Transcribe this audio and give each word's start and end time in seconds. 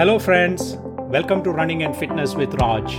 Hello, 0.00 0.18
friends. 0.18 0.78
Welcome 1.12 1.44
to 1.44 1.50
Running 1.50 1.82
and 1.82 1.94
Fitness 1.94 2.34
with 2.34 2.54
Raj. 2.54 2.96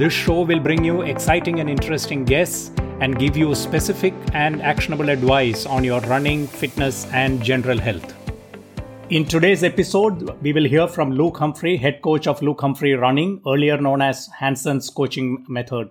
This 0.00 0.12
show 0.12 0.40
will 0.40 0.58
bring 0.58 0.82
you 0.82 1.02
exciting 1.02 1.60
and 1.60 1.70
interesting 1.70 2.24
guests 2.24 2.72
and 2.98 3.16
give 3.20 3.36
you 3.36 3.54
specific 3.54 4.12
and 4.32 4.60
actionable 4.60 5.10
advice 5.10 5.64
on 5.64 5.84
your 5.84 6.00
running, 6.00 6.48
fitness, 6.48 7.06
and 7.12 7.40
general 7.40 7.78
health. 7.78 8.16
In 9.10 9.26
today's 9.26 9.62
episode, 9.62 10.28
we 10.42 10.52
will 10.52 10.64
hear 10.64 10.88
from 10.88 11.12
Luke 11.12 11.36
Humphrey, 11.36 11.76
head 11.76 12.02
coach 12.02 12.26
of 12.26 12.42
Luke 12.42 12.62
Humphrey 12.62 12.94
Running, 12.94 13.40
earlier 13.46 13.80
known 13.80 14.02
as 14.02 14.28
Hanson's 14.40 14.90
coaching 14.90 15.46
method. 15.48 15.88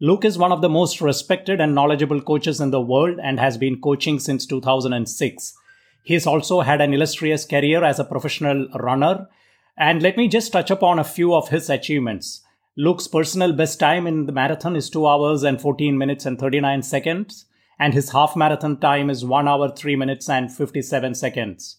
Luke 0.00 0.26
is 0.26 0.36
one 0.36 0.52
of 0.52 0.60
the 0.60 0.68
most 0.68 1.00
respected 1.00 1.62
and 1.62 1.74
knowledgeable 1.74 2.20
coaches 2.20 2.60
in 2.60 2.72
the 2.72 2.82
world 2.82 3.18
and 3.24 3.40
has 3.40 3.56
been 3.56 3.80
coaching 3.80 4.18
since 4.18 4.44
2006. 4.44 5.54
He 6.02 6.12
has 6.12 6.26
also 6.26 6.60
had 6.60 6.82
an 6.82 6.92
illustrious 6.92 7.46
career 7.46 7.82
as 7.82 7.98
a 7.98 8.04
professional 8.04 8.68
runner. 8.78 9.28
And 9.76 10.02
let 10.02 10.16
me 10.16 10.28
just 10.28 10.52
touch 10.52 10.70
upon 10.70 10.98
a 10.98 11.04
few 11.04 11.34
of 11.34 11.48
his 11.48 11.70
achievements. 11.70 12.42
Luke's 12.76 13.08
personal 13.08 13.52
best 13.52 13.80
time 13.80 14.06
in 14.06 14.26
the 14.26 14.32
marathon 14.32 14.76
is 14.76 14.90
2 14.90 15.06
hours 15.06 15.42
and 15.42 15.60
14 15.60 15.96
minutes 15.96 16.26
and 16.26 16.38
39 16.38 16.82
seconds, 16.82 17.46
and 17.78 17.94
his 17.94 18.10
half 18.10 18.36
marathon 18.36 18.78
time 18.78 19.10
is 19.10 19.24
1 19.24 19.48
hour 19.48 19.70
3 19.74 19.96
minutes 19.96 20.28
and 20.28 20.52
57 20.52 21.14
seconds. 21.14 21.78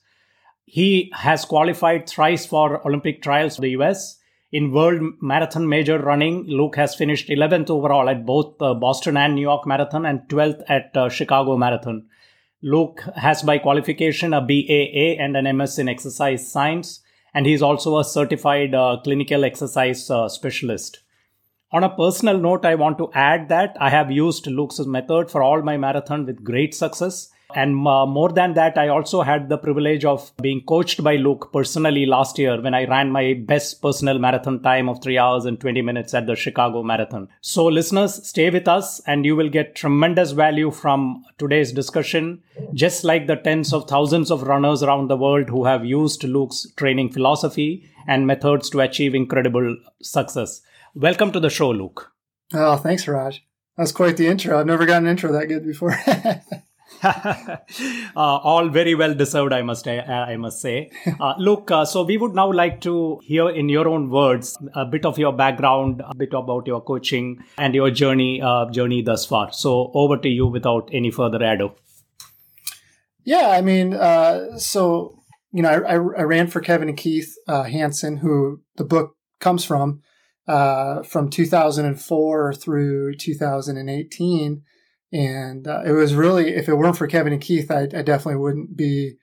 He 0.66 1.12
has 1.16 1.46
qualified 1.46 2.08
thrice 2.08 2.46
for 2.46 2.86
Olympic 2.88 3.22
trials 3.22 3.56
for 3.56 3.62
the 3.62 3.72
US. 3.72 4.20
In 4.52 4.72
World 4.72 5.14
Marathon 5.22 5.68
Major 5.70 6.00
Running, 6.00 6.46
Luke 6.48 6.76
has 6.78 6.96
finished 6.96 7.30
11th 7.30 7.70
overall 7.70 8.10
at 8.10 8.26
both 8.26 8.58
the 8.58 8.74
Boston 8.74 9.18
and 9.18 9.36
New 9.36 9.42
York 9.42 9.68
Marathon 9.68 10.06
and 10.06 10.22
12th 10.30 10.64
at 10.68 10.96
uh, 10.96 11.10
Chicago 11.10 11.58
Marathon. 11.58 12.08
Luke 12.64 13.04
has 13.16 13.44
by 13.44 13.58
qualification 13.58 14.34
a 14.34 14.42
BAA 14.42 15.22
and 15.24 15.36
an 15.36 15.58
MS 15.58 15.80
in 15.80 15.90
exercise 15.90 16.52
science, 16.52 17.02
and 17.34 17.46
he 17.46 17.54
is 17.54 17.62
also 17.62 17.98
a 17.98 18.04
certified 18.04 18.76
uh, 18.76 18.98
clinical 19.04 19.44
exercise 19.44 20.10
uh, 20.10 20.30
specialist. 20.30 21.00
On 21.72 21.84
a 21.84 21.96
personal 21.96 22.38
note, 22.38 22.66
I 22.66 22.76
want 22.76 23.00
to 23.00 23.12
add 23.14 23.50
that 23.50 23.76
I 23.80 23.90
have 23.90 24.12
used 24.12 24.46
Luke's 24.46 24.80
method 24.80 25.32
for 25.32 25.42
all 25.42 25.64
my 25.64 25.76
marathon 25.76 26.26
with 26.26 26.44
great 26.44 26.76
success. 26.76 27.30
And 27.56 27.88
uh, 27.88 28.06
more 28.06 28.30
than 28.30 28.54
that, 28.56 28.78
I 28.78 28.88
also 28.88 29.22
had 29.22 29.50
the 29.50 29.58
privilege 29.58 30.06
of 30.06 30.32
being 30.42 30.62
coached 30.62 31.04
by 31.04 31.16
Luke 31.16 31.52
personally 31.54 32.06
last 32.06 32.38
year 32.38 32.62
when 32.62 32.74
I 32.74 32.86
ran 32.86 33.12
my 33.12 33.34
best 33.46 33.82
personal 33.82 34.20
marathon 34.20 34.62
time 34.62 34.90
of 34.90 35.02
3 35.02 35.18
hours 35.18 35.46
and 35.46 35.60
20 35.60 35.82
minutes 35.82 36.14
at 36.14 36.28
the 36.28 36.36
Chicago 36.36 36.84
Marathon. 36.84 37.28
So, 37.42 37.66
listeners, 37.66 38.28
stay 38.28 38.50
with 38.50 38.68
us 38.68 39.02
and 39.08 39.26
you 39.26 39.36
will 39.36 39.50
get 39.50 39.76
tremendous 39.76 40.32
value 40.32 40.72
from 40.72 41.24
today's 41.38 41.72
discussion, 41.72 42.42
just 42.74 43.04
like 43.04 43.28
the 43.28 43.36
tens 43.36 43.74
of 43.74 43.88
thousands 43.88 44.32
of 44.32 44.44
runners 44.44 44.84
around 44.84 45.10
the 45.10 45.18
world 45.18 45.50
who 45.50 45.66
have 45.66 45.86
used 45.86 46.24
Luke's 46.24 46.68
training 46.76 47.12
philosophy 47.12 47.90
and 48.08 48.28
methods 48.28 48.70
to 48.72 48.82
achieve 48.82 49.16
incredible 49.16 49.78
success. 50.02 50.62
Welcome 50.96 51.32
to 51.32 51.40
the 51.40 51.50
show, 51.50 51.70
Luke. 51.72 52.12
Oh, 52.54 52.78
thanks, 52.78 53.08
Raj. 53.08 53.44
That's 53.78 53.92
quite 53.92 54.18
the 54.18 54.28
intro. 54.28 54.60
I've 54.60 54.68
never 54.68 54.86
gotten 54.86 55.06
an 55.06 55.12
intro 55.12 55.32
that 55.32 55.48
good 55.48 55.66
before. 55.66 55.98
uh, 57.04 57.58
all 58.16 58.70
very 58.70 58.96
well 58.96 59.14
deserved, 59.14 59.52
I 59.52 59.62
must 59.62 59.88
I, 59.88 60.00
I 60.00 60.38
must 60.38 60.62
say. 60.62 60.90
Uh, 61.20 61.34
look, 61.38 61.70
uh, 61.70 61.84
so 61.84 62.04
we 62.04 62.18
would 62.18 62.34
now 62.34 62.52
like 62.52 62.80
to 62.82 63.20
hear 63.24 63.50
in 63.50 63.68
your 63.68 63.88
own 63.88 64.10
words 64.10 64.58
a 64.74 64.86
bit 64.86 65.06
of 65.06 65.18
your 65.18 65.34
background, 65.34 66.02
a 66.06 66.16
bit 66.16 66.34
about 66.34 66.66
your 66.66 66.82
coaching 66.82 67.44
and 67.58 67.76
your 67.76 67.92
journey 67.92 68.42
uh, 68.42 68.70
journey 68.72 69.02
thus 69.02 69.26
far. 69.26 69.52
So 69.52 69.92
over 69.94 70.18
to 70.18 70.30
you 70.30 70.48
without 70.48 70.90
any 70.94 71.12
further 71.12 71.44
ado. 71.44 71.74
Yeah, 73.26 73.50
I 73.50 73.62
mean, 73.62 73.94
uh, 73.94 74.58
so 74.58 75.20
you 75.52 75.62
know, 75.62 75.70
I, 75.70 75.94
I, 75.94 75.94
I, 75.96 76.24
ran 76.24 76.48
for 76.48 76.62
Kevin 76.62 76.90
and 76.90 76.98
Keith 76.98 77.36
uh, 77.48 77.64
Hanson, 77.64 78.18
who 78.18 78.62
the 78.78 78.84
book 78.84 79.16
comes 79.40 79.66
from, 79.66 80.02
from 80.46 81.30
2004 81.30 82.54
through 82.54 83.16
2018 83.16 84.64
and 85.14 85.68
uh, 85.68 85.84
it 85.86 85.92
was 85.92 86.16
really, 86.16 86.56
if 86.56 86.68
it 86.68 86.74
weren't 86.74 86.98
for 86.98 87.06
Kevin 87.06 87.34
and 87.34 87.42
Keith, 87.42 87.70
I, 87.70 87.84
I 87.84 88.02
definitely 88.02 88.38
wouldn't 88.38 88.76
be 88.76 89.14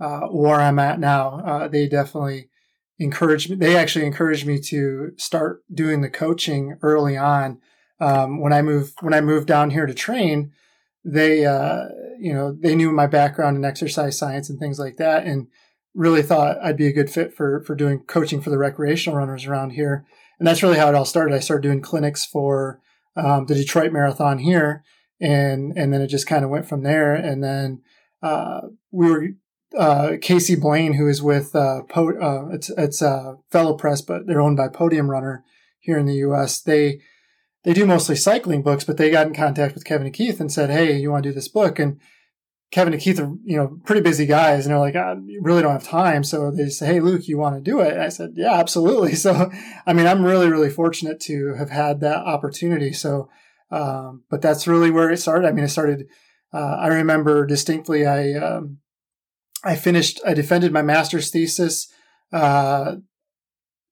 uh, 0.00 0.22
where 0.22 0.60
I'm 0.60 0.80
at 0.80 0.98
now. 0.98 1.38
Uh, 1.38 1.68
they 1.68 1.88
definitely 1.88 2.50
encouraged 2.98 3.48
me. 3.48 3.56
They 3.56 3.76
actually 3.76 4.06
encouraged 4.06 4.44
me 4.44 4.60
to 4.62 5.12
start 5.16 5.62
doing 5.72 6.00
the 6.00 6.10
coaching 6.10 6.76
early 6.82 7.16
on. 7.16 7.60
Um, 8.00 8.40
when 8.40 8.52
I 8.52 8.60
moved, 8.60 8.94
when 9.02 9.14
I 9.14 9.20
moved 9.20 9.46
down 9.46 9.70
here 9.70 9.86
to 9.86 9.94
train, 9.94 10.50
they, 11.04 11.46
uh, 11.46 11.84
you 12.18 12.34
know, 12.34 12.52
they 12.52 12.74
knew 12.74 12.90
my 12.90 13.06
background 13.06 13.56
in 13.56 13.64
exercise 13.64 14.18
science 14.18 14.50
and 14.50 14.58
things 14.58 14.80
like 14.80 14.96
that, 14.96 15.26
and 15.26 15.46
really 15.94 16.22
thought 16.22 16.58
I'd 16.60 16.76
be 16.76 16.88
a 16.88 16.92
good 16.92 17.08
fit 17.08 17.32
for 17.32 17.62
for 17.62 17.76
doing 17.76 18.00
coaching 18.00 18.40
for 18.40 18.50
the 18.50 18.58
recreational 18.58 19.16
runners 19.16 19.46
around 19.46 19.70
here. 19.70 20.04
And 20.40 20.46
that's 20.46 20.62
really 20.62 20.76
how 20.76 20.88
it 20.88 20.96
all 20.96 21.04
started. 21.04 21.34
I 21.34 21.38
started 21.38 21.62
doing 21.62 21.80
clinics 21.80 22.26
for 22.26 22.80
um, 23.14 23.46
the 23.46 23.54
Detroit 23.54 23.92
Marathon 23.92 24.38
here 24.38 24.82
and 25.20 25.76
and 25.76 25.92
then 25.92 26.00
it 26.00 26.08
just 26.08 26.26
kind 26.26 26.44
of 26.44 26.50
went 26.50 26.68
from 26.68 26.82
there. 26.82 27.14
And 27.14 27.42
then 27.42 27.82
uh, 28.22 28.62
we 28.90 29.10
were 29.10 29.28
uh, 29.76 30.16
Casey 30.20 30.56
Blaine, 30.56 30.94
who 30.94 31.08
is 31.08 31.22
with 31.22 31.54
uh, 31.54 31.82
po- 31.88 32.18
uh, 32.18 32.54
it's 32.54 32.70
it's 32.70 33.02
a 33.02 33.36
VeloPress, 33.52 34.06
but 34.06 34.26
they're 34.26 34.40
owned 34.40 34.56
by 34.56 34.68
Podium 34.68 35.10
Runner 35.10 35.44
here 35.80 35.98
in 35.98 36.06
the 36.06 36.14
U.S. 36.16 36.60
They 36.60 37.00
they 37.64 37.72
do 37.72 37.86
mostly 37.86 38.16
cycling 38.16 38.62
books, 38.62 38.84
but 38.84 38.96
they 38.96 39.10
got 39.10 39.26
in 39.26 39.34
contact 39.34 39.74
with 39.74 39.84
Kevin 39.84 40.06
and 40.06 40.14
Keith 40.14 40.40
and 40.40 40.52
said, 40.52 40.70
"Hey, 40.70 40.96
you 40.98 41.10
want 41.10 41.24
to 41.24 41.30
do 41.30 41.34
this 41.34 41.48
book?" 41.48 41.78
And 41.78 42.00
Kevin 42.70 42.92
and 42.92 43.02
Keith 43.02 43.18
are 43.20 43.32
you 43.44 43.56
know 43.56 43.78
pretty 43.84 44.00
busy 44.00 44.26
guys, 44.26 44.64
and 44.64 44.72
they're 44.72 44.80
like, 44.80 44.96
"I 44.96 45.16
really 45.40 45.62
don't 45.62 45.72
have 45.72 45.84
time." 45.84 46.24
So 46.24 46.50
they 46.50 46.68
say, 46.68 46.86
"Hey, 46.86 47.00
Luke, 47.00 47.28
you 47.28 47.38
want 47.38 47.56
to 47.56 47.60
do 47.60 47.80
it?" 47.80 47.92
And 47.92 48.02
I 48.02 48.08
said, 48.08 48.34
"Yeah, 48.36 48.54
absolutely." 48.54 49.14
So, 49.26 49.50
I 49.86 49.92
mean, 49.92 50.06
I'm 50.06 50.24
really 50.24 50.48
really 50.48 50.70
fortunate 50.70 51.20
to 51.22 51.54
have 51.54 51.70
had 51.70 52.00
that 52.00 52.18
opportunity. 52.18 52.92
So 52.92 53.28
um, 53.70 54.24
but 54.30 54.42
that's 54.42 54.66
really 54.66 54.90
where 54.90 55.10
it 55.10 55.18
started. 55.18 55.46
I 55.46 55.52
mean, 55.52 55.64
I 55.64 55.68
started. 55.68 56.06
Uh, 56.52 56.76
I 56.80 56.88
remember 56.88 57.46
distinctly. 57.46 58.06
I 58.06 58.32
um, 58.34 58.78
I 59.64 59.76
finished. 59.76 60.20
I 60.26 60.34
defended 60.34 60.72
my 60.72 60.82
master's 60.82 61.30
thesis 61.30 61.88
uh, 62.32 62.96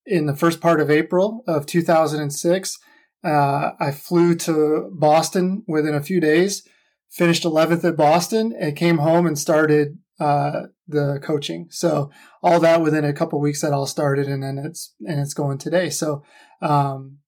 in 0.07 0.27
the 0.27 0.37
first 0.37 0.61
part 0.61 0.81
of 0.81 0.91
April 0.91 1.43
of 1.47 1.67
2006. 1.67 2.79
Uh, 3.25 3.71
I 3.81 3.91
flew 3.91 4.35
to 4.37 4.91
Boston 4.93 5.65
within 5.67 5.95
a 5.95 6.03
few 6.03 6.21
days. 6.21 6.67
Finished 7.11 7.45
11th 7.45 7.85
at 7.85 7.97
Boston 7.97 8.53
and 8.59 8.77
came 8.77 8.99
home 8.99 9.27
and 9.27 9.39
started 9.39 9.99
uh, 10.21 10.63
the 10.87 11.21
coaching. 11.23 11.69
So 11.71 12.11
all 12.43 12.61
that 12.61 12.83
within 12.83 13.05
a 13.05 13.13
couple 13.13 13.41
weeks 13.41 13.63
that 13.63 13.73
all 13.73 13.87
started, 13.87 14.27
and 14.27 14.43
then 14.43 14.59
it's 14.59 14.95
and 15.07 15.21
it's 15.21 15.35
going 15.35 15.59
today. 15.59 15.91
So 15.91 16.23
um, 16.61 17.19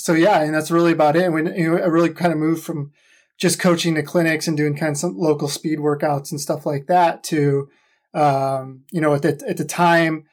so 0.00 0.14
yeah, 0.14 0.42
and 0.42 0.54
that's 0.54 0.70
really 0.70 0.92
about 0.92 1.16
it. 1.16 1.30
When 1.30 1.46
you 1.54 1.70
know, 1.70 1.78
I 1.78 1.86
really 1.86 2.10
kind 2.10 2.32
of 2.32 2.38
moved 2.38 2.64
from 2.64 2.92
just 3.38 3.58
coaching 3.58 3.94
the 3.94 4.02
clinics 4.02 4.46
and 4.46 4.56
doing 4.56 4.76
kind 4.76 4.92
of 4.92 4.98
some 4.98 5.18
local 5.18 5.48
speed 5.48 5.78
workouts 5.78 6.30
and 6.30 6.40
stuff 6.40 6.66
like 6.66 6.86
that 6.86 7.24
to, 7.24 7.68
um, 8.12 8.84
you 8.92 9.00
know, 9.00 9.14
at 9.14 9.22
the, 9.22 9.42
at 9.48 9.56
the 9.56 9.64
time, 9.64 10.24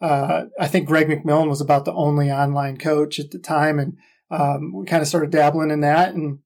uh, 0.00 0.44
I 0.58 0.68
think 0.68 0.86
Greg 0.86 1.08
McMillan 1.08 1.48
was 1.48 1.60
about 1.60 1.84
the 1.84 1.92
only 1.92 2.30
online 2.30 2.76
coach 2.76 3.18
at 3.18 3.32
the 3.32 3.38
time. 3.38 3.80
And, 3.80 3.96
um, 4.30 4.72
we 4.72 4.86
kind 4.86 5.02
of 5.02 5.08
started 5.08 5.30
dabbling 5.30 5.70
in 5.70 5.80
that 5.80 6.14
and 6.14 6.38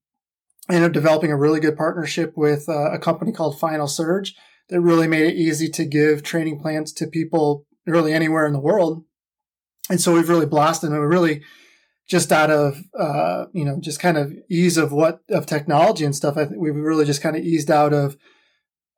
ended 0.70 0.86
up 0.86 0.92
developing 0.92 1.31
a 1.31 1.36
really 1.36 1.60
good 1.60 1.76
partnership 1.76 2.32
with 2.34 2.69
uh, 2.69 2.92
a 2.92 2.98
company 2.98 3.31
called 3.31 3.60
Final 3.60 3.86
Surge 3.86 4.34
that 4.70 4.81
really 4.81 5.06
made 5.06 5.26
it 5.26 5.36
easy 5.36 5.69
to 5.69 5.84
give 5.84 6.22
training 6.22 6.59
plans 6.59 6.92
to 6.94 7.06
people 7.06 7.66
really 7.86 8.12
anywhere 8.12 8.47
in 8.47 8.53
the 8.53 8.59
world. 8.59 9.04
And 9.91 10.00
so 10.00 10.15
we've 10.15 10.28
really 10.28 10.47
blossomed 10.47 10.92
and 10.92 11.00
we 11.00 11.06
really, 11.06 11.42
just 12.09 12.33
out 12.33 12.50
of 12.50 12.83
uh, 12.99 13.47
you 13.53 13.65
know 13.65 13.78
just 13.81 14.00
kind 14.00 14.17
of 14.17 14.33
ease 14.50 14.77
of 14.77 14.93
what 14.93 15.21
of 15.31 15.47
technology 15.47 16.05
and 16.05 16.15
stuff. 16.15 16.37
I 16.37 16.44
think 16.44 16.61
we've 16.61 16.75
really 16.75 17.05
just 17.05 17.22
kind 17.22 17.37
of 17.37 17.43
eased 17.43 17.71
out 17.71 17.93
of 17.93 18.17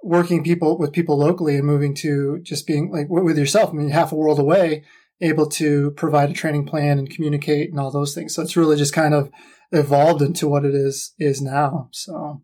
working 0.03 0.45
people 0.45 0.79
with 0.79 0.93
people 0.93 1.19
locally 1.19 1.57
and 1.57 1.67
moving 1.67 1.95
to 1.97 2.41
just 2.43 2.67
being 2.67 2.91
like 2.93 3.07
with 3.09 3.39
yourself. 3.39 3.71
I 3.71 3.73
mean, 3.73 3.91
half 3.91 4.13
a 4.13 4.17
world 4.17 4.39
away, 4.39 4.85
able 5.21 5.47
to 5.47 5.93
provide 5.93 6.31
a 6.31 6.35
training 6.35 6.67
plan 6.67 6.99
and 6.99 7.11
communicate 7.11 7.71
and 7.71 7.81
all 7.81 7.91
those 7.91 8.15
things. 8.15 8.35
So 8.35 8.43
it's 8.43 8.57
really 8.57 8.77
just 8.77 8.93
kind 8.93 9.15
of 9.15 9.31
evolved 9.73 10.23
into 10.23 10.49
what 10.49 10.65
it 10.65 10.75
is 10.75 11.15
is 11.19 11.41
now. 11.41 11.89
So. 11.93 12.43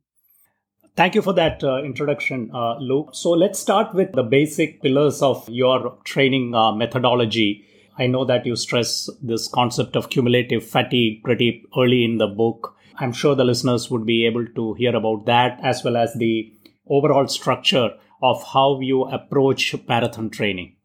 Thank 0.97 1.17
you 1.17 1.23
for 1.23 1.33
that 1.33 1.65
uh, 1.65 1.83
introduction, 1.83 2.53
uh, 2.55 2.79
Luke. 2.79 3.11
So 3.15 3.31
let's 3.31 3.59
start 3.59 3.97
with 3.97 4.13
the 4.13 4.23
basic 4.23 4.81
pillars 4.81 5.23
of 5.23 5.49
your 5.49 5.99
training 6.05 6.55
uh, 6.55 6.71
methodology 6.71 7.65
I 7.99 8.07
know 8.07 8.25
that 8.25 8.45
you 8.45 8.57
stress 8.57 9.09
this 9.23 9.49
concept 9.49 9.97
of 9.97 10.11
cumulative 10.11 10.65
fatigue 10.65 11.23
pretty 11.23 11.65
early 11.79 12.05
in 12.05 12.19
the 12.19 12.27
book. 12.27 12.77
I'm 12.97 13.13
sure 13.13 13.35
the 13.35 13.45
listeners 13.45 13.91
would 13.91 14.07
be 14.07 14.27
able 14.27 14.47
to 14.47 14.75
hear 14.75 14.95
about 14.95 15.27
that 15.27 15.61
as 15.63 15.83
well 15.85 15.97
as 15.97 16.15
the 16.15 16.53
overall 16.89 17.27
structure 17.29 17.91
of 18.23 18.43
how 18.53 18.81
you 18.81 19.05
approach 19.05 19.75
marathon 19.89 20.31
training. 20.31 20.77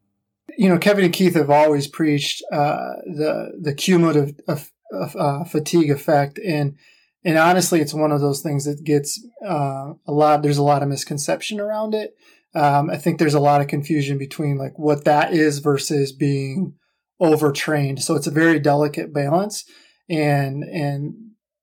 You 0.58 0.68
know, 0.68 0.78
Kevin 0.78 1.04
and 1.04 1.14
Keith 1.14 1.34
have 1.34 1.50
always 1.50 1.86
preached 1.86 2.42
uh, 2.52 2.94
the 3.06 3.58
the 3.60 3.74
cumulative 3.74 4.34
of, 4.48 4.70
of, 4.92 5.16
uh, 5.16 5.44
fatigue 5.44 5.90
effect, 5.90 6.38
and 6.38 6.76
and 7.24 7.38
honestly, 7.38 7.80
it's 7.80 7.94
one 7.94 8.12
of 8.12 8.20
those 8.20 8.42
things 8.42 8.64
that 8.64 8.84
gets 8.84 9.24
uh, 9.46 9.92
a 10.06 10.12
lot. 10.12 10.42
There's 10.42 10.58
a 10.58 10.62
lot 10.62 10.82
of 10.82 10.88
misconception 10.88 11.60
around 11.60 11.94
it. 11.94 12.14
Um, 12.54 12.90
I 12.90 12.96
think 12.96 13.18
there's 13.18 13.34
a 13.34 13.40
lot 13.40 13.60
of 13.60 13.68
confusion 13.68 14.18
between 14.18 14.58
like 14.58 14.76
what 14.76 15.04
that 15.04 15.32
is 15.32 15.60
versus 15.60 16.12
being 16.12 16.74
overtrained. 17.20 18.02
So 18.02 18.16
it's 18.16 18.26
a 18.26 18.32
very 18.32 18.58
delicate 18.58 19.12
balance. 19.12 19.64
And, 20.08 20.64
and 20.64 21.14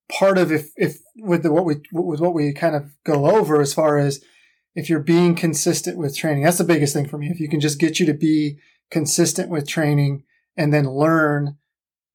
part 0.10 0.38
of 0.38 0.52
if, 0.52 0.70
if 0.78 1.00
with 1.18 1.44
the, 1.44 1.52
what 1.52 1.66
we, 1.66 1.78
with 1.92 2.20
what 2.20 2.34
we 2.34 2.54
kind 2.54 2.76
of 2.76 2.92
go 3.06 3.30
over 3.30 3.60
as 3.60 3.74
far 3.74 3.98
as 3.98 4.24
if 4.76 4.90
you're 4.90 5.00
being 5.00 5.36
consistent 5.36 5.98
with 5.98 6.16
training, 6.16 6.44
that's 6.44 6.60
the 6.60 6.64
biggest 6.64 6.94
thing 6.94 7.08
for 7.08 7.18
me. 7.18 7.30
If 7.30 7.40
you 7.40 7.50
can 7.50 7.60
just 7.60 7.80
get 7.80 8.00
you 8.00 8.06
to 8.06 8.14
be 8.14 8.60
consistent 8.92 9.50
with 9.50 9.68
training 9.68 10.24
and 10.56 10.74
then 10.74 10.90
learn 10.90 11.58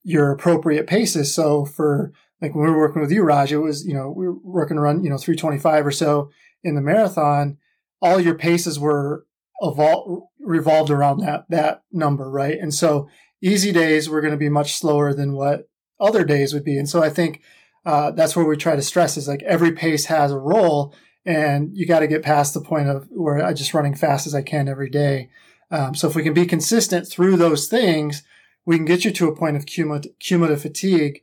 your 0.05 0.31
appropriate 0.31 0.87
paces. 0.87 1.35
So 1.35 1.65
for 1.65 2.13
like 2.41 2.55
when 2.55 2.65
we 2.65 2.71
were 2.71 2.79
working 2.79 3.03
with 3.03 3.13
you, 3.13 3.23
Raj, 3.23 3.53
it 3.53 3.59
was, 3.59 3.85
you 3.87 3.95
know, 3.95 4.11
we 4.11 4.27
were 4.27 4.39
working 4.43 4.79
run, 4.79 5.05
you 5.05 5.11
know, 5.11 5.19
325 5.19 5.87
or 5.87 5.93
so 5.93 6.31
in 6.65 6.75
the 6.75 6.81
marathon. 6.81 7.59
All 8.01 8.21
your 8.21 8.35
paces 8.35 8.81
were 8.81 9.27
evol- 9.63 10.23
revolved 10.41 10.91
around 10.91 11.21
that, 11.21 11.45
that 11.51 11.83
number, 11.93 12.29
right? 12.29 12.59
And 12.59 12.75
so 12.75 13.09
easy 13.43 13.73
days 13.73 14.09
were 14.09 14.21
going 14.21 14.33
to 14.33 14.39
be 14.39 14.49
much 14.49 14.75
slower 14.75 15.13
than 15.13 15.35
what 15.35 15.69
other 16.01 16.25
days 16.25 16.55
would 16.55 16.65
be. 16.65 16.79
And 16.79 16.89
so 16.89 17.03
I 17.03 17.11
think, 17.11 17.43
uh, 17.85 18.13
that's 18.13 18.37
where 18.37 18.45
we 18.45 18.57
try 18.57 18.77
to 18.77 18.83
stress 18.83 19.17
is 19.17 19.27
like 19.27 19.43
every 19.43 19.73
pace 19.73 20.07
has 20.07 20.31
a 20.31 20.39
role 20.39 20.95
and 21.25 21.77
you 21.77 21.87
got 21.87 22.01
to 22.01 22.07
get 22.07 22.23
past 22.23 22.55
the 22.55 22.61
point 22.61 22.89
of 22.89 23.09
where 23.11 23.45
I 23.45 23.53
just 23.53 23.75
running 23.75 23.95
fast 23.95 24.27
as 24.27 24.35
I 24.35 24.43
can 24.43 24.69
every 24.69 24.91
day. 24.91 25.31
Um, 25.71 25.95
so 25.95 26.09
if 26.09 26.15
we 26.15 26.23
can 26.23 26.35
be 26.35 26.47
consistent 26.47 27.09
through 27.09 27.37
those 27.37 27.67
things, 27.67 28.23
we 28.65 28.77
can 28.77 28.85
get 28.85 29.05
you 29.05 29.11
to 29.13 29.29
a 29.29 29.37
point 29.37 29.57
of 29.57 29.67
cumulative, 29.67 30.13
cumulative 30.19 30.63
fatigue. 30.63 31.23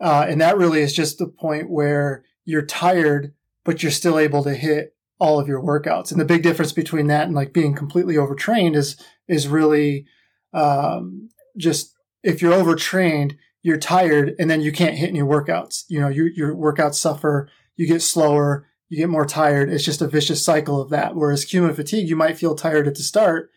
Uh, 0.00 0.26
and 0.28 0.40
that 0.40 0.58
really 0.58 0.80
is 0.80 0.92
just 0.92 1.18
the 1.18 1.26
point 1.26 1.70
where 1.70 2.24
you're 2.44 2.66
tired, 2.66 3.32
but 3.64 3.82
you're 3.82 3.90
still 3.90 4.18
able 4.18 4.44
to 4.44 4.54
hit 4.54 4.94
all 5.18 5.40
of 5.40 5.48
your 5.48 5.62
workouts. 5.62 6.12
And 6.12 6.20
the 6.20 6.24
big 6.26 6.42
difference 6.42 6.72
between 6.72 7.06
that 7.06 7.26
and 7.26 7.34
like 7.34 7.52
being 7.52 7.74
completely 7.74 8.18
overtrained 8.18 8.76
is, 8.76 8.96
is 9.26 9.48
really, 9.48 10.06
um, 10.52 11.30
just 11.56 11.94
if 12.22 12.42
you're 12.42 12.52
overtrained, 12.52 13.36
you're 13.62 13.78
tired 13.78 14.34
and 14.38 14.50
then 14.50 14.60
you 14.60 14.72
can't 14.72 14.96
hit 14.96 15.08
any 15.08 15.20
workouts. 15.20 15.84
You 15.88 16.00
know, 16.00 16.08
you, 16.08 16.30
your 16.34 16.54
workouts 16.54 16.94
suffer, 16.94 17.48
you 17.76 17.86
get 17.86 18.02
slower, 18.02 18.68
you 18.88 18.98
get 18.98 19.08
more 19.08 19.26
tired. 19.26 19.70
It's 19.70 19.84
just 19.84 20.02
a 20.02 20.06
vicious 20.06 20.44
cycle 20.44 20.80
of 20.80 20.90
that. 20.90 21.16
Whereas 21.16 21.44
cumulative 21.44 21.76
fatigue, 21.76 22.08
you 22.08 22.16
might 22.16 22.38
feel 22.38 22.54
tired 22.54 22.86
at 22.86 22.94
the 22.94 23.02
start, 23.02 23.50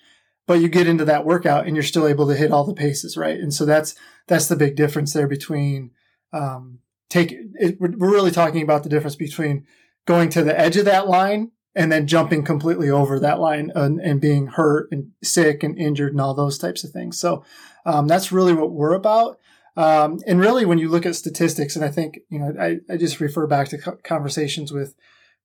but 0.47 0.61
you 0.61 0.67
get 0.67 0.87
into 0.87 1.05
that 1.05 1.25
workout 1.25 1.67
and 1.67 1.75
you're 1.75 1.83
still 1.83 2.07
able 2.07 2.27
to 2.27 2.35
hit 2.35 2.51
all 2.51 2.63
the 2.65 2.73
paces, 2.73 3.17
right? 3.17 3.39
And 3.39 3.53
so 3.53 3.65
that's 3.65 3.95
that's 4.27 4.47
the 4.47 4.55
big 4.55 4.75
difference 4.75 5.13
there 5.13 5.27
between 5.27 5.91
um, 6.33 6.79
take. 7.09 7.35
It, 7.55 7.79
we're 7.79 8.11
really 8.11 8.31
talking 8.31 8.63
about 8.63 8.83
the 8.83 8.89
difference 8.89 9.15
between 9.15 9.65
going 10.05 10.29
to 10.29 10.43
the 10.43 10.59
edge 10.59 10.77
of 10.77 10.85
that 10.85 11.07
line 11.07 11.51
and 11.75 11.91
then 11.91 12.07
jumping 12.07 12.43
completely 12.43 12.89
over 12.89 13.19
that 13.19 13.39
line 13.39 13.71
and, 13.75 13.99
and 13.99 14.19
being 14.19 14.47
hurt 14.47 14.89
and 14.91 15.11
sick 15.23 15.61
and 15.61 15.77
injured 15.77 16.11
and 16.13 16.19
all 16.19 16.33
those 16.33 16.57
types 16.57 16.83
of 16.83 16.89
things. 16.89 17.19
So 17.19 17.43
um, 17.89 18.07
that's 18.07 18.31
really 18.31 18.53
what 18.53 18.71
we're 18.71 18.93
about. 18.93 19.39
Um, 19.75 20.19
and 20.27 20.39
really, 20.39 20.65
when 20.65 20.77
you 20.77 20.89
look 20.89 21.05
at 21.05 21.15
statistics, 21.15 21.75
and 21.75 21.85
I 21.85 21.89
think 21.89 22.19
you 22.29 22.39
know, 22.39 22.53
I, 22.59 22.79
I 22.91 22.97
just 22.97 23.19
refer 23.19 23.47
back 23.47 23.69
to 23.69 23.77
conversations 24.03 24.71
with 24.71 24.95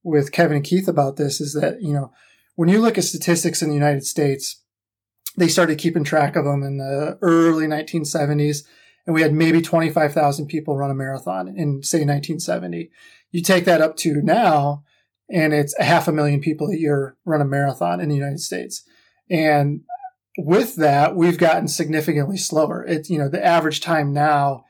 with 0.04 0.32
Kevin 0.32 0.58
and 0.58 0.64
Keith 0.64 0.86
about 0.86 1.16
this 1.16 1.40
is 1.40 1.54
that, 1.54 1.82
you 1.82 1.92
know, 1.92 2.12
when 2.54 2.68
you 2.68 2.80
look 2.80 2.98
at 2.98 3.04
statistics 3.04 3.62
in 3.62 3.68
the 3.68 3.74
United 3.74 4.04
States, 4.04 4.62
they 5.36 5.48
started 5.48 5.78
keeping 5.78 6.04
track 6.04 6.36
of 6.36 6.44
them 6.44 6.62
in 6.62 6.76
the 6.76 7.18
early 7.22 7.66
1970s. 7.66 8.64
And 9.06 9.14
we 9.14 9.22
had 9.22 9.32
maybe 9.32 9.60
25,000 9.60 10.46
people 10.46 10.76
run 10.76 10.90
a 10.90 10.94
marathon 10.94 11.48
in, 11.48 11.82
say, 11.82 11.98
1970. 11.98 12.90
You 13.32 13.42
take 13.42 13.64
that 13.64 13.80
up 13.80 13.96
to 13.98 14.22
now, 14.22 14.84
and 15.28 15.52
it's 15.52 15.74
a 15.78 15.84
half 15.84 16.06
a 16.06 16.12
million 16.12 16.40
people 16.40 16.68
a 16.68 16.76
year 16.76 17.16
run 17.24 17.40
a 17.40 17.46
marathon 17.46 18.00
in 18.00 18.08
the 18.08 18.14
United 18.14 18.40
States. 18.40 18.84
And 19.28 19.80
with 20.36 20.76
that, 20.76 21.14
we've 21.14 21.38
gotten 21.38 21.68
significantly 21.68 22.36
slower. 22.36 22.84
It's, 22.84 23.08
you 23.08 23.18
know, 23.18 23.28
the 23.28 23.44
average 23.44 23.80
time 23.80 24.12
now 24.12 24.64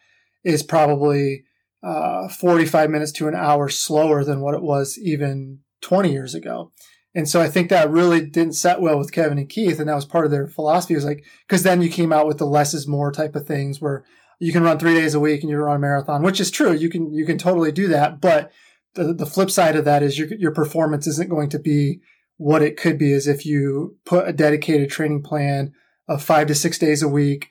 is 0.45 0.63
probably 0.63 1.45
uh, 1.83 2.29
45 2.29 2.91
minutes 2.91 3.13
to 3.13 3.29
an 3.29 3.35
hour 3.35 3.69
slower 3.69 4.25
than 4.25 4.41
what 4.41 4.55
it 4.55 4.63
was 4.63 4.99
even 4.99 5.61
20 5.83 6.13
years 6.13 6.35
ago. 6.35 6.73
And 7.15 7.29
so 7.29 7.41
I 7.41 7.49
think 7.49 7.71
that 7.71 7.91
really 7.91 8.21
didn't 8.21 8.55
set 8.55 8.81
well 8.81 8.99
with 8.99 9.13
Kevin 9.13 9.39
and 9.39 9.49
Keith. 9.49 9.79
And 9.79 9.89
that 9.89 9.95
was 9.95 10.05
part 10.05 10.25
of 10.25 10.31
their 10.31 10.49
philosophy 10.49 10.95
was 10.95 11.05
like, 11.05 11.25
cause 11.49 11.63
then 11.63 11.81
you 11.81 11.89
came 11.89 12.13
out 12.13 12.27
with 12.27 12.39
the 12.39 12.47
less 12.47 12.75
is 12.75 12.89
more 12.89 13.13
type 13.13 13.37
of 13.37 13.47
things 13.47 13.81
where 13.81 14.05
you 14.41 14.53
can 14.53 14.65
run 14.65 14.79
three 14.79 14.95
days 14.95 15.15
a 15.15 15.21
week 15.21 15.43
and 15.43 15.51
you 15.51 15.57
run 15.57 15.77
a 15.77 15.79
marathon, 15.79 16.23
which 16.23 16.41
is 16.41 16.51
true. 16.51 16.73
You 16.73 16.91
can, 16.91 17.15
you 17.15 17.25
can 17.25 17.39
totally 17.39 17.71
do 17.71 17.87
that. 17.89 18.21
But 18.21 18.51
the, 18.95 19.15
the 19.15 19.27
flip 19.27 19.51
side 19.51 19.77
of 19.77 19.85
that 19.85 20.03
is 20.03 20.19
your, 20.19 20.29
your 20.35 20.53
performance 20.53 21.07
isn't 21.07 21.31
going 21.31 21.51
to 21.51 21.59
be 21.59 22.01
what 22.37 22.63
it 22.63 22.77
could 22.77 22.99
be 22.99 23.13
is 23.13 23.27
if 23.27 23.47
you 23.47 23.97
put 24.05 24.29
a 24.29 24.33
dedicated 24.33 24.91
training 24.91 25.23
plan 25.23 25.73
of 26.09 26.23
five 26.23 26.47
to 26.49 26.55
six 26.55 26.79
days 26.79 27.03
a 27.03 27.09
week, 27.09 27.49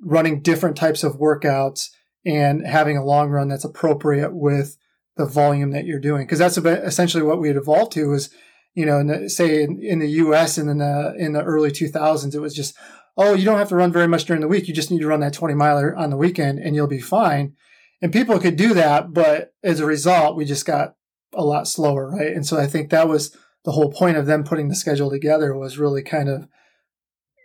running 0.00 0.40
different 0.40 0.76
types 0.76 1.02
of 1.02 1.18
workouts 1.18 1.88
and 2.24 2.66
having 2.66 2.96
a 2.96 3.04
long 3.04 3.30
run 3.30 3.48
that's 3.48 3.64
appropriate 3.64 4.34
with 4.34 4.76
the 5.16 5.26
volume 5.26 5.70
that 5.72 5.84
you're 5.84 6.00
doing. 6.00 6.26
Cause 6.26 6.38
that's 6.38 6.56
essentially 6.56 7.22
what 7.22 7.40
we 7.40 7.48
had 7.48 7.56
evolved 7.56 7.92
to 7.92 8.08
was, 8.08 8.30
you 8.74 8.86
know, 8.86 8.98
in 8.98 9.08
the, 9.08 9.28
say 9.28 9.62
in, 9.62 9.80
in, 9.82 9.98
the 9.98 10.08
US 10.08 10.56
and 10.56 10.70
in 10.70 10.78
the, 10.78 11.14
in 11.18 11.32
the 11.32 11.42
early 11.42 11.70
2000s, 11.70 12.34
it 12.34 12.40
was 12.40 12.54
just, 12.54 12.74
oh, 13.16 13.34
you 13.34 13.44
don't 13.44 13.58
have 13.58 13.68
to 13.70 13.76
run 13.76 13.92
very 13.92 14.08
much 14.08 14.24
during 14.24 14.40
the 14.40 14.48
week. 14.48 14.68
You 14.68 14.74
just 14.74 14.90
need 14.90 15.00
to 15.00 15.06
run 15.06 15.20
that 15.20 15.34
20 15.34 15.54
miler 15.54 15.94
on 15.96 16.10
the 16.10 16.16
weekend 16.16 16.58
and 16.58 16.74
you'll 16.74 16.86
be 16.86 17.00
fine. 17.00 17.54
And 18.00 18.12
people 18.12 18.38
could 18.38 18.56
do 18.56 18.72
that. 18.74 19.12
But 19.12 19.52
as 19.62 19.80
a 19.80 19.86
result, 19.86 20.36
we 20.36 20.44
just 20.44 20.64
got 20.64 20.94
a 21.34 21.44
lot 21.44 21.68
slower. 21.68 22.10
Right. 22.10 22.32
And 22.32 22.46
so 22.46 22.56
I 22.56 22.66
think 22.66 22.90
that 22.90 23.08
was 23.08 23.36
the 23.64 23.72
whole 23.72 23.92
point 23.92 24.16
of 24.16 24.26
them 24.26 24.44
putting 24.44 24.68
the 24.68 24.74
schedule 24.74 25.10
together 25.10 25.56
was 25.56 25.78
really 25.78 26.02
kind 26.02 26.28
of 26.28 26.48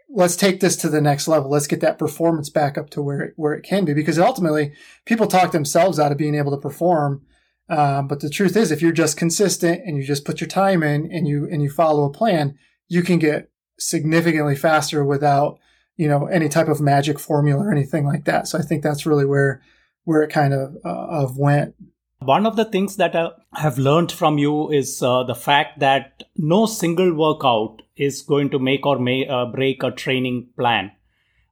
let's 0.10 0.36
take 0.36 0.60
this 0.60 0.76
to 0.78 0.90
the 0.90 1.02
next 1.02 1.28
level. 1.28 1.50
Let's 1.50 1.68
get 1.68 1.82
that 1.82 2.00
performance 2.00 2.50
back 2.50 2.78
up 2.78 2.90
to 2.92 3.02
where 3.02 3.22
it, 3.22 3.34
where 3.36 3.54
it 3.54 3.64
can 3.64 3.86
be 3.86 3.94
because 3.94 4.18
ultimately 4.18 4.74
people 5.06 5.28
talk 5.28 5.52
themselves 5.52 6.00
out 6.00 6.12
of 6.12 6.18
being 6.18 6.36
able 6.36 6.52
to 6.52 6.62
perform. 6.62 7.24
Um, 7.68 8.08
but 8.08 8.20
the 8.20 8.30
truth 8.30 8.56
is, 8.56 8.72
if 8.72 8.82
you're 8.82 8.92
just 8.92 9.18
consistent 9.18 9.82
and 9.86 9.98
you 9.98 10.04
just 10.04 10.26
put 10.26 10.40
your 10.40 10.48
time 10.48 10.84
in 10.84 11.12
and 11.12 11.28
you 11.28 11.48
and 11.52 11.62
you 11.62 11.70
follow 11.70 12.06
a 12.06 12.14
plan, 12.14 12.58
you 12.88 13.02
can 13.02 13.20
get 13.20 13.50
significantly 13.78 14.56
faster 14.56 15.04
without 15.04 15.60
you 15.98 16.08
know 16.08 16.28
any 16.28 16.48
type 16.48 16.68
of 16.68 16.80
magic 16.80 17.20
formula 17.20 17.64
or 17.64 17.72
anything 17.72 18.06
like 18.06 18.26
that. 18.26 18.48
So 18.48 18.60
I 18.60 18.62
think 18.62 18.84
that's 18.84 19.06
really 19.06 19.26
where 19.26 19.62
where 20.04 20.22
it 20.22 20.32
kind 20.32 20.54
of 20.54 20.76
uh, 20.86 21.08
of 21.10 21.38
went. 21.38 21.76
One 22.20 22.46
of 22.46 22.56
the 22.56 22.66
things 22.66 22.96
that 22.96 23.16
I 23.16 23.32
have 23.54 23.78
learned 23.78 24.12
from 24.12 24.38
you 24.38 24.72
is 24.72 25.02
uh, 25.04 25.24
the 25.24 25.36
fact 25.36 25.80
that 25.80 26.24
no 26.38 26.66
single 26.66 27.14
workout 27.14 27.82
is 27.98 28.22
going 28.22 28.50
to 28.52 28.60
make 28.60 28.86
or 28.86 29.00
may, 29.00 29.28
uh, 29.28 29.46
break 29.46 29.84
a 29.84 29.92
training 29.92 30.48
plan. 30.58 30.92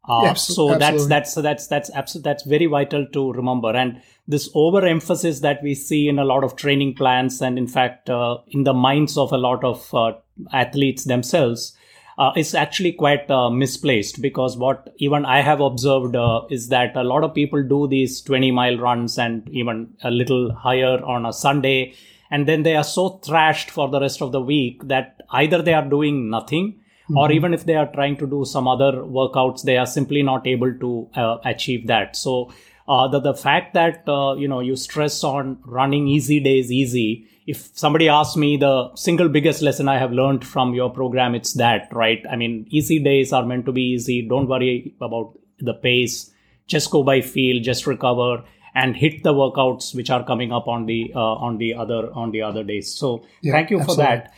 Uh, 0.08 0.22
yeah, 0.24 0.34
so 0.34 0.78
that's 0.78 1.06
that's 1.08 1.34
that's 1.36 1.68
that's 1.68 1.90
absolutely 1.92 2.30
that's 2.30 2.44
very 2.44 2.66
vital 2.66 3.06
to 3.14 3.32
remember. 3.32 3.74
And 3.74 4.02
this 4.28 4.50
overemphasis 4.54 5.40
that 5.42 5.64
we 5.64 5.74
see 5.76 6.10
in 6.10 6.20
a 6.20 6.26
lot 6.26 6.44
of 6.44 6.58
training 6.58 6.96
plans, 6.96 7.42
and 7.42 7.58
in 7.58 7.68
fact 7.68 8.10
uh, 8.10 8.40
in 8.48 8.66
the 8.66 8.74
minds 8.74 9.18
of 9.18 9.32
a 9.32 9.38
lot 9.38 9.64
of 9.64 9.94
uh, 9.94 10.14
athletes 10.52 11.06
themselves, 11.06 11.78
uh, 12.18 12.32
is 12.36 12.54
actually 12.54 12.92
quite 12.92 13.30
uh, 13.30 13.50
misplaced 13.50 14.22
because 14.22 14.58
what 14.58 14.94
even 14.98 15.26
I 15.26 15.42
have 15.42 15.62
observed 15.62 16.16
uh, 16.16 16.42
is 16.50 16.70
that 16.70 16.96
a 16.96 17.04
lot 17.04 17.24
of 17.24 17.34
people 17.34 17.64
do 17.64 17.88
these 17.88 18.22
20 18.22 18.52
mile 18.52 18.78
runs 18.78 19.18
and 19.18 19.48
even 19.50 19.94
a 20.04 20.12
little 20.12 20.54
higher 20.54 21.04
on 21.04 21.26
a 21.26 21.34
Sunday. 21.34 21.96
And 22.30 22.48
then 22.48 22.64
they 22.64 22.76
are 22.76 22.84
so 22.84 23.20
thrashed 23.20 23.70
for 23.70 23.90
the 23.90 24.00
rest 24.00 24.22
of 24.22 24.32
the 24.32 24.42
week 24.42 24.88
that 24.88 25.22
either 25.32 25.62
they 25.62 25.74
are 25.74 25.88
doing 25.88 26.30
nothing 26.30 26.74
mm-hmm. 26.74 27.18
or 27.18 27.32
even 27.32 27.54
if 27.54 27.66
they 27.66 27.76
are 27.76 27.92
trying 27.92 28.18
to 28.18 28.28
do 28.28 28.46
some 28.46 28.68
other 28.68 28.92
workouts, 28.92 29.64
they 29.64 29.78
are 29.78 29.86
simply 29.86 30.24
not 30.24 30.48
able 30.48 30.74
to 30.80 31.10
uh, 31.16 31.38
achieve 31.46 31.88
that. 31.88 32.16
So 32.16 32.52
uh, 32.88 33.08
the, 33.08 33.20
the 33.20 33.34
fact 33.34 33.74
that, 33.74 34.04
uh, 34.08 34.36
you 34.36 34.48
know, 34.48 34.60
you 34.60 34.76
stress 34.76 35.24
on 35.24 35.60
running 35.66 36.08
easy 36.08 36.40
days 36.40 36.72
easy 36.72 37.28
if 37.46 37.70
somebody 37.78 38.08
asks 38.10 38.36
me 38.36 38.58
the 38.58 38.96
single 38.96 39.30
biggest 39.30 39.62
lesson 39.62 39.90
I 39.90 39.98
have 39.98 40.12
learned 40.12 40.46
from 40.46 40.74
your 40.74 40.90
program, 40.90 41.36
it's 41.36 41.54
that, 41.54 41.90
right? 41.92 42.24
I 42.32 42.36
mean, 42.36 42.66
easy 42.70 43.00
days 43.00 43.34
are 43.34 43.46
meant 43.46 43.66
to 43.66 43.72
be 43.72 43.82
easy. 43.82 44.28
Don't 44.28 44.48
worry 44.48 44.94
about 45.02 45.38
the 45.60 45.74
pace. 45.74 46.32
Just 46.68 46.92
go 46.92 47.04
by 47.04 47.22
feel, 47.22 47.62
just 47.62 47.86
recover 47.86 48.44
and 48.76 48.96
hit 48.96 49.24
the 49.24 49.34
workouts 49.34 49.94
which 49.94 50.10
are 50.10 50.24
coming 50.24 50.52
up 50.52 50.68
on 50.68 50.86
the 50.86 51.12
uh, 51.16 51.20
on 51.20 51.58
the 51.58 51.74
other 51.74 52.12
on 52.14 52.32
the 52.32 52.42
other 52.42 52.64
days 52.64 52.94
so 52.94 53.24
yeah, 53.42 53.54
thank 53.54 53.70
you 53.70 53.80
absolutely. 53.80 54.04
for 54.04 54.10
that 54.10 54.34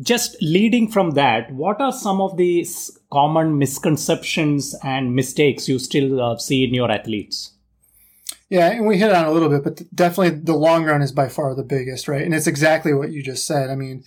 just 0.00 0.36
leading 0.40 0.88
from 0.88 1.12
that 1.12 1.52
what 1.52 1.80
are 1.80 1.92
some 1.92 2.20
of 2.20 2.36
the 2.36 2.66
common 3.10 3.58
misconceptions 3.58 4.74
and 4.82 5.14
mistakes 5.14 5.68
you 5.68 5.78
still 5.78 6.20
uh, 6.20 6.36
see 6.36 6.64
in 6.64 6.72
your 6.72 6.90
athletes 6.90 7.52
yeah, 8.50 8.72
and 8.72 8.84
we 8.84 8.98
hit 8.98 9.12
on 9.12 9.24
a 9.24 9.30
little 9.30 9.48
bit, 9.48 9.62
but 9.62 9.82
definitely 9.94 10.40
the 10.40 10.56
long 10.56 10.84
run 10.84 11.02
is 11.02 11.12
by 11.12 11.28
far 11.28 11.54
the 11.54 11.62
biggest, 11.62 12.08
right? 12.08 12.22
And 12.22 12.34
it's 12.34 12.48
exactly 12.48 12.92
what 12.92 13.12
you 13.12 13.22
just 13.22 13.46
said. 13.46 13.70
I 13.70 13.76
mean, 13.76 14.02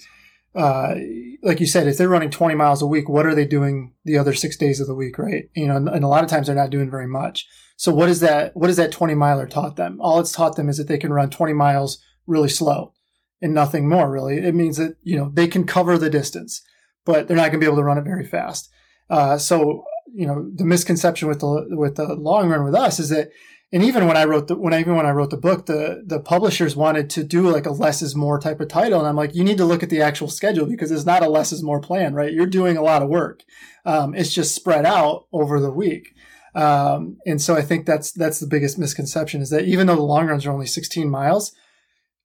uh, 0.53 0.95
like 1.41 1.61
you 1.61 1.65
said, 1.65 1.87
if 1.87 1.97
they're 1.97 2.09
running 2.09 2.29
20 2.29 2.53
miles 2.53 2.81
a 2.81 2.87
week, 2.87 3.07
what 3.07 3.25
are 3.25 3.33
they 3.33 3.45
doing 3.45 3.93
the 4.03 4.17
other 4.17 4.33
six 4.33 4.57
days 4.57 4.81
of 4.81 4.87
the 4.87 4.95
week, 4.95 5.17
right? 5.17 5.49
You 5.55 5.67
know, 5.67 5.77
and, 5.77 5.87
and 5.87 6.03
a 6.03 6.09
lot 6.09 6.25
of 6.25 6.29
times 6.29 6.47
they're 6.47 6.55
not 6.57 6.71
doing 6.71 6.91
very 6.91 7.07
much. 7.07 7.47
So 7.77 7.93
what 7.93 8.09
is 8.09 8.19
that? 8.19 8.55
What 8.55 8.69
is 8.69 8.75
that 8.75 8.91
20 8.91 9.15
miler 9.15 9.47
taught 9.47 9.77
them? 9.77 9.97
All 10.01 10.19
it's 10.19 10.33
taught 10.33 10.57
them 10.57 10.67
is 10.67 10.77
that 10.77 10.89
they 10.89 10.97
can 10.97 11.13
run 11.13 11.29
20 11.29 11.53
miles 11.53 12.03
really 12.27 12.49
slow 12.49 12.93
and 13.41 13.53
nothing 13.53 13.87
more 13.87 14.11
really. 14.11 14.37
It 14.37 14.53
means 14.53 14.75
that, 14.75 14.97
you 15.03 15.17
know, 15.17 15.31
they 15.33 15.47
can 15.47 15.65
cover 15.65 15.97
the 15.97 16.09
distance, 16.09 16.61
but 17.05 17.27
they're 17.27 17.37
not 17.37 17.43
going 17.43 17.53
to 17.53 17.59
be 17.59 17.65
able 17.65 17.77
to 17.77 17.83
run 17.83 17.97
it 17.97 18.03
very 18.03 18.25
fast. 18.25 18.69
Uh, 19.09 19.37
so 19.37 19.85
you 20.13 20.27
know, 20.27 20.49
the 20.53 20.63
misconception 20.63 21.27
with 21.27 21.39
the 21.39 21.65
with 21.71 21.95
the 21.95 22.13
long 22.13 22.49
run 22.49 22.63
with 22.63 22.75
us 22.75 22.99
is 22.99 23.09
that 23.09 23.31
and 23.73 23.83
even 23.83 24.05
when 24.05 24.15
I 24.15 24.25
wrote 24.25 24.47
the 24.47 24.55
when 24.55 24.71
I, 24.71 24.79
even 24.79 24.95
when 24.95 25.07
I 25.07 25.11
wrote 25.11 25.31
the 25.31 25.37
book, 25.37 25.65
the 25.65 26.03
the 26.05 26.19
publishers 26.19 26.75
wanted 26.75 27.09
to 27.09 27.23
do 27.23 27.49
like 27.49 27.65
a 27.65 27.71
less 27.71 28.03
is 28.03 28.15
more 28.15 28.39
type 28.39 28.61
of 28.61 28.67
title, 28.67 28.99
and 28.99 29.07
I'm 29.07 29.15
like, 29.15 29.33
you 29.33 29.43
need 29.43 29.57
to 29.57 29.65
look 29.65 29.81
at 29.81 29.89
the 29.89 29.99
actual 29.99 30.27
schedule 30.27 30.67
because 30.67 30.91
it's 30.91 31.07
not 31.07 31.23
a 31.23 31.29
less 31.29 31.51
is 31.51 31.63
more 31.63 31.81
plan, 31.81 32.13
right? 32.13 32.31
You're 32.31 32.45
doing 32.45 32.77
a 32.77 32.83
lot 32.83 33.01
of 33.01 33.09
work. 33.09 33.41
Um, 33.83 34.13
it's 34.13 34.31
just 34.31 34.53
spread 34.53 34.85
out 34.85 35.25
over 35.33 35.59
the 35.59 35.71
week, 35.71 36.13
um, 36.53 37.17
and 37.25 37.41
so 37.41 37.55
I 37.55 37.63
think 37.63 37.87
that's 37.87 38.11
that's 38.11 38.39
the 38.39 38.45
biggest 38.45 38.77
misconception 38.77 39.41
is 39.41 39.49
that 39.49 39.65
even 39.65 39.87
though 39.87 39.95
the 39.95 40.03
long 40.03 40.27
runs 40.27 40.45
are 40.45 40.51
only 40.51 40.67
16 40.67 41.09
miles, 41.09 41.51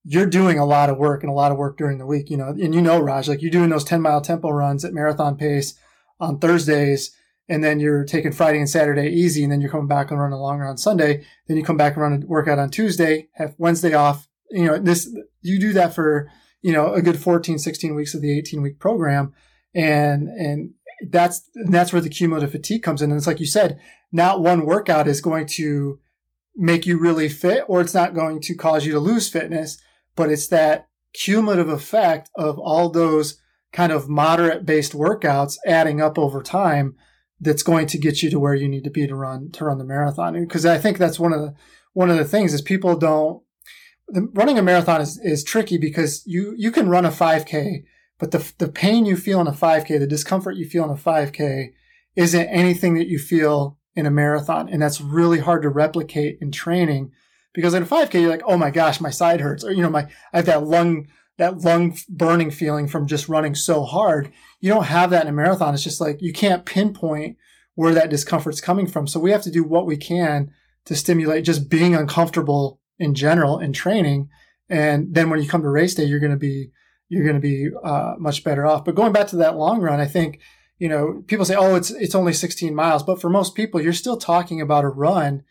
you're 0.04 0.26
doing 0.26 0.58
a 0.58 0.66
lot 0.66 0.90
of 0.90 0.98
work 0.98 1.22
and 1.22 1.30
a 1.30 1.34
lot 1.34 1.50
of 1.50 1.56
work 1.56 1.78
during 1.78 1.96
the 1.96 2.06
week. 2.06 2.28
You 2.28 2.36
know, 2.36 2.48
and 2.48 2.74
you 2.74 2.82
know, 2.82 3.00
Raj, 3.00 3.26
like 3.26 3.40
you're 3.40 3.50
doing 3.50 3.70
those 3.70 3.84
10 3.84 4.02
mile 4.02 4.20
tempo 4.20 4.50
runs 4.50 4.84
at 4.84 4.92
marathon 4.92 5.38
pace 5.38 5.72
on 6.20 6.38
Thursdays 6.40 7.16
and 7.48 7.64
then 7.64 7.80
you're 7.80 8.04
taking 8.04 8.32
Friday 8.32 8.58
and 8.58 8.68
Saturday 8.68 9.08
easy, 9.08 9.42
and 9.42 9.50
then 9.50 9.60
you're 9.60 9.70
coming 9.70 9.88
back 9.88 10.10
and 10.10 10.20
running 10.20 10.38
longer 10.38 10.66
on 10.66 10.76
Sunday. 10.76 11.24
Then 11.46 11.56
you 11.56 11.64
come 11.64 11.76
back 11.76 11.94
and 11.94 12.02
run 12.02 12.22
a 12.22 12.26
workout 12.26 12.58
on 12.58 12.70
Tuesday, 12.70 13.28
have 13.34 13.54
Wednesday 13.58 13.94
off. 13.94 14.28
You 14.50 14.64
know, 14.64 14.78
this, 14.78 15.10
you 15.40 15.58
do 15.58 15.72
that 15.72 15.94
for, 15.94 16.30
you 16.62 16.72
know, 16.72 16.92
a 16.92 17.02
good 17.02 17.18
14, 17.18 17.58
16 17.58 17.94
weeks 17.94 18.14
of 18.14 18.20
the 18.20 18.36
18 18.36 18.60
week 18.60 18.78
program. 18.78 19.32
And, 19.74 20.28
and 20.28 20.74
that's, 21.10 21.48
and 21.54 21.72
that's 21.72 21.92
where 21.92 22.02
the 22.02 22.08
cumulative 22.08 22.52
fatigue 22.52 22.82
comes 22.82 23.00
in. 23.00 23.10
And 23.10 23.18
it's 23.18 23.26
like 23.26 23.40
you 23.40 23.46
said, 23.46 23.78
not 24.12 24.40
one 24.40 24.66
workout 24.66 25.08
is 25.08 25.20
going 25.20 25.46
to 25.46 25.98
make 26.54 26.86
you 26.86 26.98
really 26.98 27.28
fit 27.28 27.64
or 27.68 27.80
it's 27.80 27.94
not 27.94 28.14
going 28.14 28.40
to 28.42 28.54
cause 28.54 28.84
you 28.84 28.92
to 28.92 28.98
lose 28.98 29.28
fitness, 29.28 29.80
but 30.16 30.30
it's 30.30 30.48
that 30.48 30.88
cumulative 31.14 31.68
effect 31.68 32.30
of 32.34 32.58
all 32.58 32.90
those 32.90 33.40
kind 33.72 33.92
of 33.92 34.08
moderate 34.08 34.66
based 34.66 34.92
workouts 34.92 35.56
adding 35.66 36.00
up 36.00 36.18
over 36.18 36.42
time 36.42 36.96
that's 37.40 37.62
going 37.62 37.86
to 37.86 37.98
get 37.98 38.22
you 38.22 38.30
to 38.30 38.40
where 38.40 38.54
you 38.54 38.68
need 38.68 38.84
to 38.84 38.90
be 38.90 39.06
to 39.06 39.14
run 39.14 39.50
to 39.52 39.64
run 39.64 39.78
the 39.78 39.84
marathon. 39.84 40.34
Because 40.40 40.66
I 40.66 40.78
think 40.78 40.98
that's 40.98 41.18
one 41.18 41.32
of 41.32 41.40
the 41.40 41.54
one 41.92 42.10
of 42.10 42.16
the 42.16 42.24
things 42.24 42.54
is 42.54 42.62
people 42.62 42.96
don't 42.96 43.42
the, 44.08 44.28
running 44.34 44.58
a 44.58 44.62
marathon 44.62 45.00
is, 45.00 45.18
is 45.22 45.44
tricky 45.44 45.78
because 45.78 46.22
you 46.26 46.54
you 46.56 46.70
can 46.70 46.88
run 46.88 47.04
a 47.04 47.10
5k 47.10 47.84
but 48.18 48.30
the 48.30 48.52
the 48.58 48.68
pain 48.68 49.04
you 49.04 49.16
feel 49.16 49.40
in 49.40 49.46
a 49.46 49.52
5k 49.52 49.98
the 49.98 50.06
discomfort 50.06 50.56
you 50.56 50.66
feel 50.66 50.84
in 50.84 50.90
a 50.90 50.94
5k 50.94 51.72
isn't 52.16 52.48
anything 52.48 52.94
that 52.94 53.08
you 53.08 53.18
feel 53.18 53.78
in 53.94 54.06
a 54.06 54.10
marathon 54.10 54.68
and 54.68 54.80
that's 54.80 55.00
really 55.00 55.40
hard 55.40 55.62
to 55.62 55.68
replicate 55.68 56.38
in 56.40 56.50
training 56.50 57.10
because 57.52 57.74
in 57.74 57.82
a 57.82 57.86
5k 57.86 58.14
you're 58.14 58.30
like 58.30 58.42
oh 58.46 58.56
my 58.56 58.70
gosh 58.70 59.00
my 59.00 59.10
side 59.10 59.40
hurts 59.40 59.64
or 59.64 59.72
you 59.72 59.82
know 59.82 59.90
my 59.90 60.08
i 60.32 60.38
have 60.38 60.46
that 60.46 60.64
lung 60.64 61.08
that 61.38 61.58
lung 61.58 61.96
burning 62.08 62.50
feeling 62.50 62.88
from 62.88 63.06
just 63.06 63.28
running 63.28 63.54
so 63.54 63.84
hard. 63.84 64.30
You 64.60 64.70
don't 64.70 64.84
have 64.84 65.10
that 65.10 65.22
in 65.22 65.28
a 65.28 65.32
marathon. 65.32 65.72
It's 65.72 65.84
just 65.84 66.00
like 66.00 66.20
you 66.20 66.32
can't 66.32 66.66
pinpoint 66.66 67.36
where 67.74 67.94
that 67.94 68.10
discomfort's 68.10 68.60
coming 68.60 68.88
from. 68.88 69.06
So 69.06 69.20
we 69.20 69.30
have 69.30 69.42
to 69.42 69.50
do 69.50 69.62
what 69.62 69.86
we 69.86 69.96
can 69.96 70.50
to 70.84 70.96
stimulate 70.96 71.44
just 71.44 71.70
being 71.70 71.94
uncomfortable 71.94 72.80
in 72.98 73.14
general 73.14 73.60
in 73.60 73.72
training. 73.72 74.28
And 74.68 75.14
then 75.14 75.30
when 75.30 75.40
you 75.40 75.48
come 75.48 75.62
to 75.62 75.70
race 75.70 75.94
day, 75.94 76.04
you're 76.04 76.18
going 76.18 76.32
to 76.32 76.36
be, 76.36 76.72
you're 77.08 77.24
going 77.24 77.36
to 77.36 77.40
be 77.40 77.70
uh, 77.84 78.14
much 78.18 78.42
better 78.42 78.66
off. 78.66 78.84
But 78.84 78.96
going 78.96 79.12
back 79.12 79.28
to 79.28 79.36
that 79.36 79.56
long 79.56 79.80
run, 79.80 80.00
I 80.00 80.06
think, 80.06 80.40
you 80.78 80.88
know, 80.88 81.22
people 81.28 81.44
say, 81.44 81.54
oh, 81.54 81.76
it's, 81.76 81.90
it's 81.90 82.16
only 82.16 82.32
16 82.32 82.74
miles. 82.74 83.04
But 83.04 83.20
for 83.20 83.30
most 83.30 83.54
people, 83.54 83.80
you're 83.80 83.92
still 83.92 84.16
talking 84.16 84.60
about 84.60 84.84
a 84.84 84.88
run 84.88 85.44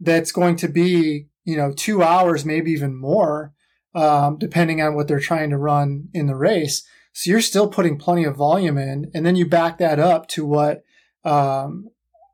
that's 0.00 0.32
going 0.32 0.56
to 0.56 0.68
be, 0.68 1.28
you 1.44 1.56
know, 1.56 1.72
two 1.72 2.02
hours, 2.02 2.46
maybe 2.46 2.72
even 2.72 2.96
more 2.96 3.52
um, 3.96 4.36
depending 4.36 4.82
on 4.82 4.94
what 4.94 5.08
they're 5.08 5.18
trying 5.18 5.48
to 5.50 5.56
run 5.56 6.10
in 6.12 6.26
the 6.26 6.36
race. 6.36 6.86
So 7.14 7.30
you're 7.30 7.40
still 7.40 7.66
putting 7.66 7.98
plenty 7.98 8.24
of 8.24 8.36
volume 8.36 8.76
in, 8.76 9.10
and 9.14 9.24
then 9.24 9.36
you 9.36 9.46
back 9.46 9.78
that 9.78 9.98
up 9.98 10.28
to 10.28 10.44
what 10.44 10.84
um, 11.24 11.88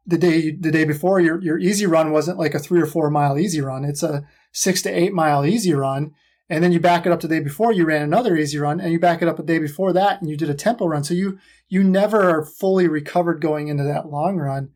the 0.04 0.18
day 0.18 0.50
the 0.50 0.72
day 0.72 0.84
before 0.84 1.20
your 1.20 1.40
your 1.40 1.58
easy 1.58 1.86
run 1.86 2.10
wasn't 2.10 2.38
like 2.38 2.54
a 2.54 2.58
three 2.58 2.82
or 2.82 2.86
four 2.86 3.10
mile 3.10 3.38
easy 3.38 3.60
run. 3.60 3.84
It's 3.84 4.02
a 4.02 4.26
six 4.50 4.82
to 4.82 4.90
eight 4.90 5.12
mile 5.12 5.46
easy 5.46 5.72
run, 5.72 6.12
and 6.50 6.64
then 6.64 6.72
you 6.72 6.80
back 6.80 7.06
it 7.06 7.12
up 7.12 7.20
the 7.20 7.28
day 7.28 7.38
before 7.38 7.72
you 7.72 7.84
ran 7.84 8.02
another 8.02 8.36
easy 8.36 8.58
run, 8.58 8.80
and 8.80 8.92
you 8.92 8.98
back 8.98 9.22
it 9.22 9.28
up 9.28 9.38
a 9.38 9.44
day 9.44 9.60
before 9.60 9.92
that, 9.92 10.20
and 10.20 10.28
you 10.28 10.36
did 10.36 10.50
a 10.50 10.54
tempo 10.54 10.86
run. 10.86 11.04
So 11.04 11.14
you 11.14 11.38
you 11.68 11.84
never 11.84 12.28
are 12.28 12.44
fully 12.44 12.88
recovered 12.88 13.40
going 13.40 13.68
into 13.68 13.84
that 13.84 14.08
long 14.08 14.36
run. 14.36 14.70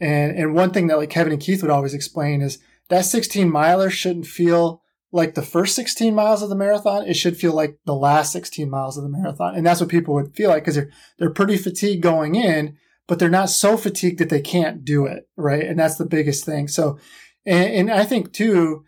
And 0.00 0.36
and 0.36 0.56
one 0.56 0.72
thing 0.72 0.88
that 0.88 0.98
like 0.98 1.10
Kevin 1.10 1.32
and 1.32 1.40
Keith 1.40 1.62
would 1.62 1.70
always 1.70 1.94
explain 1.94 2.42
is 2.42 2.58
that 2.88 3.04
16 3.04 3.48
miler 3.48 3.90
shouldn't 3.90 4.26
feel 4.26 4.81
like 5.12 5.34
the 5.34 5.42
first 5.42 5.76
16 5.76 6.14
miles 6.14 6.42
of 6.42 6.48
the 6.48 6.56
marathon, 6.56 7.06
it 7.06 7.14
should 7.14 7.36
feel 7.36 7.52
like 7.52 7.78
the 7.84 7.94
last 7.94 8.32
16 8.32 8.68
miles 8.68 8.96
of 8.96 9.04
the 9.04 9.10
marathon. 9.10 9.54
And 9.54 9.64
that's 9.64 9.80
what 9.80 9.90
people 9.90 10.14
would 10.14 10.34
feel 10.34 10.48
like 10.48 10.62
because 10.62 10.74
they're, 10.74 10.90
they're 11.18 11.30
pretty 11.30 11.58
fatigued 11.58 12.02
going 12.02 12.34
in, 12.34 12.78
but 13.06 13.18
they're 13.18 13.28
not 13.28 13.50
so 13.50 13.76
fatigued 13.76 14.18
that 14.18 14.30
they 14.30 14.40
can't 14.40 14.84
do 14.84 15.04
it. 15.04 15.28
Right. 15.36 15.64
And 15.64 15.78
that's 15.78 15.96
the 15.96 16.06
biggest 16.06 16.46
thing. 16.46 16.66
So, 16.66 16.98
and, 17.44 17.74
and 17.74 17.90
I 17.90 18.04
think 18.04 18.32
too, 18.32 18.84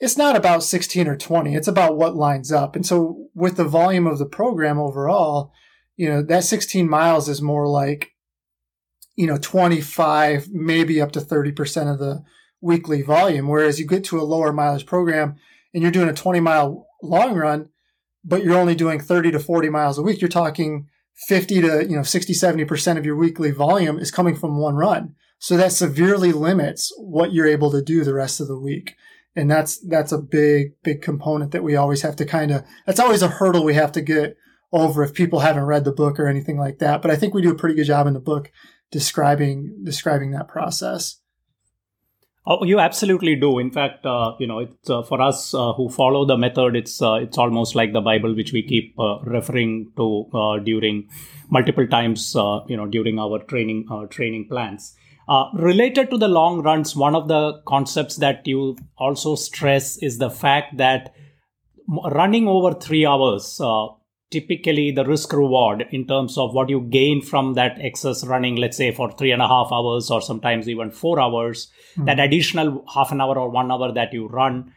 it's 0.00 0.18
not 0.18 0.34
about 0.34 0.64
16 0.64 1.06
or 1.06 1.16
20. 1.16 1.54
It's 1.54 1.68
about 1.68 1.96
what 1.96 2.16
lines 2.16 2.50
up. 2.50 2.74
And 2.74 2.84
so 2.84 3.28
with 3.34 3.56
the 3.56 3.64
volume 3.64 4.08
of 4.08 4.18
the 4.18 4.26
program 4.26 4.80
overall, 4.80 5.52
you 5.96 6.08
know, 6.08 6.22
that 6.22 6.42
16 6.42 6.88
miles 6.88 7.28
is 7.28 7.40
more 7.40 7.68
like, 7.68 8.10
you 9.14 9.28
know, 9.28 9.38
25, 9.38 10.48
maybe 10.50 11.00
up 11.00 11.12
to 11.12 11.20
30% 11.20 11.92
of 11.92 12.00
the 12.00 12.24
weekly 12.62 13.02
volume. 13.02 13.48
Whereas 13.48 13.78
you 13.78 13.86
get 13.86 14.04
to 14.04 14.18
a 14.18 14.22
lower 14.22 14.52
mileage 14.52 14.86
program, 14.86 15.36
and 15.74 15.82
you're 15.82 15.92
doing 15.92 16.08
a 16.08 16.14
20 16.14 16.40
mile 16.40 16.86
long 17.02 17.34
run, 17.34 17.68
but 18.24 18.42
you're 18.42 18.56
only 18.56 18.74
doing 18.74 19.00
30 19.00 19.32
to 19.32 19.40
40 19.40 19.68
miles 19.68 19.98
a 19.98 20.02
week, 20.02 20.20
you're 20.20 20.28
talking 20.28 20.86
50 21.28 21.60
to, 21.62 21.86
you 21.88 21.96
know, 21.96 22.02
60, 22.02 22.32
70% 22.32 22.98
of 22.98 23.04
your 23.04 23.16
weekly 23.16 23.50
volume 23.50 23.98
is 23.98 24.10
coming 24.10 24.34
from 24.34 24.58
one 24.58 24.76
run. 24.76 25.14
So 25.38 25.56
that 25.56 25.72
severely 25.72 26.32
limits 26.32 26.92
what 26.96 27.32
you're 27.32 27.48
able 27.48 27.70
to 27.72 27.82
do 27.82 28.04
the 28.04 28.14
rest 28.14 28.40
of 28.40 28.48
the 28.48 28.58
week. 28.58 28.94
And 29.34 29.50
that's, 29.50 29.78
that's 29.88 30.12
a 30.12 30.18
big, 30.18 30.74
big 30.84 31.02
component 31.02 31.52
that 31.52 31.64
we 31.64 31.74
always 31.74 32.02
have 32.02 32.16
to 32.16 32.24
kind 32.24 32.50
of, 32.50 32.64
that's 32.86 33.00
always 33.00 33.22
a 33.22 33.28
hurdle 33.28 33.64
we 33.64 33.74
have 33.74 33.92
to 33.92 34.00
get 34.00 34.36
over 34.72 35.02
if 35.02 35.14
people 35.14 35.40
haven't 35.40 35.64
read 35.64 35.84
the 35.84 35.92
book 35.92 36.20
or 36.20 36.28
anything 36.28 36.58
like 36.58 36.78
that. 36.78 37.02
But 37.02 37.10
I 37.10 37.16
think 37.16 37.34
we 37.34 37.42
do 37.42 37.50
a 37.50 37.56
pretty 37.56 37.74
good 37.74 37.86
job 37.86 38.06
in 38.06 38.14
the 38.14 38.20
book 38.20 38.52
describing, 38.90 39.80
describing 39.82 40.30
that 40.30 40.48
process. 40.48 41.21
Oh, 42.44 42.64
you 42.64 42.80
absolutely 42.80 43.36
do. 43.36 43.60
In 43.60 43.70
fact, 43.70 44.04
uh, 44.04 44.32
you 44.40 44.48
know, 44.48 44.58
it's 44.58 44.90
uh, 44.90 45.02
for 45.02 45.20
us 45.20 45.54
uh, 45.54 45.74
who 45.74 45.88
follow 45.88 46.24
the 46.24 46.36
method. 46.36 46.74
It's 46.74 47.00
uh, 47.00 47.14
it's 47.14 47.38
almost 47.38 47.76
like 47.76 47.92
the 47.92 48.00
Bible, 48.00 48.34
which 48.34 48.52
we 48.52 48.64
keep 48.64 48.98
uh, 48.98 49.20
referring 49.20 49.92
to 49.96 50.26
uh, 50.34 50.58
during 50.58 51.08
multiple 51.50 51.86
times. 51.86 52.34
you 52.66 52.76
know, 52.76 52.86
during 52.86 53.20
our 53.20 53.38
training 53.44 53.86
training 54.10 54.48
plans. 54.48 54.96
related 55.54 56.10
to 56.10 56.18
the 56.18 56.26
long 56.26 56.62
runs, 56.62 56.96
one 56.96 57.14
of 57.14 57.28
the 57.28 57.62
concepts 57.64 58.16
that 58.16 58.44
you 58.46 58.76
also 58.98 59.36
stress 59.36 59.96
is 59.98 60.18
the 60.18 60.30
fact 60.30 60.76
that 60.78 61.14
running 62.10 62.48
over 62.48 62.74
three 62.74 63.06
hours 63.06 63.60
typically 64.32 64.90
the 64.90 65.04
risk 65.04 65.32
reward 65.32 65.86
in 65.90 66.06
terms 66.06 66.36
of 66.36 66.54
what 66.54 66.68
you 66.68 66.80
gain 66.80 67.22
from 67.22 67.54
that 67.54 67.76
excess 67.80 68.24
running, 68.26 68.56
let's 68.56 68.76
say 68.76 68.90
for 68.90 69.12
three 69.12 69.30
and 69.30 69.42
a 69.42 69.46
half 69.46 69.68
hours 69.70 70.10
or 70.10 70.20
sometimes 70.20 70.68
even 70.68 70.90
four 70.90 71.20
hours, 71.20 71.70
mm-hmm. 71.92 72.06
that 72.06 72.18
additional 72.18 72.84
half 72.92 73.12
an 73.12 73.20
hour 73.20 73.38
or 73.38 73.50
one 73.50 73.70
hour 73.70 73.92
that 73.92 74.12
you 74.12 74.26
run 74.26 74.72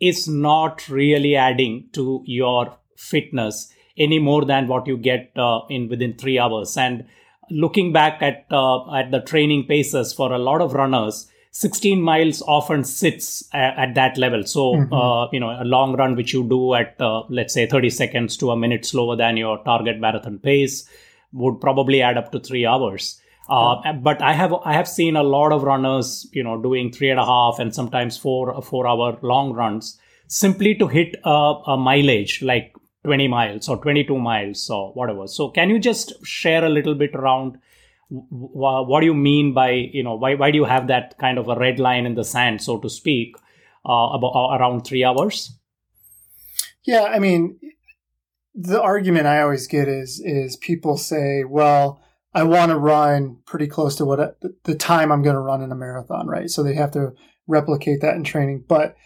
is 0.00 0.28
not 0.28 0.88
really 0.88 1.34
adding 1.34 1.88
to 1.92 2.22
your 2.26 2.76
fitness 2.96 3.72
any 3.96 4.18
more 4.18 4.44
than 4.44 4.68
what 4.68 4.86
you 4.86 4.96
get 4.96 5.32
uh, 5.36 5.60
in 5.68 5.88
within 5.88 6.14
three 6.16 6.38
hours. 6.38 6.76
And 6.76 7.06
looking 7.50 7.92
back 7.92 8.22
at 8.22 8.46
uh, 8.50 8.94
at 8.94 9.10
the 9.10 9.20
training 9.20 9.66
paces 9.66 10.12
for 10.12 10.32
a 10.32 10.38
lot 10.38 10.60
of 10.60 10.74
runners, 10.74 11.28
16 11.52 12.00
miles 12.00 12.42
often 12.42 12.84
sits 12.84 13.42
at, 13.52 13.76
at 13.76 13.94
that 13.94 14.16
level. 14.16 14.44
So, 14.44 14.74
mm-hmm. 14.74 14.92
uh, 14.92 15.28
you 15.32 15.40
know, 15.40 15.50
a 15.50 15.64
long 15.64 15.96
run 15.96 16.14
which 16.14 16.32
you 16.32 16.48
do 16.48 16.74
at, 16.74 17.00
uh, 17.00 17.24
let's 17.28 17.54
say, 17.54 17.66
30 17.66 17.90
seconds 17.90 18.36
to 18.38 18.50
a 18.50 18.56
minute 18.56 18.84
slower 18.84 19.16
than 19.16 19.36
your 19.36 19.62
target 19.64 19.98
marathon 19.98 20.38
pace 20.38 20.88
would 21.32 21.60
probably 21.60 22.02
add 22.02 22.16
up 22.16 22.32
to 22.32 22.40
three 22.40 22.66
hours. 22.66 23.20
Uh, 23.48 23.80
yeah. 23.84 23.92
But 23.92 24.22
I 24.22 24.32
have 24.32 24.54
I 24.64 24.74
have 24.74 24.86
seen 24.86 25.16
a 25.16 25.24
lot 25.24 25.50
of 25.50 25.64
runners, 25.64 26.28
you 26.32 26.44
know, 26.44 26.60
doing 26.62 26.92
three 26.92 27.10
and 27.10 27.18
a 27.18 27.24
half 27.24 27.58
and 27.58 27.74
sometimes 27.74 28.16
four 28.16 28.62
four 28.62 28.86
hour 28.86 29.18
long 29.22 29.52
runs 29.52 29.98
simply 30.28 30.76
to 30.76 30.86
hit 30.86 31.16
a, 31.24 31.54
a 31.66 31.76
mileage 31.76 32.42
like 32.42 32.72
20 33.04 33.26
miles 33.26 33.68
or 33.68 33.76
22 33.78 34.16
miles 34.18 34.70
or 34.70 34.92
whatever. 34.92 35.26
So, 35.26 35.48
can 35.48 35.68
you 35.68 35.80
just 35.80 36.24
share 36.24 36.64
a 36.64 36.68
little 36.68 36.94
bit 36.94 37.10
around 37.14 37.58
what 38.10 39.00
do 39.00 39.06
you 39.06 39.14
mean 39.14 39.54
by 39.54 39.70
you 39.70 40.02
know 40.02 40.16
why, 40.16 40.34
why 40.34 40.50
do 40.50 40.56
you 40.56 40.64
have 40.64 40.88
that 40.88 41.16
kind 41.18 41.38
of 41.38 41.48
a 41.48 41.56
red 41.56 41.78
line 41.78 42.06
in 42.06 42.14
the 42.14 42.24
sand 42.24 42.60
so 42.60 42.78
to 42.78 42.90
speak 42.90 43.36
uh, 43.88 44.10
about 44.12 44.32
uh, 44.34 44.56
around 44.56 44.82
three 44.82 45.04
hours? 45.04 45.56
Yeah 46.84 47.04
i 47.04 47.18
mean 47.18 47.58
the 48.54 48.82
argument 48.82 49.26
i 49.26 49.40
always 49.40 49.68
get 49.68 49.86
is 49.86 50.20
is 50.24 50.56
people 50.56 50.96
say 50.96 51.44
well 51.44 52.02
i 52.34 52.42
want 52.42 52.70
to 52.70 52.76
run 52.76 53.38
pretty 53.46 53.68
close 53.68 53.94
to 53.96 54.04
what 54.04 54.40
the 54.64 54.74
time 54.74 55.12
i'm 55.12 55.22
going 55.22 55.36
to 55.36 55.40
run 55.40 55.62
in 55.62 55.70
a 55.70 55.76
marathon 55.76 56.26
right? 56.26 56.50
So 56.50 56.62
they 56.62 56.74
have 56.74 56.90
to 56.92 57.12
replicate 57.50 58.00
that 58.00 58.14
in 58.14 58.24
training. 58.24 58.64
But 58.66 58.96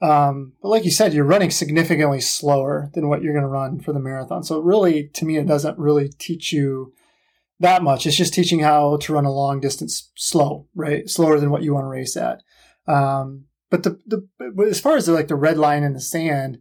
um, 0.00 0.52
but 0.60 0.68
like 0.68 0.84
you 0.84 0.90
said, 0.90 1.14
you're 1.14 1.24
running 1.24 1.50
significantly 1.50 2.20
slower 2.20 2.90
than 2.94 3.08
what 3.08 3.22
you're 3.22 3.32
going 3.32 3.44
to 3.44 3.48
run 3.48 3.80
for 3.80 3.92
the 3.92 4.00
marathon. 4.00 4.42
So 4.42 4.60
really, 4.60 5.08
to 5.14 5.24
me, 5.24 5.38
it 5.38 5.46
doesn't 5.46 5.78
really 5.78 6.08
teach 6.08 6.52
you 6.52 6.92
that 7.60 7.82
much. 7.82 8.06
It's 8.06 8.16
just 8.16 8.34
teaching 8.34 8.60
how 8.60 8.96
to 8.98 9.12
run 9.12 9.24
a 9.24 9.32
long 9.32 9.60
distance 9.60 10.10
slow, 10.16 10.68
right? 10.74 11.08
Slower 11.08 11.38
than 11.38 11.50
what 11.50 11.62
you 11.62 11.74
want 11.74 11.84
to 11.84 11.88
race 11.88 12.16
at. 12.16 12.42
Um, 12.86 13.44
but 13.70 13.82
the, 13.82 14.00
the, 14.06 14.66
as 14.68 14.80
far 14.80 14.96
as 14.96 15.06
the, 15.06 15.12
like 15.12 15.28
the 15.28 15.36
red 15.36 15.58
line 15.58 15.82
in 15.82 15.94
the 15.94 16.00
sand, 16.00 16.58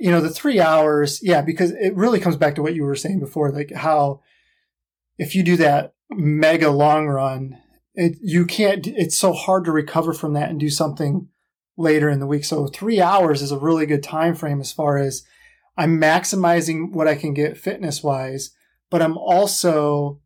you 0.00 0.10
know, 0.10 0.20
the 0.20 0.30
three 0.30 0.60
hours, 0.60 1.20
yeah, 1.22 1.42
because 1.42 1.72
it 1.72 1.94
really 1.96 2.20
comes 2.20 2.36
back 2.36 2.54
to 2.54 2.62
what 2.62 2.74
you 2.74 2.84
were 2.84 2.94
saying 2.94 3.20
before, 3.20 3.50
like 3.50 3.72
how 3.72 4.20
if 5.18 5.34
you 5.34 5.42
do 5.42 5.56
that 5.56 5.94
mega 6.10 6.70
long 6.70 7.06
run, 7.08 7.58
it, 7.94 8.16
you 8.22 8.46
can't, 8.46 8.86
it's 8.86 9.18
so 9.18 9.32
hard 9.32 9.64
to 9.64 9.72
recover 9.72 10.12
from 10.12 10.34
that 10.34 10.50
and 10.50 10.60
do 10.60 10.70
something 10.70 11.28
later 11.76 12.08
in 12.08 12.20
the 12.20 12.26
week. 12.26 12.44
So 12.44 12.68
three 12.68 13.00
hours 13.00 13.42
is 13.42 13.50
a 13.50 13.58
really 13.58 13.86
good 13.86 14.02
time 14.02 14.34
frame 14.34 14.60
as 14.60 14.72
far 14.72 14.98
as 14.98 15.24
I'm 15.76 16.00
maximizing 16.00 16.92
what 16.92 17.08
I 17.08 17.14
can 17.14 17.34
get 17.34 17.58
fitness 17.58 18.02
wise, 18.02 18.50
but 18.90 19.02
I'm 19.02 19.18
also 19.18 20.20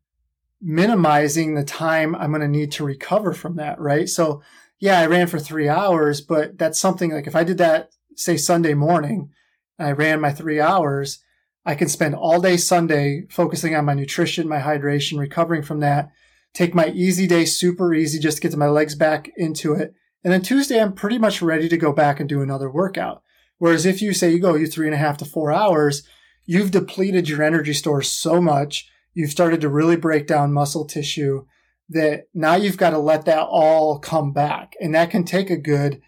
minimizing 0.61 1.55
the 1.55 1.65
time 1.65 2.15
I'm 2.15 2.31
going 2.31 2.43
to 2.43 2.49
need 2.49 2.73
to 2.73 2.85
recover 2.85 3.33
from 3.33 3.57
that. 3.57 3.81
Right. 3.81 4.09
So 4.09 4.43
yeah, 4.79 4.99
I 4.99 5.07
ran 5.07 5.27
for 5.27 5.39
three 5.39 5.69
hours, 5.69 6.21
but 6.21 6.59
that's 6.59 6.81
something 6.81 7.13
like 7.13 7.27
if 7.27 7.37
I 7.37 7.45
did 7.45 7.59
that, 7.59 7.91
say 8.17 8.37
Sunday 8.37 8.75
morning, 8.75 9.31
and 9.79 9.89
I 9.89 9.93
ran 9.93 10.21
my 10.21 10.33
three 10.33 10.61
hours, 10.61 11.23
I 11.65 11.75
can 11.75 11.89
spend 11.89 12.15
all 12.15 12.41
day 12.41 12.57
Sunday 12.57 13.27
focusing 13.31 13.77
on 13.77 13.85
my 13.85 13.95
nutrition, 13.95 14.49
my 14.49 14.59
hydration, 14.59 15.19
recovering 15.19 15.63
from 15.63 15.81
that. 15.81 16.11
Take 16.53 16.75
my 16.75 16.89
easy 16.89 17.27
day 17.27 17.45
super 17.45 17.95
easy 17.95 18.19
just 18.19 18.39
to 18.39 18.49
get 18.49 18.57
my 18.59 18.67
legs 18.67 18.95
back 18.95 19.31
into 19.37 19.73
it. 19.73 19.95
And 20.25 20.33
then 20.33 20.43
Tuesday, 20.43 20.81
I'm 20.81 20.93
pretty 20.93 21.19
much 21.19 21.41
ready 21.41 21.69
to 21.69 21.77
go 21.77 21.93
back 21.93 22.21
and 22.21 22.29
do 22.29 22.43
another 22.43 22.71
workout. 22.71 23.23
Whereas 23.59 23.87
if 23.87 24.03
you 24.03 24.13
say 24.13 24.33
you 24.33 24.41
go 24.41 24.55
you 24.55 24.67
three 24.67 24.87
and 24.87 24.95
a 24.95 24.99
half 24.99 25.17
to 25.19 25.25
four 25.25 25.53
hours, 25.53 26.03
you've 26.45 26.71
depleted 26.71 27.29
your 27.29 27.43
energy 27.43 27.73
stores 27.73 28.11
so 28.11 28.41
much. 28.41 28.89
You've 29.15 29.31
started 29.31 29.61
to 29.61 29.69
really 29.69 29.97
break 29.97 30.27
down 30.27 30.53
muscle 30.53 30.87
tissue 30.87 31.47
that 31.89 32.25
now 32.33 32.55
you've 32.55 32.79
got 32.79 32.91
to 32.91 32.99
let 32.99 33.27
that 33.27 33.43
all 33.43 33.99
come 33.99 34.33
back. 34.33 34.75
And 34.81 34.95
that 34.95 35.11
can 35.11 35.25
take 35.25 35.51
a 35.51 35.57
good 35.57 36.01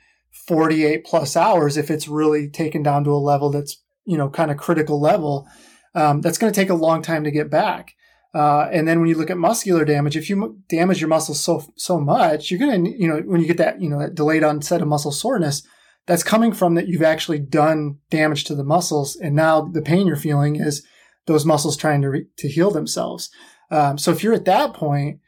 48 0.49 1.05
plus 1.05 1.37
hours 1.37 1.77
if 1.77 1.91
it's 1.91 2.09
really 2.09 2.49
taken 2.49 2.83
down 2.83 3.05
to 3.05 3.11
a 3.11 3.17
level 3.17 3.51
that's 3.51 3.85
you 4.05 4.19
know, 4.19 4.29
kind 4.29 4.51
of 4.51 4.57
critical 4.57 5.01
level, 5.01 5.49
um, 5.95 6.21
that's 6.21 6.39
going 6.39 6.53
to 6.53 6.59
take 6.61 6.71
a 6.71 6.75
long 6.75 7.03
time 7.03 7.25
to 7.25 7.31
get 7.31 7.51
back. 7.51 7.95
Uh, 8.35 8.69
and 8.73 8.89
then 8.89 8.99
when 8.99 9.09
you 9.09 9.15
look 9.17 9.31
at 9.31 9.39
muscular 9.39 9.85
damage, 9.85 10.17
if 10.17 10.29
you 10.29 10.61
damage 10.69 11.01
your 11.01 11.09
muscles 11.09 11.41
so 11.41 11.65
so 11.77 12.01
much, 12.01 12.51
you're 12.51 12.59
going 12.59 12.85
to, 12.85 12.91
you 12.91 13.07
know, 13.07 13.21
when 13.21 13.41
you 13.41 13.47
get 13.47 13.59
that, 13.59 13.81
you 13.81 13.89
know, 13.89 14.01
that 14.01 14.15
delayed 14.15 14.43
onset 14.43 14.83
of 14.83 14.89
muscle 14.89 15.13
soreness, 15.13 15.63
that's 16.07 16.23
coming 16.23 16.53
from 16.53 16.75
that 16.75 16.89
you've 16.89 17.03
actually 17.03 17.39
done 17.39 17.99
damage 18.11 18.45
to 18.45 18.55
the 18.55 18.65
muscles, 18.65 19.17
and 19.17 19.35
now 19.35 19.63
the 19.63 19.83
pain 19.83 20.07
you're 20.07 20.17
feeling 20.17 20.57
is 20.57 20.87
those 21.27 21.47
muscles 21.47 21.77
trying 21.77 22.03
to 22.03 22.11
re- 22.11 22.27
to 22.39 22.49
heal 22.49 22.71
themselves. 22.71 23.31
Um, 23.71 23.97
so 23.97 24.11
if 24.11 24.23
you're 24.23 24.35
at 24.35 24.45
that 24.45 24.75
point, 24.75 25.21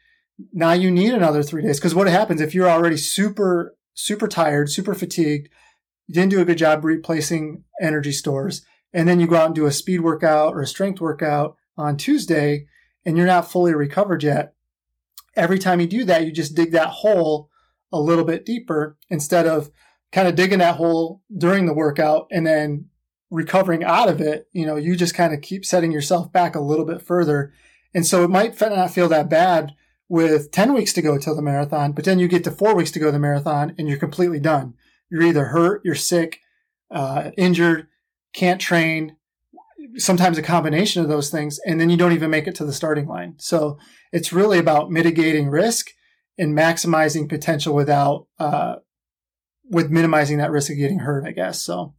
now 0.53 0.73
you 0.73 0.91
need 0.91 1.13
another 1.13 1.41
three 1.41 1.63
days 1.63 1.79
because 1.79 1.95
what 1.95 2.07
happens 2.07 2.41
if 2.41 2.53
you're 2.53 2.69
already 2.69 2.97
super 2.97 3.75
super 3.97 4.27
tired, 4.27 4.69
super 4.69 4.93
fatigued, 4.93 5.49
you 6.05 6.13
didn't 6.13 6.29
do 6.29 6.39
a 6.39 6.45
good 6.45 6.57
job 6.57 6.85
replacing 6.85 7.63
energy 7.81 8.11
stores. 8.11 8.65
And 8.93 9.07
then 9.07 9.19
you 9.19 9.27
go 9.27 9.35
out 9.35 9.47
and 9.47 9.55
do 9.55 9.65
a 9.65 9.71
speed 9.71 10.01
workout 10.01 10.53
or 10.53 10.61
a 10.61 10.67
strength 10.67 11.01
workout 11.01 11.57
on 11.75 11.97
Tuesday 11.97 12.67
and 13.05 13.17
you're 13.17 13.25
not 13.25 13.51
fully 13.51 13.73
recovered 13.73 14.23
yet. 14.23 14.53
Every 15.35 15.59
time 15.59 15.81
you 15.81 15.87
do 15.87 16.05
that, 16.05 16.25
you 16.25 16.31
just 16.31 16.55
dig 16.55 16.71
that 16.71 16.89
hole 16.89 17.49
a 17.91 17.99
little 17.99 18.23
bit 18.23 18.45
deeper 18.45 18.97
instead 19.09 19.47
of 19.47 19.71
kind 20.11 20.27
of 20.27 20.35
digging 20.35 20.59
that 20.59 20.75
hole 20.75 21.21
during 21.35 21.65
the 21.65 21.73
workout 21.73 22.27
and 22.31 22.45
then 22.45 22.85
recovering 23.29 23.83
out 23.83 24.09
of 24.09 24.21
it. 24.21 24.47
You 24.53 24.65
know, 24.65 24.75
you 24.75 24.95
just 24.95 25.15
kind 25.15 25.33
of 25.33 25.41
keep 25.41 25.65
setting 25.65 25.91
yourself 25.91 26.31
back 26.31 26.55
a 26.55 26.61
little 26.61 26.85
bit 26.85 27.01
further. 27.01 27.53
And 27.93 28.05
so 28.05 28.23
it 28.23 28.29
might 28.29 28.59
not 28.59 28.91
feel 28.91 29.09
that 29.09 29.29
bad 29.29 29.73
with 30.09 30.51
10 30.51 30.73
weeks 30.73 30.93
to 30.93 31.01
go 31.01 31.17
till 31.17 31.35
the 31.35 31.41
marathon, 31.41 31.91
but 31.91 32.05
then 32.05 32.19
you 32.19 32.27
get 32.27 32.43
to 32.45 32.51
four 32.51 32.75
weeks 32.75 32.91
to 32.91 32.99
go 32.99 33.07
to 33.07 33.11
the 33.11 33.19
marathon 33.19 33.75
and 33.77 33.89
you're 33.89 33.97
completely 33.97 34.39
done 34.39 34.73
you're 35.09 35.23
either 35.23 35.45
hurt, 35.45 35.81
you're 35.83 35.95
sick, 35.95 36.39
uh, 36.91 37.31
injured, 37.37 37.87
can't 38.33 38.61
train, 38.61 39.15
sometimes 39.95 40.37
a 40.37 40.43
combination 40.43 41.01
of 41.01 41.09
those 41.09 41.29
things, 41.29 41.59
and 41.65 41.79
then 41.79 41.89
you 41.89 41.97
don't 41.97 42.11
even 42.11 42.29
make 42.29 42.47
it 42.47 42.55
to 42.55 42.65
the 42.65 42.73
starting 42.73 43.07
line. 43.07 43.35
So 43.37 43.77
it's 44.11 44.33
really 44.33 44.59
about 44.59 44.91
mitigating 44.91 45.49
risk 45.49 45.89
and 46.37 46.55
maximizing 46.55 47.29
potential 47.29 47.73
without, 47.73 48.27
uh, 48.39 48.75
with 49.69 49.89
minimizing 49.89 50.37
that 50.37 50.51
risk 50.51 50.71
of 50.71 50.77
getting 50.77 50.99
hurt, 50.99 51.25
I 51.25 51.31
guess. 51.31 51.61
So. 51.61 51.93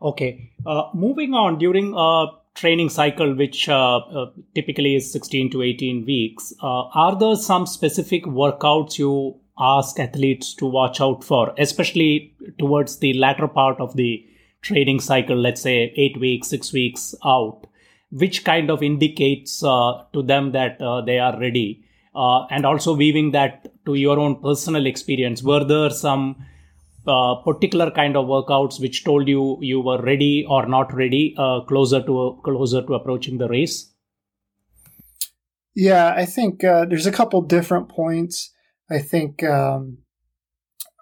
Okay. 0.00 0.52
Uh, 0.66 0.84
moving 0.94 1.34
on, 1.34 1.58
during 1.58 1.94
a 1.96 2.26
training 2.54 2.88
cycle, 2.88 3.34
which 3.34 3.68
uh, 3.68 3.98
uh, 3.98 4.30
typically 4.54 4.94
is 4.94 5.10
16 5.12 5.50
to 5.50 5.62
18 5.62 6.04
weeks, 6.04 6.52
uh, 6.62 6.82
are 6.88 7.18
there 7.18 7.36
some 7.36 7.66
specific 7.66 8.24
workouts 8.24 8.98
you 8.98 9.38
ask 9.58 9.98
athletes 9.98 10.54
to 10.54 10.66
watch 10.66 11.00
out 11.00 11.22
for, 11.22 11.54
especially 11.58 12.34
towards 12.58 12.98
the 12.98 13.14
latter 13.14 13.48
part 13.48 13.80
of 13.80 13.96
the 13.96 14.26
training 14.62 15.00
cycle, 15.00 15.36
let's 15.36 15.60
say 15.60 15.92
eight 15.96 16.18
weeks, 16.18 16.48
six 16.48 16.72
weeks 16.72 17.14
out, 17.24 17.66
which 18.10 18.44
kind 18.44 18.70
of 18.70 18.82
indicates 18.82 19.62
uh, 19.62 20.02
to 20.12 20.22
them 20.22 20.52
that 20.52 20.80
uh, 20.80 21.00
they 21.02 21.18
are 21.18 21.38
ready? 21.38 21.83
Uh, 22.14 22.46
and 22.46 22.64
also 22.64 22.94
weaving 22.94 23.32
that 23.32 23.72
to 23.86 23.94
your 23.94 24.20
own 24.20 24.40
personal 24.40 24.86
experience. 24.86 25.42
Were 25.42 25.64
there 25.64 25.90
some 25.90 26.36
uh, 27.06 27.34
particular 27.44 27.90
kind 27.90 28.16
of 28.16 28.26
workouts 28.26 28.80
which 28.80 29.04
told 29.04 29.28
you 29.28 29.58
you 29.60 29.80
were 29.80 30.00
ready 30.00 30.46
or 30.48 30.66
not 30.66 30.94
ready 30.94 31.34
uh, 31.36 31.60
closer 31.62 32.02
to 32.02 32.40
closer 32.44 32.82
to 32.82 32.94
approaching 32.94 33.38
the 33.38 33.48
race? 33.48 33.92
Yeah, 35.74 36.14
I 36.16 36.24
think 36.24 36.62
uh, 36.62 36.84
there's 36.84 37.06
a 37.06 37.12
couple 37.12 37.42
different 37.42 37.88
points. 37.88 38.52
I 38.88 39.00
think 39.00 39.42
um, 39.42 39.98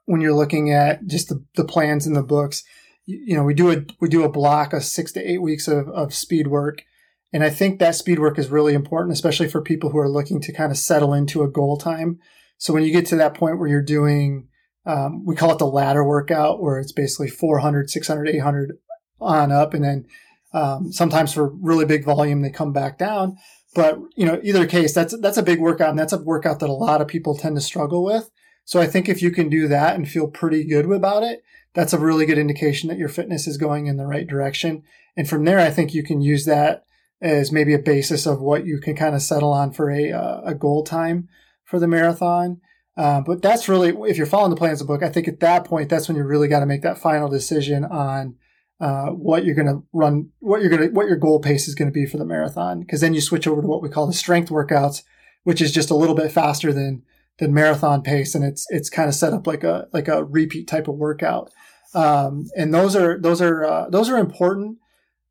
when 0.06 0.20
you're 0.20 0.34
looking 0.34 0.72
at 0.72 1.06
just 1.06 1.28
the, 1.28 1.44
the 1.56 1.64
plans 1.64 2.06
in 2.06 2.14
the 2.14 2.22
books, 2.22 2.64
you, 3.04 3.22
you, 3.26 3.36
know, 3.36 3.44
we 3.44 3.54
do 3.54 3.70
a 3.70 3.84
we 4.00 4.08
do 4.08 4.24
a 4.24 4.32
block 4.32 4.72
of 4.72 4.84
six 4.84 5.12
to 5.12 5.20
eight 5.20 5.42
weeks 5.42 5.68
of, 5.68 5.88
of 5.88 6.14
speed 6.14 6.48
work, 6.48 6.84
and 7.32 7.42
I 7.42 7.50
think 7.50 7.78
that 7.78 7.94
speed 7.94 8.18
work 8.18 8.38
is 8.38 8.50
really 8.50 8.74
important, 8.74 9.12
especially 9.12 9.48
for 9.48 9.62
people 9.62 9.90
who 9.90 9.98
are 9.98 10.08
looking 10.08 10.40
to 10.42 10.52
kind 10.52 10.70
of 10.70 10.76
settle 10.76 11.14
into 11.14 11.42
a 11.42 11.50
goal 11.50 11.78
time. 11.78 12.18
So 12.58 12.72
when 12.74 12.82
you 12.82 12.92
get 12.92 13.06
to 13.06 13.16
that 13.16 13.34
point 13.34 13.58
where 13.58 13.68
you're 13.68 13.82
doing, 13.82 14.48
um, 14.84 15.24
we 15.24 15.34
call 15.34 15.52
it 15.52 15.58
the 15.58 15.66
ladder 15.66 16.04
workout, 16.04 16.62
where 16.62 16.78
it's 16.78 16.92
basically 16.92 17.28
400, 17.28 17.88
600, 17.88 18.28
800 18.28 18.72
on 19.20 19.50
up, 19.50 19.72
and 19.72 19.84
then 19.84 20.06
um, 20.52 20.92
sometimes 20.92 21.32
for 21.32 21.48
really 21.48 21.86
big 21.86 22.04
volume 22.04 22.42
they 22.42 22.50
come 22.50 22.72
back 22.72 22.98
down. 22.98 23.36
But 23.74 23.98
you 24.16 24.26
know, 24.26 24.38
either 24.42 24.66
case, 24.66 24.92
that's 24.92 25.18
that's 25.20 25.38
a 25.38 25.42
big 25.42 25.60
workout, 25.60 25.90
and 25.90 25.98
that's 25.98 26.12
a 26.12 26.18
workout 26.18 26.60
that 26.60 26.68
a 26.68 26.74
lot 26.74 27.00
of 27.00 27.08
people 27.08 27.36
tend 27.36 27.56
to 27.56 27.62
struggle 27.62 28.04
with. 28.04 28.30
So 28.64 28.80
I 28.80 28.86
think 28.86 29.08
if 29.08 29.22
you 29.22 29.30
can 29.30 29.48
do 29.48 29.66
that 29.68 29.94
and 29.94 30.08
feel 30.08 30.28
pretty 30.28 30.64
good 30.64 30.84
about 30.90 31.22
it, 31.22 31.42
that's 31.74 31.92
a 31.92 31.98
really 31.98 32.26
good 32.26 32.38
indication 32.38 32.88
that 32.88 32.98
your 32.98 33.08
fitness 33.08 33.46
is 33.46 33.56
going 33.56 33.86
in 33.86 33.96
the 33.96 34.06
right 34.06 34.26
direction. 34.26 34.82
And 35.16 35.28
from 35.28 35.44
there, 35.44 35.58
I 35.58 35.70
think 35.70 35.94
you 35.94 36.02
can 36.02 36.20
use 36.20 36.44
that 36.44 36.84
as 37.22 37.52
maybe 37.52 37.72
a 37.72 37.78
basis 37.78 38.26
of 38.26 38.40
what 38.40 38.66
you 38.66 38.80
can 38.80 38.96
kind 38.96 39.14
of 39.14 39.22
settle 39.22 39.52
on 39.52 39.72
for 39.72 39.90
a 39.90 40.12
uh, 40.12 40.40
a 40.44 40.54
goal 40.54 40.82
time 40.84 41.28
for 41.64 41.78
the 41.78 41.88
marathon. 41.88 42.60
Uh, 42.96 43.22
but 43.22 43.40
that's 43.40 43.68
really 43.68 43.94
if 44.10 44.16
you're 44.18 44.26
following 44.26 44.50
the 44.50 44.56
plans 44.56 44.80
of 44.80 44.86
the 44.86 44.92
book, 44.92 45.02
I 45.02 45.08
think 45.08 45.28
at 45.28 45.40
that 45.40 45.64
point 45.64 45.88
that's 45.88 46.08
when 46.08 46.16
you 46.16 46.24
really 46.24 46.48
got 46.48 46.60
to 46.60 46.66
make 46.66 46.82
that 46.82 46.98
final 46.98 47.28
decision 47.28 47.84
on 47.84 48.34
uh, 48.80 49.10
what 49.10 49.44
you're 49.44 49.54
going 49.54 49.68
to 49.68 49.82
run, 49.92 50.30
what 50.40 50.60
you're 50.60 50.68
going 50.68 50.82
to, 50.82 50.88
what 50.88 51.06
your 51.06 51.16
goal 51.16 51.40
pace 51.40 51.68
is 51.68 51.74
going 51.74 51.88
to 51.88 51.94
be 51.94 52.04
for 52.04 52.18
the 52.18 52.24
marathon. 52.24 52.80
Because 52.80 53.00
then 53.00 53.14
you 53.14 53.20
switch 53.20 53.46
over 53.46 53.62
to 53.62 53.68
what 53.68 53.80
we 53.80 53.88
call 53.88 54.06
the 54.06 54.12
strength 54.12 54.50
workouts, 54.50 55.02
which 55.44 55.62
is 55.62 55.72
just 55.72 55.90
a 55.90 55.96
little 55.96 56.16
bit 56.16 56.32
faster 56.32 56.72
than 56.72 57.02
than 57.38 57.54
marathon 57.54 58.02
pace, 58.02 58.34
and 58.34 58.44
it's 58.44 58.66
it's 58.70 58.90
kind 58.90 59.08
of 59.08 59.14
set 59.14 59.32
up 59.32 59.46
like 59.46 59.64
a 59.64 59.88
like 59.92 60.08
a 60.08 60.24
repeat 60.24 60.68
type 60.68 60.88
of 60.88 60.96
workout. 60.96 61.50
Um, 61.94 62.46
and 62.56 62.74
those 62.74 62.96
are 62.96 63.18
those 63.18 63.40
are 63.40 63.64
uh, 63.64 63.88
those 63.88 64.08
are 64.08 64.18
important. 64.18 64.78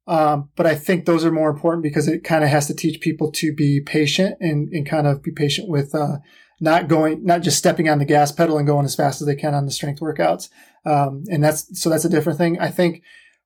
Um, 0.08 0.50
but 0.56 0.66
I 0.66 0.76
think 0.76 1.06
those 1.06 1.24
are 1.24 1.32
more 1.32 1.50
important 1.50 1.84
because 1.84 2.08
it 2.08 2.24
kind 2.24 2.44
of 2.44 2.50
has 2.50 2.68
to 2.68 2.74
teach 2.74 3.02
people 3.02 3.32
to 3.34 3.54
be 3.54 3.82
patient 3.82 4.36
and, 4.40 4.68
and 4.74 4.86
kind 4.86 5.08
of 5.08 5.22
be 5.22 5.32
patient 5.32 5.70
with 5.70 5.94
uh, 5.94 6.18
not 6.60 6.88
going, 6.88 7.24
not 7.24 7.42
just 7.42 7.58
stepping 7.58 7.88
on 7.88 8.00
the 8.00 8.06
gas 8.06 8.32
pedal 8.32 8.58
and 8.58 8.68
going 8.68 8.86
as 8.86 8.96
fast 8.96 9.22
as 9.22 9.28
they 9.28 9.36
can 9.36 9.54
on 9.54 9.66
the 9.66 9.72
strength 9.72 10.02
workouts. 10.02 10.50
Um, 10.86 11.24
and 11.30 11.44
that's 11.44 11.80
so 11.80 11.90
that's 11.90 12.06
a 12.06 12.10
different 12.10 12.40
thing. 12.40 12.60
I 12.60 12.70
think 12.70 13.04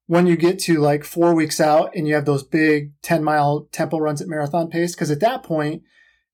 when 0.07 0.27
you 0.27 0.37
get 0.37 0.59
to 0.59 0.79
like 0.79 1.03
four 1.03 1.33
weeks 1.33 1.59
out 1.59 1.91
and 1.95 2.07
you 2.07 2.13
have 2.13 2.25
those 2.25 2.43
big 2.43 2.91
10 3.01 3.23
mile 3.23 3.67
tempo 3.71 3.97
runs 3.97 4.21
at 4.21 4.27
marathon 4.27 4.69
pace, 4.69 4.95
because 4.95 5.11
at 5.11 5.19
that 5.19 5.43
point, 5.43 5.83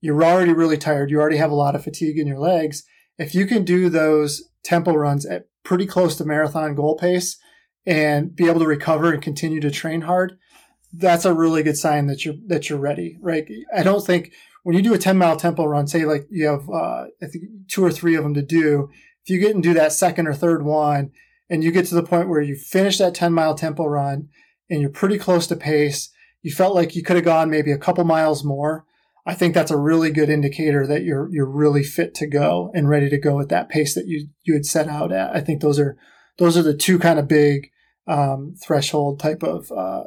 you're 0.01 0.23
already 0.23 0.53
really 0.53 0.77
tired. 0.77 1.09
You 1.09 1.19
already 1.19 1.37
have 1.37 1.51
a 1.51 1.55
lot 1.55 1.75
of 1.75 1.83
fatigue 1.83 2.17
in 2.17 2.27
your 2.27 2.39
legs. 2.39 2.83
If 3.17 3.33
you 3.35 3.45
can 3.45 3.63
do 3.63 3.89
those 3.89 4.43
tempo 4.63 4.93
runs 4.93 5.25
at 5.25 5.45
pretty 5.63 5.85
close 5.85 6.15
to 6.17 6.25
marathon 6.25 6.75
goal 6.75 6.97
pace 6.97 7.37
and 7.85 8.35
be 8.35 8.47
able 8.47 8.59
to 8.59 8.67
recover 8.67 9.11
and 9.11 9.21
continue 9.21 9.59
to 9.61 9.71
train 9.71 10.01
hard, 10.01 10.37
that's 10.93 11.25
a 11.25 11.33
really 11.33 11.63
good 11.63 11.77
sign 11.77 12.07
that 12.07 12.25
you're, 12.25 12.35
that 12.47 12.69
you're 12.69 12.79
ready, 12.79 13.17
right? 13.21 13.47
I 13.75 13.83
don't 13.83 14.05
think 14.05 14.33
when 14.63 14.75
you 14.75 14.81
do 14.81 14.93
a 14.93 14.99
10 14.99 15.17
mile 15.17 15.37
tempo 15.37 15.65
run, 15.65 15.87
say 15.87 16.05
like 16.05 16.27
you 16.29 16.47
have, 16.47 16.69
uh, 16.69 17.05
I 17.21 17.27
think 17.27 17.45
two 17.67 17.83
or 17.83 17.91
three 17.91 18.15
of 18.15 18.23
them 18.23 18.33
to 18.33 18.41
do, 18.41 18.89
if 19.23 19.29
you 19.29 19.39
get 19.39 19.55
and 19.55 19.63
do 19.63 19.73
that 19.73 19.93
second 19.93 20.27
or 20.27 20.33
third 20.33 20.63
one 20.63 21.11
and 21.49 21.63
you 21.63 21.71
get 21.71 21.85
to 21.87 21.95
the 21.95 22.03
point 22.03 22.29
where 22.29 22.41
you 22.41 22.55
finish 22.55 22.97
that 22.97 23.15
10 23.15 23.33
mile 23.33 23.55
tempo 23.55 23.85
run 23.85 24.29
and 24.69 24.81
you're 24.81 24.89
pretty 24.89 25.17
close 25.17 25.47
to 25.47 25.55
pace 25.55 26.11
you 26.41 26.51
felt 26.51 26.75
like 26.75 26.95
you 26.95 27.03
could 27.03 27.15
have 27.15 27.25
gone 27.25 27.49
maybe 27.49 27.71
a 27.71 27.77
couple 27.77 28.03
miles 28.03 28.43
more, 28.43 28.85
I 29.25 29.35
think 29.35 29.53
that's 29.53 29.71
a 29.71 29.77
really 29.77 30.11
good 30.11 30.29
indicator 30.29 30.87
that 30.87 31.03
you're 31.03 31.29
you're 31.31 31.49
really 31.49 31.83
fit 31.83 32.15
to 32.15 32.27
go 32.27 32.71
and 32.73 32.89
ready 32.89 33.09
to 33.09 33.19
go 33.19 33.39
at 33.39 33.49
that 33.49 33.69
pace 33.69 33.93
that 33.93 34.07
you 34.07 34.29
you 34.43 34.53
had 34.53 34.65
set 34.65 34.87
out 34.87 35.11
at. 35.11 35.35
I 35.35 35.41
think 35.41 35.61
those 35.61 35.79
are 35.79 35.97
those 36.37 36.57
are 36.57 36.63
the 36.63 36.75
two 36.75 36.99
kind 36.99 37.19
of 37.19 37.27
big 37.27 37.71
um, 38.07 38.55
threshold 38.61 39.19
type 39.19 39.43
of 39.43 39.71
uh, 39.71 40.03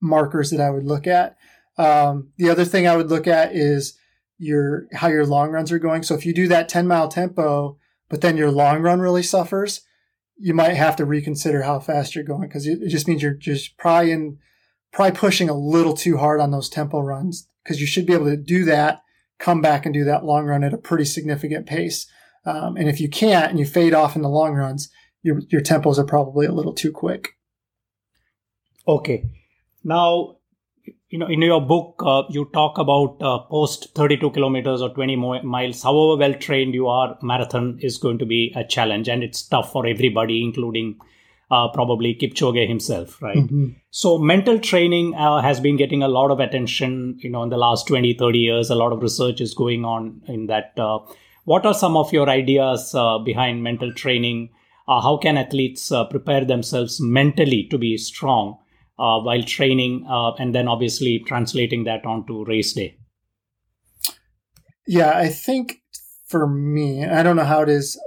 markers 0.00 0.50
that 0.50 0.60
I 0.60 0.70
would 0.70 0.84
look 0.84 1.06
at. 1.06 1.36
Um, 1.78 2.32
the 2.36 2.50
other 2.50 2.64
thing 2.64 2.86
I 2.86 2.96
would 2.96 3.08
look 3.08 3.26
at 3.26 3.54
is 3.54 3.98
your 4.38 4.86
how 4.92 5.08
your 5.08 5.24
long 5.24 5.50
runs 5.50 5.72
are 5.72 5.78
going. 5.78 6.02
So 6.02 6.14
if 6.14 6.26
you 6.26 6.34
do 6.34 6.48
that 6.48 6.68
10 6.68 6.86
mile 6.86 7.08
tempo, 7.08 7.78
but 8.08 8.20
then 8.20 8.36
your 8.36 8.50
long 8.50 8.82
run 8.82 9.00
really 9.00 9.22
suffers, 9.22 9.82
you 10.36 10.52
might 10.52 10.74
have 10.74 10.96
to 10.96 11.04
reconsider 11.04 11.62
how 11.62 11.78
fast 11.78 12.14
you're 12.14 12.24
going 12.24 12.48
because 12.48 12.66
it 12.66 12.88
just 12.88 13.06
means 13.06 13.22
you're 13.22 13.32
just 13.32 13.78
probably 13.78 14.10
in 14.10 14.38
probably 14.92 15.16
pushing 15.16 15.48
a 15.48 15.54
little 15.54 15.94
too 15.94 16.18
hard 16.18 16.40
on 16.40 16.50
those 16.50 16.68
tempo 16.68 17.00
runs 17.00 17.48
because 17.62 17.80
you 17.80 17.86
should 17.86 18.04
be 18.04 18.12
able 18.12 18.26
to 18.26 18.36
do 18.36 18.64
that, 18.64 19.02
come 19.38 19.62
back 19.62 19.86
and 19.86 19.94
do 19.94 20.04
that 20.04 20.24
long 20.24 20.44
run 20.44 20.64
at 20.64 20.74
a 20.74 20.78
pretty 20.78 21.04
significant 21.04 21.66
pace. 21.66 22.06
Um, 22.44 22.76
and 22.76 22.88
if 22.88 23.00
you 23.00 23.08
can't 23.08 23.50
and 23.50 23.58
you 23.58 23.64
fade 23.64 23.94
off 23.94 24.16
in 24.16 24.22
the 24.22 24.28
long 24.28 24.54
runs, 24.54 24.90
your 25.22 25.40
your 25.48 25.60
tempos 25.60 25.98
are 25.98 26.04
probably 26.04 26.46
a 26.46 26.52
little 26.52 26.74
too 26.74 26.92
quick. 26.92 27.36
Okay, 28.86 29.24
now 29.84 30.36
you 31.08 31.18
know 31.18 31.26
in 31.26 31.42
your 31.42 31.60
book 31.60 32.02
uh, 32.04 32.22
you 32.30 32.48
talk 32.52 32.78
about 32.78 33.22
uh, 33.22 33.38
post 33.38 33.94
32 33.94 34.30
kilometers 34.30 34.82
or 34.82 34.88
20 34.88 35.16
miles 35.16 35.82
however 35.82 36.16
well 36.18 36.34
trained 36.34 36.74
you 36.74 36.88
are 36.88 37.16
marathon 37.22 37.78
is 37.80 37.98
going 37.98 38.18
to 38.18 38.26
be 38.26 38.52
a 38.56 38.64
challenge 38.64 39.08
and 39.08 39.22
it's 39.22 39.42
tough 39.42 39.70
for 39.70 39.86
everybody 39.86 40.42
including 40.42 40.96
uh, 41.52 41.68
probably 41.68 42.14
Kipchoge 42.14 42.66
himself, 42.66 43.20
right? 43.20 43.36
Mm-hmm. 43.36 43.66
So 43.90 44.16
mental 44.16 44.58
training 44.58 45.14
uh, 45.14 45.42
has 45.42 45.60
been 45.60 45.76
getting 45.76 46.02
a 46.02 46.08
lot 46.08 46.30
of 46.30 46.40
attention, 46.40 47.18
you 47.20 47.28
know, 47.28 47.42
in 47.42 47.50
the 47.50 47.58
last 47.58 47.86
20, 47.86 48.14
30 48.14 48.38
years. 48.38 48.70
A 48.70 48.74
lot 48.74 48.90
of 48.90 49.02
research 49.02 49.38
is 49.42 49.52
going 49.52 49.84
on 49.84 50.22
in 50.26 50.46
that. 50.46 50.72
Uh, 50.78 51.00
what 51.44 51.66
are 51.66 51.74
some 51.74 51.94
of 51.94 52.10
your 52.10 52.30
ideas 52.30 52.94
uh, 52.94 53.18
behind 53.18 53.62
mental 53.62 53.92
training? 53.92 54.48
Uh, 54.88 55.00
how 55.00 55.16
can 55.16 55.36
athletes 55.36 55.92
uh, 55.92 56.04
prepare 56.04 56.44
themselves 56.44 57.00
mentally 57.00 57.66
to 57.70 57.78
be 57.78 57.96
strong 57.96 58.58
while 58.96 59.42
training 59.42 60.04
and 60.08 60.54
then 60.54 60.68
obviously 60.68 61.22
translating 61.26 61.84
that 61.84 62.04
onto 62.04 62.44
race 62.44 62.72
day? 62.72 62.96
Yeah, 64.86 65.12
I 65.16 65.28
think 65.28 65.78
for 66.26 66.46
me, 66.46 67.04
I 67.04 67.22
don't 67.22 67.36
know 67.36 67.44
how 67.44 67.62
it 67.62 67.68
is 67.68 68.00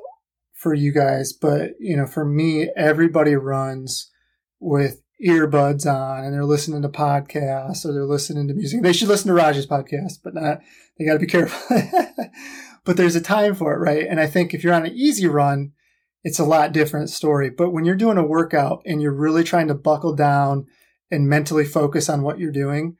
for 0.53 0.73
you 0.73 0.91
guys, 0.91 1.31
but 1.31 1.71
you 1.79 1.95
know, 1.95 2.07
for 2.07 2.25
me, 2.25 2.69
everybody 2.75 3.35
runs 3.35 4.11
with 4.59 5.01
earbuds 5.23 5.85
on 5.85 6.25
and 6.25 6.33
they're 6.33 6.43
listening 6.43 6.81
to 6.81 6.89
podcasts 6.89 7.85
or 7.85 7.93
they're 7.93 8.05
listening 8.05 8.47
to 8.47 8.53
music. 8.53 8.81
They 8.81 8.93
should 8.93 9.07
listen 9.07 9.27
to 9.27 9.33
Raj's 9.33 9.67
podcast, 9.67 10.19
but 10.23 10.33
not, 10.33 10.59
they 10.97 11.05
got 11.05 11.13
to 11.13 11.19
be 11.19 11.27
careful. 11.27 11.77
but 12.83 12.97
there's 12.97 13.15
a 13.15 13.21
time 13.21 13.55
for 13.55 13.73
it, 13.73 13.77
right? 13.77 14.05
And 14.07 14.19
I 14.19 14.27
think 14.27 14.53
if 14.53 14.63
you're 14.63 14.73
on 14.73 14.85
an 14.85 14.95
easy 14.95 15.27
run, 15.27 15.71
it's 16.25 16.39
a 16.39 16.43
lot 16.43 16.71
different 16.71 17.11
story. 17.11 17.51
But 17.51 17.69
when 17.69 17.85
you're 17.85 17.95
doing 17.95 18.17
a 18.17 18.25
workout 18.25 18.81
and 18.83 18.99
you're 18.99 19.13
really 19.13 19.43
trying 19.43 19.67
to 19.67 19.75
buckle 19.75 20.15
down 20.15 20.65
and 21.11 21.29
mentally 21.29 21.63
focus 21.63 22.09
on 22.09 22.23
what 22.23 22.39
you're 22.39 22.51
doing, 22.51 22.97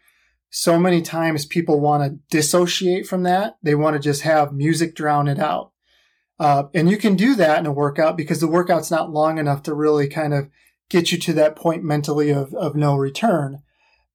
so 0.52 0.78
many 0.78 1.02
times 1.02 1.48
people 1.48 1.82
want 1.82 2.04
to 2.04 2.20
dissociate 2.30 3.08
from 3.08 3.24
that. 3.24 3.58
They 3.64 3.74
want 3.74 3.96
to 3.96 4.00
just 4.00 4.22
have 4.22 4.54
music 4.54 4.94
drown 4.94 5.28
it 5.28 5.40
out. 5.40 5.72
Uh, 6.40 6.66
and 6.76 6.88
you 6.88 6.98
can 6.98 7.16
do 7.16 7.34
that 7.34 7.58
in 7.58 7.66
a 7.66 7.72
workout 7.72 8.16
because 8.16 8.42
the 8.42 8.48
workout's 8.48 8.92
not 8.92 9.12
long 9.12 9.40
enough 9.40 9.64
to 9.64 9.74
really 9.74 10.08
kind 10.08 10.34
of 10.36 10.48
get 10.92 11.12
you 11.12 11.18
to 11.18 11.34
that 11.34 11.56
point 11.56 11.84
mentally 11.84 12.30
of, 12.30 12.54
of 12.54 12.76
no 12.76 12.96
return. 12.96 13.64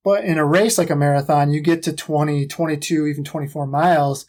But 0.04 0.24
in 0.24 0.38
a 0.38 0.46
race 0.46 0.78
like 0.78 0.88
a 0.88 0.94
marathon, 0.94 1.50
you 1.50 1.60
get 1.60 1.82
to 1.82 1.92
20, 1.92 2.46
22, 2.46 3.08
even 3.08 3.24
24 3.24 3.66
miles, 3.66 4.24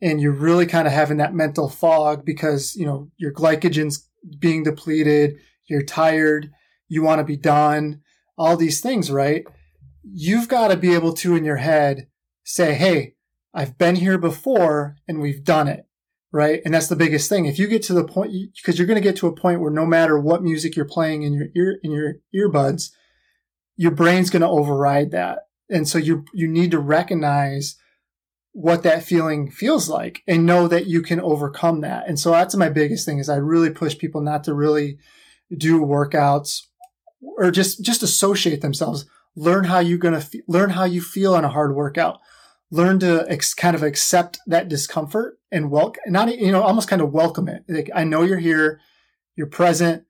and 0.00 0.22
you're 0.22 0.32
really 0.32 0.64
kind 0.64 0.86
of 0.86 0.94
having 0.94 1.18
that 1.18 1.34
mental 1.34 1.68
fog 1.68 2.24
because, 2.24 2.74
you 2.74 2.86
know, 2.86 3.10
your 3.18 3.32
glycogen's 3.32 4.08
being 4.38 4.62
depleted, 4.62 5.36
you're 5.68 5.82
tired, 5.84 6.50
you 6.88 7.02
want 7.02 7.20
to 7.20 7.24
be 7.24 7.36
done, 7.36 8.02
all 8.36 8.56
these 8.56 8.80
things, 8.80 9.10
right? 9.10 9.44
You've 10.02 10.48
got 10.48 10.68
to 10.68 10.76
be 10.76 10.94
able 10.94 11.12
to, 11.14 11.36
in 11.36 11.44
your 11.44 11.56
head, 11.56 12.08
say, 12.44 12.74
Hey, 12.74 13.14
I've 13.54 13.78
been 13.78 13.96
here 13.96 14.18
before 14.18 14.96
and 15.06 15.20
we've 15.20 15.44
done 15.44 15.68
it 15.68 15.86
right? 16.32 16.62
And 16.64 16.72
that's 16.72 16.88
the 16.88 16.96
biggest 16.96 17.28
thing. 17.28 17.44
If 17.44 17.58
you 17.58 17.68
get 17.68 17.82
to 17.84 17.94
the 17.94 18.04
point, 18.04 18.32
because 18.56 18.78
you're 18.78 18.86
going 18.86 19.00
to 19.00 19.06
get 19.06 19.16
to 19.16 19.26
a 19.26 19.36
point 19.36 19.60
where 19.60 19.70
no 19.70 19.86
matter 19.86 20.18
what 20.18 20.42
music 20.42 20.74
you're 20.74 20.86
playing 20.86 21.22
in 21.22 21.34
your 21.34 21.48
ear 21.54 21.78
in 21.82 21.92
your 21.92 22.14
earbuds, 22.34 22.90
your 23.76 23.90
brain's 23.90 24.30
going 24.30 24.42
to 24.42 24.48
override 24.48 25.10
that, 25.12 25.40
and 25.68 25.86
so 25.86 25.98
you 25.98 26.24
you 26.32 26.48
need 26.48 26.70
to 26.70 26.78
recognize 26.78 27.76
what 28.52 28.82
that 28.82 29.02
feeling 29.02 29.50
feels 29.50 29.88
like 29.88 30.22
and 30.26 30.44
know 30.44 30.68
that 30.68 30.86
you 30.86 31.02
can 31.02 31.20
overcome 31.20 31.80
that. 31.80 32.06
And 32.06 32.18
so 32.18 32.30
that's 32.30 32.54
my 32.54 32.68
biggest 32.68 33.06
thing 33.06 33.18
is 33.18 33.28
I 33.28 33.36
really 33.36 33.70
push 33.70 33.96
people 33.96 34.20
not 34.20 34.44
to 34.44 34.54
really 34.54 34.98
do 35.56 35.80
workouts 35.80 36.60
or 37.20 37.50
just 37.50 37.82
just 37.82 38.02
associate 38.02 38.60
themselves. 38.60 39.06
Learn 39.34 39.64
how 39.64 39.78
you're 39.78 39.98
going 39.98 40.14
to 40.14 40.20
fe- 40.20 40.42
learn 40.46 40.70
how 40.70 40.84
you 40.84 41.00
feel 41.00 41.34
on 41.34 41.44
a 41.44 41.48
hard 41.48 41.74
workout 41.74 42.20
learn 42.72 42.98
to 42.98 43.24
ex- 43.28 43.54
kind 43.54 43.76
of 43.76 43.82
accept 43.82 44.40
that 44.46 44.68
discomfort 44.68 45.38
and 45.52 45.70
welcome, 45.70 46.02
not, 46.06 46.36
you 46.36 46.50
know, 46.50 46.62
almost 46.62 46.88
kind 46.88 47.02
of 47.02 47.12
welcome 47.12 47.46
it. 47.46 47.64
Like, 47.68 47.90
I 47.94 48.02
know 48.02 48.22
you're 48.22 48.38
here, 48.38 48.80
you're 49.36 49.46
present, 49.46 50.04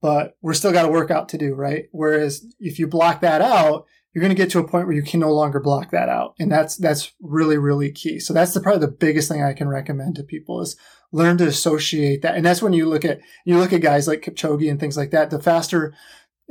but 0.00 0.36
we're 0.40 0.54
still 0.54 0.72
got 0.72 0.86
a 0.86 0.92
workout 0.92 1.28
to 1.30 1.38
do, 1.38 1.54
right? 1.54 1.86
Whereas 1.90 2.46
if 2.60 2.78
you 2.78 2.86
block 2.86 3.20
that 3.20 3.42
out, 3.42 3.86
you're 4.14 4.22
going 4.22 4.34
to 4.34 4.40
get 4.40 4.50
to 4.50 4.60
a 4.60 4.68
point 4.68 4.86
where 4.86 4.96
you 4.96 5.02
can 5.02 5.20
no 5.20 5.32
longer 5.32 5.60
block 5.60 5.90
that 5.90 6.08
out. 6.08 6.34
And 6.38 6.50
that's, 6.50 6.76
that's 6.76 7.12
really, 7.20 7.58
really 7.58 7.90
key. 7.90 8.20
So 8.20 8.32
that's 8.32 8.54
the 8.54 8.60
probably 8.60 8.86
the 8.86 8.92
biggest 8.92 9.28
thing 9.28 9.42
I 9.42 9.52
can 9.52 9.68
recommend 9.68 10.14
to 10.16 10.22
people 10.22 10.60
is 10.60 10.76
learn 11.10 11.36
to 11.38 11.46
associate 11.46 12.22
that. 12.22 12.36
And 12.36 12.46
that's 12.46 12.62
when 12.62 12.72
you 12.72 12.88
look 12.88 13.04
at, 13.04 13.20
you 13.44 13.58
look 13.58 13.72
at 13.72 13.80
guys 13.80 14.06
like 14.06 14.22
Kipchoge 14.22 14.70
and 14.70 14.78
things 14.78 14.96
like 14.96 15.10
that, 15.10 15.30
the 15.30 15.42
faster 15.42 15.94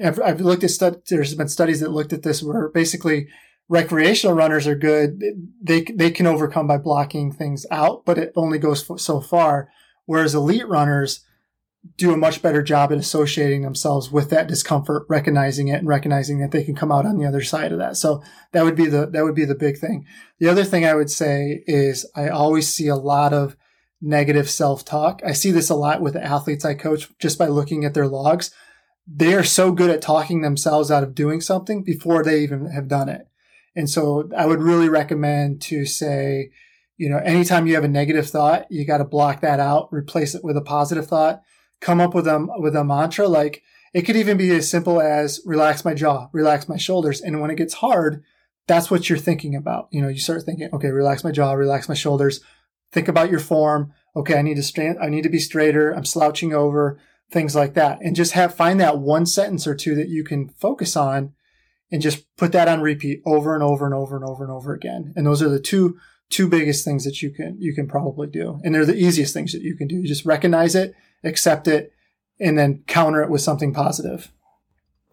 I've, 0.03 0.19
I've 0.21 0.41
looked 0.41 0.63
at, 0.63 0.71
stud, 0.71 1.01
there's 1.07 1.35
been 1.35 1.47
studies 1.47 1.79
that 1.81 1.91
looked 1.91 2.13
at 2.13 2.23
this 2.23 2.41
where 2.41 2.69
basically 2.69 3.27
recreational 3.69 4.35
runners 4.35 4.67
are 4.67 4.75
good. 4.75 5.21
They 5.61 5.83
they 5.83 6.11
can 6.11 6.27
overcome 6.27 6.67
by 6.67 6.77
blocking 6.77 7.31
things 7.31 7.65
out, 7.71 8.05
but 8.05 8.17
it 8.17 8.33
only 8.35 8.57
goes 8.57 8.89
so 9.01 9.21
far. 9.21 9.69
Whereas 10.05 10.35
elite 10.35 10.67
runners 10.67 11.25
do 11.97 12.13
a 12.13 12.17
much 12.17 12.41
better 12.41 12.63
job 12.63 12.91
at 12.91 12.97
associating 12.97 13.61
themselves 13.61 14.11
with 14.11 14.29
that 14.29 14.47
discomfort, 14.47 15.05
recognizing 15.09 15.67
it, 15.67 15.79
and 15.79 15.87
recognizing 15.87 16.39
that 16.39 16.51
they 16.51 16.63
can 16.63 16.75
come 16.75 16.91
out 16.91 17.05
on 17.05 17.17
the 17.17 17.25
other 17.25 17.41
side 17.41 17.71
of 17.71 17.79
that. 17.79 17.97
So 17.97 18.23
that 18.51 18.63
would 18.63 18.75
be 18.75 18.87
the 18.87 19.07
that 19.07 19.23
would 19.23 19.35
be 19.35 19.45
the 19.45 19.55
big 19.55 19.77
thing. 19.77 20.05
The 20.39 20.49
other 20.49 20.63
thing 20.63 20.85
I 20.85 20.95
would 20.95 21.11
say 21.11 21.63
is 21.67 22.09
I 22.15 22.29
always 22.29 22.69
see 22.69 22.87
a 22.87 22.95
lot 22.95 23.33
of 23.33 23.57
negative 24.01 24.49
self 24.49 24.85
talk. 24.85 25.21
I 25.25 25.33
see 25.33 25.51
this 25.51 25.69
a 25.69 25.75
lot 25.75 26.01
with 26.01 26.13
the 26.13 26.23
athletes 26.23 26.65
I 26.65 26.73
coach 26.73 27.09
just 27.19 27.37
by 27.37 27.47
looking 27.47 27.85
at 27.85 27.93
their 27.93 28.07
logs. 28.07 28.53
They 29.05 29.33
are 29.33 29.43
so 29.43 29.71
good 29.71 29.89
at 29.89 30.01
talking 30.01 30.41
themselves 30.41 30.89
out 30.89 31.03
of 31.03 31.15
doing 31.15 31.41
something 31.41 31.83
before 31.83 32.23
they 32.23 32.41
even 32.41 32.67
have 32.71 32.87
done 32.87 33.09
it. 33.09 33.27
And 33.75 33.89
so 33.89 34.29
I 34.37 34.45
would 34.45 34.61
really 34.61 34.87
recommend 34.87 35.61
to 35.63 35.85
say, 35.85 36.51
you 36.97 37.09
know, 37.09 37.17
anytime 37.17 37.67
you 37.67 37.75
have 37.75 37.83
a 37.83 37.89
negative 37.89 38.29
thought, 38.29 38.67
you 38.69 38.85
got 38.85 38.99
to 38.99 39.05
block 39.05 39.41
that 39.41 39.59
out, 39.59 39.89
replace 39.91 40.35
it 40.35 40.43
with 40.43 40.55
a 40.55 40.61
positive 40.61 41.07
thought, 41.07 41.41
come 41.83 42.01
up 42.01 42.15
with 42.15 42.27
a, 42.27 42.47
with 42.57 42.75
a 42.75 42.83
mantra. 42.83 43.27
Like 43.27 43.61
it 43.93 44.03
could 44.03 44.15
even 44.15 44.37
be 44.37 44.51
as 44.51 44.69
simple 44.69 45.01
as 45.01 45.41
relax 45.45 45.85
my 45.85 45.93
jaw, 45.93 46.29
relax 46.31 46.67
my 46.67 46.77
shoulders. 46.77 47.21
And 47.21 47.41
when 47.41 47.51
it 47.51 47.57
gets 47.57 47.75
hard, 47.75 48.23
that's 48.67 48.89
what 48.89 49.09
you're 49.09 49.17
thinking 49.17 49.55
about. 49.55 49.89
You 49.91 50.01
know, 50.01 50.07
you 50.07 50.19
start 50.19 50.43
thinking, 50.43 50.69
okay, 50.73 50.89
relax 50.89 51.23
my 51.23 51.31
jaw, 51.31 51.53
relax 51.53 51.89
my 51.89 51.95
shoulders. 51.95 52.39
Think 52.91 53.07
about 53.07 53.29
your 53.29 53.39
form. 53.39 53.93
Okay. 54.15 54.37
I 54.37 54.41
need 54.41 54.55
to 54.55 54.63
stand. 54.63 54.97
I 55.01 55.09
need 55.09 55.23
to 55.23 55.29
be 55.29 55.39
straighter. 55.39 55.91
I'm 55.91 56.05
slouching 56.05 56.53
over 56.53 56.99
things 57.31 57.55
like 57.55 57.73
that. 57.73 57.99
And 58.01 58.15
just 58.15 58.33
have, 58.33 58.55
find 58.55 58.79
that 58.79 58.99
one 58.99 59.25
sentence 59.25 59.67
or 59.67 59.75
two 59.75 59.95
that 59.95 60.09
you 60.09 60.23
can 60.23 60.49
focus 60.49 60.95
on 60.95 61.33
and 61.91 62.01
just 62.01 62.25
put 62.37 62.51
that 62.53 62.67
on 62.67 62.81
repeat 62.81 63.21
over 63.25 63.53
and 63.53 63.63
over 63.63 63.85
and 63.85 63.93
over 63.93 64.15
and 64.15 64.23
over 64.25 64.43
and 64.43 64.51
over 64.51 64.73
again. 64.73 65.13
And 65.15 65.25
those 65.25 65.41
are 65.41 65.49
the 65.49 65.59
two 65.59 65.97
two 66.29 66.47
biggest 66.47 66.83
things 66.83 67.03
that 67.03 67.21
you 67.21 67.29
can 67.29 67.57
you 67.59 67.75
can 67.75 67.87
probably 67.87 68.27
do. 68.27 68.59
And 68.63 68.73
they're 68.73 68.85
the 68.85 68.95
easiest 68.95 69.33
things 69.33 69.51
that 69.51 69.61
you 69.61 69.75
can 69.75 69.87
do. 69.87 69.97
You 69.97 70.07
just 70.07 70.25
recognize 70.25 70.73
it, 70.73 70.95
accept 71.23 71.67
it, 71.67 71.93
and 72.39 72.57
then 72.57 72.83
counter 72.87 73.21
it 73.23 73.29
with 73.29 73.41
something 73.41 73.73
positive. 73.73 74.31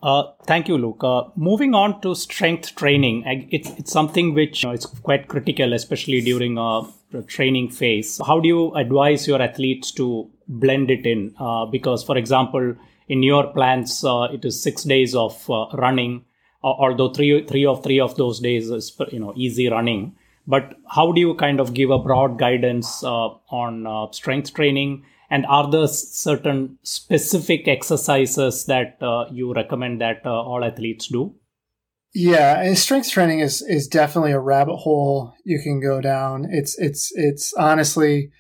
Uh, 0.03 0.25
thank 0.47 0.67
you, 0.67 0.79
Luke. 0.79 1.05
Uh, 1.05 1.25
moving 1.37 1.75
on 1.75 2.01
to 2.01 2.15
strength 2.15 2.75
training, 2.75 3.23
it's, 3.51 3.69
it's 3.79 3.93
something 3.93 4.33
which 4.33 4.63
you 4.63 4.69
know, 4.69 4.75
it's 4.75 4.87
quite 4.87 5.29
critical, 5.29 5.75
especially 5.75 6.23
during 6.23 6.57
a, 6.57 6.83
a, 7.13 7.23
training 7.27 7.69
phase. 7.69 8.19
How 8.27 8.41
do 8.41 8.49
you 8.49 8.75
advise 8.77 9.29
your 9.29 9.43
athletes 9.43 9.93
to 9.93 10.31
blend 10.49 10.91
it 10.91 11.05
in? 11.05 11.35
Uh, 11.39 11.67
because, 11.67 12.03
for 12.03 12.17
example, 12.17 12.75
in 13.09 13.23
your 13.23 13.49
plans, 13.49 14.03
uh, 14.03 14.29
it 14.33 14.43
is 14.43 14.63
six 14.63 14.85
days 14.85 15.15
of 15.15 15.51
uh, 15.51 15.67
running 15.75 16.25
although 16.63 17.13
three 17.13 17.45
three 17.47 17.65
of 17.65 17.83
three 17.83 18.01
of 18.01 18.17
those 18.17 18.41
days 18.41 18.71
is 18.71 18.97
you 19.11 19.19
know 19.19 19.33
easy 19.37 19.69
running 19.69 20.15
but 20.47 20.77
how 20.89 21.13
do 21.13 21.21
you 21.21 21.35
kind 21.35 21.61
of 21.61 21.75
give 21.75 21.91
a 21.91 21.99
broad 21.99 22.39
guidance 22.39 23.03
uh, 23.05 23.29
on 23.51 23.87
uh, 23.87 24.11
strength 24.13 24.53
training 24.55 25.05
and 25.31 25.47
are 25.47 25.71
there 25.71 25.87
certain 25.87 26.79
specific 26.83 27.69
exercises 27.69 28.65
that 28.67 28.99
uh, 29.01 29.27
you 29.31 29.55
recommend 29.55 30.01
that 30.01 30.23
uh, 30.27 30.31
all 30.31 30.65
athletes 30.65 31.07
do 31.07 31.35
Yeah, 32.13 32.61
and 32.61 32.77
strength 32.77 33.11
training 33.11 33.41
is 33.41 33.63
is 33.63 33.87
definitely 33.87 34.33
a 34.33 34.41
rabbit 34.41 34.77
hole 34.77 35.35
you 35.45 35.61
can 35.63 35.81
go 35.81 36.01
down. 36.01 36.47
It's 36.51 36.77
it's 36.79 37.13
it's 37.15 37.55
honestly 37.55 38.33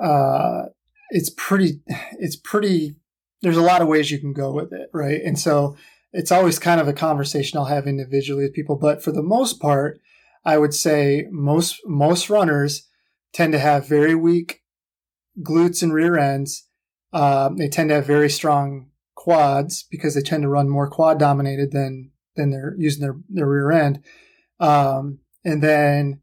uh 0.00 0.66
it's 1.10 1.30
pretty 1.36 1.80
it's 2.18 2.36
pretty 2.36 2.96
there's 3.42 3.56
a 3.56 3.62
lot 3.62 3.82
of 3.82 3.88
ways 3.88 4.10
you 4.10 4.18
can 4.18 4.32
go 4.32 4.52
with 4.52 4.72
it, 4.72 4.88
right? 4.92 5.20
And 5.24 5.38
so 5.38 5.76
it's 6.12 6.32
always 6.32 6.58
kind 6.58 6.80
of 6.80 6.88
a 6.88 6.92
conversation 6.92 7.58
I'll 7.58 7.66
have 7.66 7.86
individually 7.86 8.44
with 8.44 8.54
people, 8.54 8.76
but 8.76 9.02
for 9.02 9.12
the 9.12 9.22
most 9.22 9.60
part, 9.60 10.00
I 10.44 10.58
would 10.58 10.74
say 10.74 11.26
most 11.30 11.80
most 11.86 12.30
runners 12.30 12.88
tend 13.32 13.52
to 13.52 13.58
have 13.58 13.86
very 13.86 14.14
weak 14.14 14.62
glutes 15.42 15.82
and 15.82 15.92
rear 15.92 16.16
ends. 16.16 16.66
Um, 17.12 17.56
they 17.56 17.68
tend 17.68 17.88
to 17.90 17.96
have 17.96 18.06
very 18.06 18.30
strong 18.30 18.90
quads 19.14 19.84
because 19.90 20.14
they 20.14 20.20
tend 20.20 20.42
to 20.42 20.48
run 20.48 20.68
more 20.68 20.88
quad 20.88 21.18
dominated 21.18 21.72
than 21.72 22.10
than 22.36 22.50
they're 22.50 22.74
using 22.78 23.02
their 23.02 23.16
their 23.28 23.46
rear 23.46 23.70
end. 23.70 24.02
Um, 24.60 25.20
and 25.44 25.62
then 25.62 26.20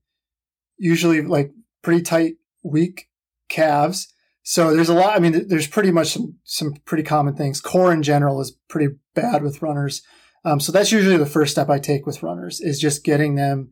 usually 0.78 1.22
like 1.22 1.52
pretty 1.82 2.02
tight, 2.02 2.36
weak 2.64 3.10
calves. 3.50 4.14
So 4.44 4.76
there's 4.76 4.90
a 4.90 4.94
lot. 4.94 5.16
I 5.16 5.20
mean, 5.20 5.48
there's 5.48 5.68
pretty 5.68 5.92
much 5.92 6.10
some 6.10 6.38
some 6.44 6.76
pretty 6.86 7.04
common 7.04 7.36
things. 7.36 7.62
Core 7.62 7.92
in 7.92 8.04
general 8.04 8.40
is 8.42 8.52
pretty 8.70 8.96
bad 9.14 9.44
with 9.44 9.62
runners. 9.62 10.04
Um, 10.44 10.60
so 10.60 10.72
that's 10.72 10.92
usually 10.92 11.18
the 11.18 11.26
first 11.26 11.52
step 11.52 11.70
I 11.70 11.80
take 11.80 12.06
with 12.06 12.22
runners 12.22 12.62
is 12.62 12.80
just 12.80 13.04
getting 13.04 13.36
them 13.36 13.72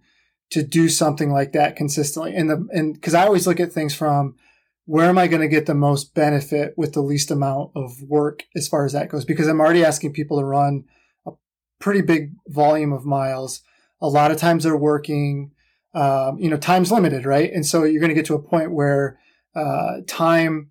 to 0.49 0.63
do 0.63 0.89
something 0.89 1.32
like 1.32 1.51
that 1.51 1.75
consistently. 1.75 2.36
And 2.36 2.49
the 2.49 2.67
and 2.71 2.93
because 2.93 3.13
I 3.13 3.25
always 3.25 3.45
look 3.45 3.60
at 3.60 3.71
things 3.71 3.93
from 3.93 4.36
where 4.86 5.06
am 5.06 5.17
I 5.17 5.28
going 5.28 5.41
to 5.41 5.48
get 5.48 5.65
the 5.65 5.74
most 5.74 6.13
benefit 6.13 6.74
with 6.78 6.93
the 6.93 7.02
least 7.02 7.32
amount 7.32 7.72
of 7.76 8.02
work 8.02 8.43
as 8.56 8.67
far 8.67 8.86
as 8.86 8.93
that 8.93 9.10
goes? 9.10 9.26
Because 9.26 9.48
I'm 9.48 9.62
already 9.62 9.84
asking 9.84 10.13
people 10.13 10.39
to 10.39 10.46
run 10.46 10.86
a 11.26 11.32
pretty 11.80 12.02
big 12.02 12.32
volume 12.48 12.91
of 12.91 13.06
miles. 13.06 13.62
A 14.02 14.08
lot 14.08 14.32
of 14.32 14.38
times 14.38 14.63
they're 14.63 14.76
working, 14.76 15.52
um, 15.93 16.38
you 16.38 16.50
know, 16.50 16.58
time's 16.58 16.91
limited, 16.91 17.26
right? 17.26 17.52
And 17.52 17.65
so 17.65 17.84
you're 17.84 18.02
going 18.02 18.10
to 18.10 18.15
get 18.15 18.26
to 18.26 18.36
a 18.36 18.41
point 18.41 18.74
where 18.74 19.17
uh, 19.56 20.02
time 20.08 20.69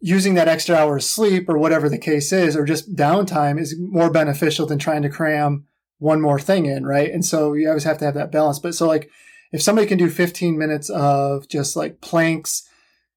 using 0.00 0.34
that 0.34 0.48
extra 0.48 0.74
hour 0.74 0.96
of 0.96 1.04
sleep 1.04 1.48
or 1.48 1.58
whatever 1.58 1.88
the 1.88 1.98
case 1.98 2.32
is, 2.32 2.56
or 2.56 2.64
just 2.64 2.96
downtime 2.96 3.60
is 3.60 3.76
more 3.78 4.10
beneficial 4.10 4.66
than 4.66 4.78
trying 4.78 5.02
to 5.02 5.10
cram 5.10 5.66
one 5.98 6.20
more 6.20 6.40
thing 6.40 6.66
in, 6.66 6.86
right? 6.86 7.10
And 7.12 7.24
so 7.24 7.52
you 7.52 7.68
always 7.68 7.84
have 7.84 7.98
to 7.98 8.06
have 8.06 8.14
that 8.14 8.32
balance. 8.32 8.58
But 8.58 8.74
so 8.74 8.88
like 8.88 9.10
if 9.52 9.62
somebody 9.62 9.86
can 9.86 9.98
do 9.98 10.08
15 10.08 10.58
minutes 10.58 10.88
of 10.90 11.46
just 11.48 11.76
like 11.76 12.00
planks, 12.00 12.66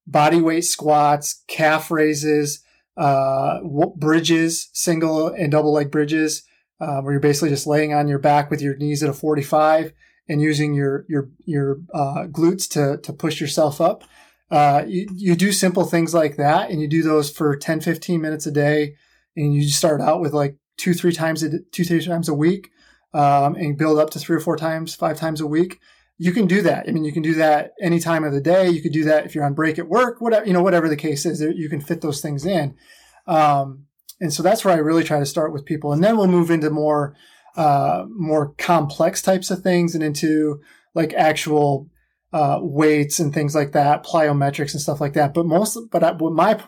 body 0.06 0.40
weight 0.40 0.64
squats, 0.64 1.42
calf 1.48 1.90
raises, 1.90 2.62
uh, 2.96 3.60
bridges, 3.96 4.70
single 4.72 5.28
and 5.28 5.50
double 5.50 5.72
leg 5.72 5.90
bridges, 5.90 6.42
uh, 6.80 7.00
where 7.00 7.12
you're 7.12 7.20
basically 7.20 7.48
just 7.48 7.66
laying 7.66 7.94
on 7.94 8.08
your 8.08 8.18
back 8.18 8.50
with 8.50 8.60
your 8.60 8.76
knees 8.76 9.02
at 9.02 9.10
a 9.10 9.14
45 9.14 9.92
and 10.28 10.40
using 10.40 10.74
your 10.74 11.04
your 11.08 11.30
your 11.44 11.78
uh, 11.92 12.24
glutes 12.24 12.68
to 12.70 13.00
to 13.02 13.12
push 13.12 13.40
yourself 13.40 13.80
up. 13.80 14.04
Uh, 14.50 14.84
you, 14.86 15.06
you 15.14 15.34
do 15.34 15.50
simple 15.52 15.84
things 15.84 16.14
like 16.14 16.36
that, 16.36 16.70
and 16.70 16.80
you 16.80 16.86
do 16.86 17.02
those 17.02 17.30
for 17.30 17.56
10, 17.56 17.80
15 17.80 18.20
minutes 18.20 18.46
a 18.46 18.52
day, 18.52 18.94
and 19.36 19.54
you 19.54 19.68
start 19.68 20.00
out 20.00 20.20
with 20.20 20.32
like 20.32 20.56
two, 20.76 20.94
three 20.94 21.12
times 21.12 21.42
a 21.42 21.60
two, 21.72 21.84
three 21.84 22.04
times 22.04 22.28
a 22.28 22.34
week, 22.34 22.70
um, 23.14 23.56
and 23.56 23.78
build 23.78 23.98
up 23.98 24.10
to 24.10 24.18
three 24.18 24.36
or 24.36 24.40
four 24.40 24.56
times, 24.56 24.94
five 24.94 25.16
times 25.16 25.40
a 25.40 25.46
week 25.46 25.80
you 26.16 26.32
can 26.32 26.46
do 26.46 26.62
that. 26.62 26.88
I 26.88 26.92
mean, 26.92 27.04
you 27.04 27.12
can 27.12 27.22
do 27.22 27.34
that 27.34 27.72
any 27.80 27.98
time 27.98 28.24
of 28.24 28.32
the 28.32 28.40
day. 28.40 28.68
You 28.68 28.80
could 28.80 28.92
do 28.92 29.04
that 29.04 29.26
if 29.26 29.34
you're 29.34 29.44
on 29.44 29.54
break 29.54 29.78
at 29.78 29.88
work, 29.88 30.20
whatever, 30.20 30.46
you 30.46 30.52
know, 30.52 30.62
whatever 30.62 30.88
the 30.88 30.96
case 30.96 31.26
is, 31.26 31.40
you 31.40 31.68
can 31.68 31.80
fit 31.80 32.00
those 32.00 32.20
things 32.20 32.46
in. 32.46 32.76
Um, 33.26 33.86
and 34.20 34.32
so 34.32 34.42
that's 34.42 34.64
where 34.64 34.74
I 34.74 34.78
really 34.78 35.02
try 35.02 35.18
to 35.18 35.26
start 35.26 35.52
with 35.52 35.64
people. 35.64 35.92
And 35.92 36.04
then 36.04 36.16
we'll 36.16 36.28
move 36.28 36.50
into 36.50 36.70
more, 36.70 37.16
uh, 37.56 38.04
more 38.08 38.54
complex 38.54 39.22
types 39.22 39.50
of 39.50 39.62
things 39.62 39.94
and 39.94 40.04
into 40.04 40.60
like 40.94 41.12
actual, 41.14 41.88
uh, 42.32 42.58
weights 42.60 43.18
and 43.18 43.34
things 43.34 43.54
like 43.54 43.72
that, 43.72 44.04
plyometrics 44.04 44.72
and 44.72 44.80
stuff 44.80 45.00
like 45.00 45.14
that. 45.14 45.34
But 45.34 45.46
most, 45.46 45.78
but 45.90 46.04
I, 46.04 46.12
what 46.12 46.32
my, 46.32 46.60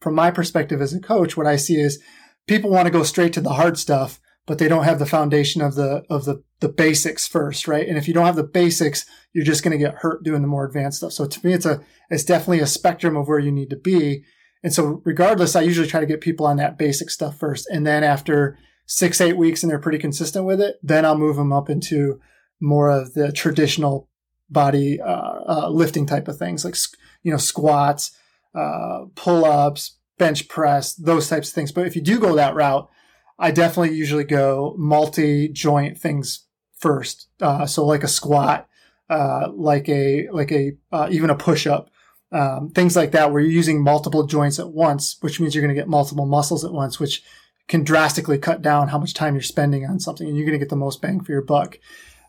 from 0.00 0.14
my 0.14 0.30
perspective 0.32 0.80
as 0.80 0.92
a 0.92 1.00
coach, 1.00 1.36
what 1.36 1.46
I 1.46 1.56
see 1.56 1.76
is 1.76 2.02
people 2.48 2.70
want 2.70 2.86
to 2.86 2.92
go 2.92 3.04
straight 3.04 3.32
to 3.34 3.40
the 3.40 3.50
hard 3.50 3.78
stuff 3.78 4.20
but 4.48 4.56
they 4.56 4.66
don't 4.66 4.84
have 4.84 4.98
the 4.98 5.06
foundation 5.06 5.60
of 5.60 5.74
the 5.74 6.02
of 6.08 6.24
the 6.24 6.42
the 6.60 6.70
basics 6.70 7.28
first, 7.28 7.68
right? 7.68 7.86
And 7.86 7.98
if 7.98 8.08
you 8.08 8.14
don't 8.14 8.24
have 8.24 8.34
the 8.34 8.42
basics, 8.42 9.04
you're 9.34 9.44
just 9.44 9.62
going 9.62 9.78
to 9.78 9.84
get 9.84 9.96
hurt 9.96 10.24
doing 10.24 10.40
the 10.40 10.48
more 10.48 10.64
advanced 10.64 10.98
stuff. 10.98 11.12
So 11.12 11.26
to 11.26 11.46
me, 11.46 11.52
it's 11.52 11.66
a 11.66 11.80
it's 12.08 12.24
definitely 12.24 12.60
a 12.60 12.66
spectrum 12.66 13.14
of 13.14 13.28
where 13.28 13.38
you 13.38 13.52
need 13.52 13.68
to 13.70 13.76
be. 13.76 14.24
And 14.64 14.72
so 14.72 15.02
regardless, 15.04 15.54
I 15.54 15.60
usually 15.60 15.86
try 15.86 16.00
to 16.00 16.06
get 16.06 16.22
people 16.22 16.46
on 16.46 16.56
that 16.56 16.78
basic 16.78 17.10
stuff 17.10 17.38
first, 17.38 17.68
and 17.68 17.86
then 17.86 18.02
after 18.02 18.58
six 18.86 19.20
eight 19.20 19.36
weeks 19.36 19.62
and 19.62 19.70
they're 19.70 19.78
pretty 19.78 19.98
consistent 19.98 20.46
with 20.46 20.62
it, 20.62 20.76
then 20.82 21.04
I'll 21.04 21.18
move 21.18 21.36
them 21.36 21.52
up 21.52 21.68
into 21.68 22.18
more 22.58 22.90
of 22.90 23.12
the 23.12 23.30
traditional 23.30 24.08
body 24.48 24.98
uh, 24.98 25.40
uh, 25.46 25.68
lifting 25.68 26.06
type 26.06 26.26
of 26.26 26.38
things, 26.38 26.64
like 26.64 26.74
you 27.22 27.30
know 27.30 27.36
squats, 27.38 28.16
uh, 28.54 29.04
pull 29.14 29.44
ups, 29.44 29.98
bench 30.16 30.48
press, 30.48 30.94
those 30.94 31.28
types 31.28 31.48
of 31.48 31.54
things. 31.54 31.70
But 31.70 31.86
if 31.86 31.94
you 31.94 32.00
do 32.00 32.18
go 32.18 32.34
that 32.34 32.54
route 32.54 32.88
I 33.38 33.50
definitely 33.50 33.96
usually 33.96 34.24
go 34.24 34.74
multi 34.76 35.48
joint 35.48 35.98
things 35.98 36.46
first. 36.78 37.28
Uh, 37.40 37.66
so 37.66 37.84
like 37.84 38.02
a 38.02 38.08
squat, 38.08 38.68
uh, 39.08 39.50
like 39.52 39.88
a, 39.88 40.28
like 40.30 40.50
a, 40.52 40.72
uh, 40.92 41.08
even 41.10 41.30
a 41.30 41.36
push 41.36 41.66
up, 41.66 41.90
um, 42.32 42.70
things 42.70 42.96
like 42.96 43.12
that 43.12 43.32
where 43.32 43.40
you're 43.40 43.50
using 43.50 43.82
multiple 43.82 44.26
joints 44.26 44.58
at 44.58 44.70
once, 44.70 45.16
which 45.20 45.40
means 45.40 45.54
you're 45.54 45.62
going 45.62 45.74
to 45.74 45.80
get 45.80 45.88
multiple 45.88 46.26
muscles 46.26 46.64
at 46.64 46.72
once, 46.72 46.98
which 47.00 47.22
can 47.68 47.84
drastically 47.84 48.38
cut 48.38 48.62
down 48.62 48.88
how 48.88 48.98
much 48.98 49.14
time 49.14 49.34
you're 49.34 49.42
spending 49.42 49.86
on 49.86 50.00
something 50.00 50.26
and 50.26 50.36
you're 50.36 50.46
going 50.46 50.58
to 50.58 50.64
get 50.64 50.70
the 50.70 50.76
most 50.76 51.00
bang 51.00 51.20
for 51.20 51.32
your 51.32 51.42
buck. 51.42 51.78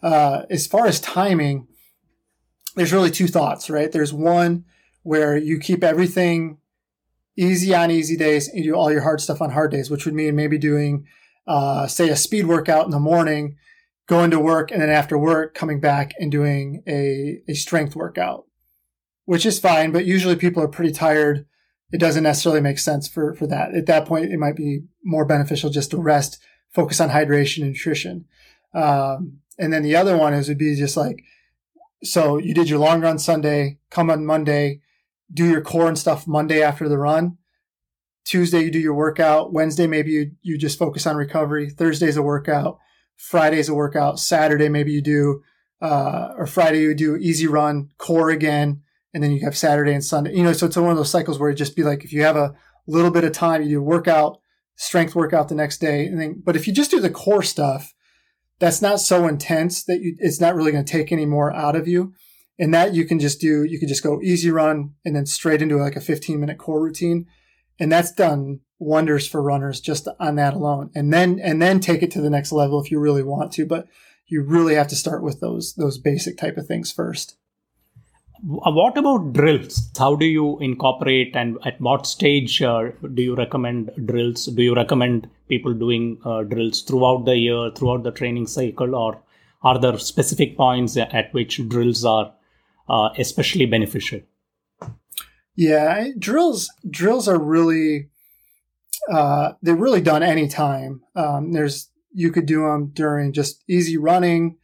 Uh, 0.04 0.43
as 0.50 0.67
far 0.67 0.86
as 0.86 1.00
timing, 1.00 1.67
there's 2.76 2.93
really 2.93 3.12
two 3.12 3.28
thoughts, 3.28 3.69
right? 3.69 3.91
There's 3.91 4.13
one 4.13 4.65
where 5.04 5.36
you 5.38 5.60
keep 5.60 5.84
everything 5.84 6.58
easy 7.39 7.73
on 7.73 7.89
easy 7.89 8.17
days 8.17 8.49
and 8.49 8.63
do 8.63 8.75
all 8.75 8.91
your 8.91 9.02
hard 9.02 9.21
stuff 9.21 9.41
on 9.41 9.52
hard 9.52 9.71
days, 9.71 9.89
which 9.89 10.06
would 10.06 10.13
mean 10.13 10.36
maybe 10.36 10.58
doing, 10.58 11.06
uh, 11.47 11.88
say, 11.88 12.10
a 12.10 12.15
speed 12.15 12.45
workout 12.45 12.86
in 12.86 12.91
the 12.91 12.99
morning, 12.99 13.56
going 14.08 14.30
to 14.32 14.39
work, 14.39 14.71
and 14.71 14.82
then 14.82 14.89
after 14.89 15.17
work, 15.17 15.56
coming 15.56 15.80
back 15.80 16.13
and 16.19 16.32
doing 16.32 16.84
a, 16.88 17.41
a 17.47 17.54
strength 17.54 17.95
workout, 17.95 18.45
which 19.25 19.45
is 19.45 19.60
fine. 19.60 19.91
But 19.91 20.06
usually 20.06 20.36
people 20.36 20.62
are 20.62 20.67
pretty 20.67 20.91
tired. 20.91 21.45
It 21.91 21.99
doesn't 21.99 22.23
necessarily 22.23 22.62
make 22.62 22.78
sense 22.78 23.08
for, 23.08 23.34
for 23.34 23.47
that. 23.47 23.73
At 23.73 23.86
that 23.86 24.06
point, 24.06 24.34
it 24.34 24.38
might 24.38 24.56
be 24.56 24.82
more 25.04 25.25
beneficial 25.25 25.69
just 25.69 25.91
to 25.91 25.97
rest, 25.97 26.39
focus 26.69 26.99
on 26.99 27.10
hydration 27.10 27.63
and 27.63 27.71
nutrition. 27.71 28.25
Um, 28.73 29.39
and 29.58 29.71
then 29.71 29.84
the 29.84 29.95
other 29.95 30.17
one 30.17 30.34
is 30.34 30.49
would 30.49 30.58
be 30.58 30.75
just 30.75 30.97
like, 30.97 31.23
so 32.04 32.38
you 32.38 32.54
did 32.54 32.69
your 32.69 32.80
long 32.80 33.02
run 33.02 33.17
Sunday, 33.17 33.80
come 33.89 34.10
on 34.10 34.25
Monday, 34.25 34.82
do 35.32 35.46
your 35.46 35.62
core 35.62 35.88
and 35.88 35.98
stuff 35.98 36.28
Monday 36.28 36.62
after 36.62 36.89
the 36.89 36.98
run. 36.98 37.38
Tuesday, 38.26 38.62
you 38.62 38.72
do 38.72 38.80
your 38.80 38.94
workout. 38.94 39.54
Wednesday, 39.54 39.88
maybe 39.88 40.12
you, 40.12 40.32
you 40.42 40.58
just 40.58 40.78
focus 40.78 41.08
on 41.08 41.15
recovery. 41.15 41.70
Thursday's 41.70 42.18
a 42.18 42.22
workout. 42.22 42.78
Friday's 43.18 43.70
a 43.70 43.74
workout. 43.74 44.20
Saturday, 44.20 44.70
maybe 44.70 44.92
you 44.92 45.02
do, 45.02 45.42
uh, 45.82 46.30
or 46.38 46.46
Friday, 46.46 46.82
you 46.82 46.94
do 46.94 47.15
easy 47.18 47.48
run, 47.48 47.89
core 47.98 48.30
again. 48.30 48.82
And 49.13 49.24
then 49.24 49.32
you 49.32 49.44
have 49.44 49.58
Saturday 49.58 49.94
and 49.94 50.04
Sunday. 50.04 50.36
You 50.36 50.44
know, 50.44 50.54
so 50.54 50.68
it's 50.68 50.78
one 50.78 50.92
of 50.92 50.98
those 50.98 51.10
cycles 51.10 51.39
where 51.39 51.50
it 51.50 51.56
just 51.56 51.76
be 51.76 51.84
like, 51.84 52.04
if 52.04 52.13
you 52.13 52.22
have 52.22 52.36
a 52.36 52.54
little 52.86 53.10
bit 53.10 53.24
of 53.24 53.32
time, 53.32 53.63
you 53.63 53.70
do 53.70 53.82
workout, 53.82 54.39
strength 54.76 55.15
workout 55.15 55.50
the 55.50 55.56
next 55.56 55.80
day. 55.80 56.06
And 56.06 56.22
then, 56.22 56.44
but 56.46 56.56
if 56.56 56.68
you 56.68 56.74
just 56.74 56.92
do 56.92 57.00
the 57.00 57.10
core 57.10 57.42
stuff, 57.42 57.94
that's 58.60 58.82
not 58.82 59.00
so 59.00 59.28
intense 59.28 59.84
that 59.86 60.02
you, 60.02 60.15
it's 60.20 60.39
not 60.39 60.54
really 60.54 60.72
going 60.72 60.86
to 60.86 60.92
take 60.92 61.12
any 61.12 61.26
more 61.26 61.52
out 61.52 61.76
of 61.76 61.88
you. 61.88 62.13
And 62.60 62.74
that 62.74 62.93
you 62.93 63.06
can 63.06 63.19
just 63.19 63.39
do, 63.39 63.63
you 63.63 63.80
can 63.80 63.88
just 63.88 64.04
go 64.04 64.22
easy 64.22 64.52
run 64.52 64.93
and 65.06 65.15
then 65.15 65.26
straight 65.26 65.62
into 65.62 65.78
like 65.78 65.95
a 65.95 66.02
15 66.02 66.39
minute 66.39 66.58
core 66.58 66.84
routine. 66.84 67.26
And 67.80 67.91
that's 67.91 68.12
done 68.12 68.60
wonders 68.80 69.26
for 69.28 69.41
runners 69.41 69.80
just 69.80 70.08
on 70.19 70.36
that 70.36 70.54
alone. 70.54 70.91
And 70.93 71.13
then, 71.13 71.39
and 71.39 71.62
then 71.62 71.80
take 71.80 72.04
it 72.04 72.12
to 72.12 72.22
the 72.22 72.30
next 72.30 72.52
level 72.52 72.82
if 72.82 72.91
you 72.91 73.00
really 73.00 73.24
want 73.24 73.54
to. 73.54 73.65
But 73.65 73.88
you 74.28 74.43
really 74.43 74.76
have 74.76 74.89
to 74.89 74.95
start 74.95 75.24
with 75.24 75.39
those, 75.39 75.74
those 75.76 75.98
basic 75.98 76.38
type 76.38 76.58
of 76.58 76.67
things 76.67 76.91
first. 76.91 77.38
Uh, 78.43 78.72
what 78.72 78.98
about 78.98 79.34
drills? 79.34 79.89
How 79.98 80.15
do 80.15 80.26
you 80.26 80.60
incorporate 80.60 81.36
and 81.36 81.58
at 81.65 81.80
what 81.82 82.08
stage 82.08 82.62
uh, 82.62 82.89
do 83.13 83.22
you 83.22 83.36
recommend 83.36 83.91
drills? 84.06 84.45
Do 84.45 84.62
you 84.62 84.76
recommend 84.76 85.30
people 85.50 85.74
doing 85.74 86.19
uh, 86.24 86.43
drills 86.43 86.82
throughout 86.84 87.26
the 87.26 87.36
year, 87.36 87.72
throughout 87.72 88.04
the 88.04 88.12
training 88.12 88.48
cycle, 88.48 88.95
or 88.95 89.22
are 89.62 89.78
there 89.78 89.98
specific 89.98 90.56
points 90.56 90.95
at 90.95 91.34
which 91.34 91.67
drills 91.67 92.06
are 92.06 92.34
uh, 92.89 93.10
especially 93.17 93.65
beneficial. 93.65 94.21
Yeah, 95.56 96.10
drills 96.17 96.69
drills 96.89 97.28
are 97.28 97.39
really 97.39 98.10
uh, 99.12 99.54
they're 99.62 99.75
really 99.75 100.02
done 100.02 100.23
anytime. 100.23 101.02
Um, 101.15 101.52
there's 101.52 101.89
you 102.12 102.32
could 102.32 102.45
do 102.45 102.62
them 102.62 102.91
during 102.93 103.34
just 103.34 103.63
easy 103.67 103.97
running. 103.97 104.58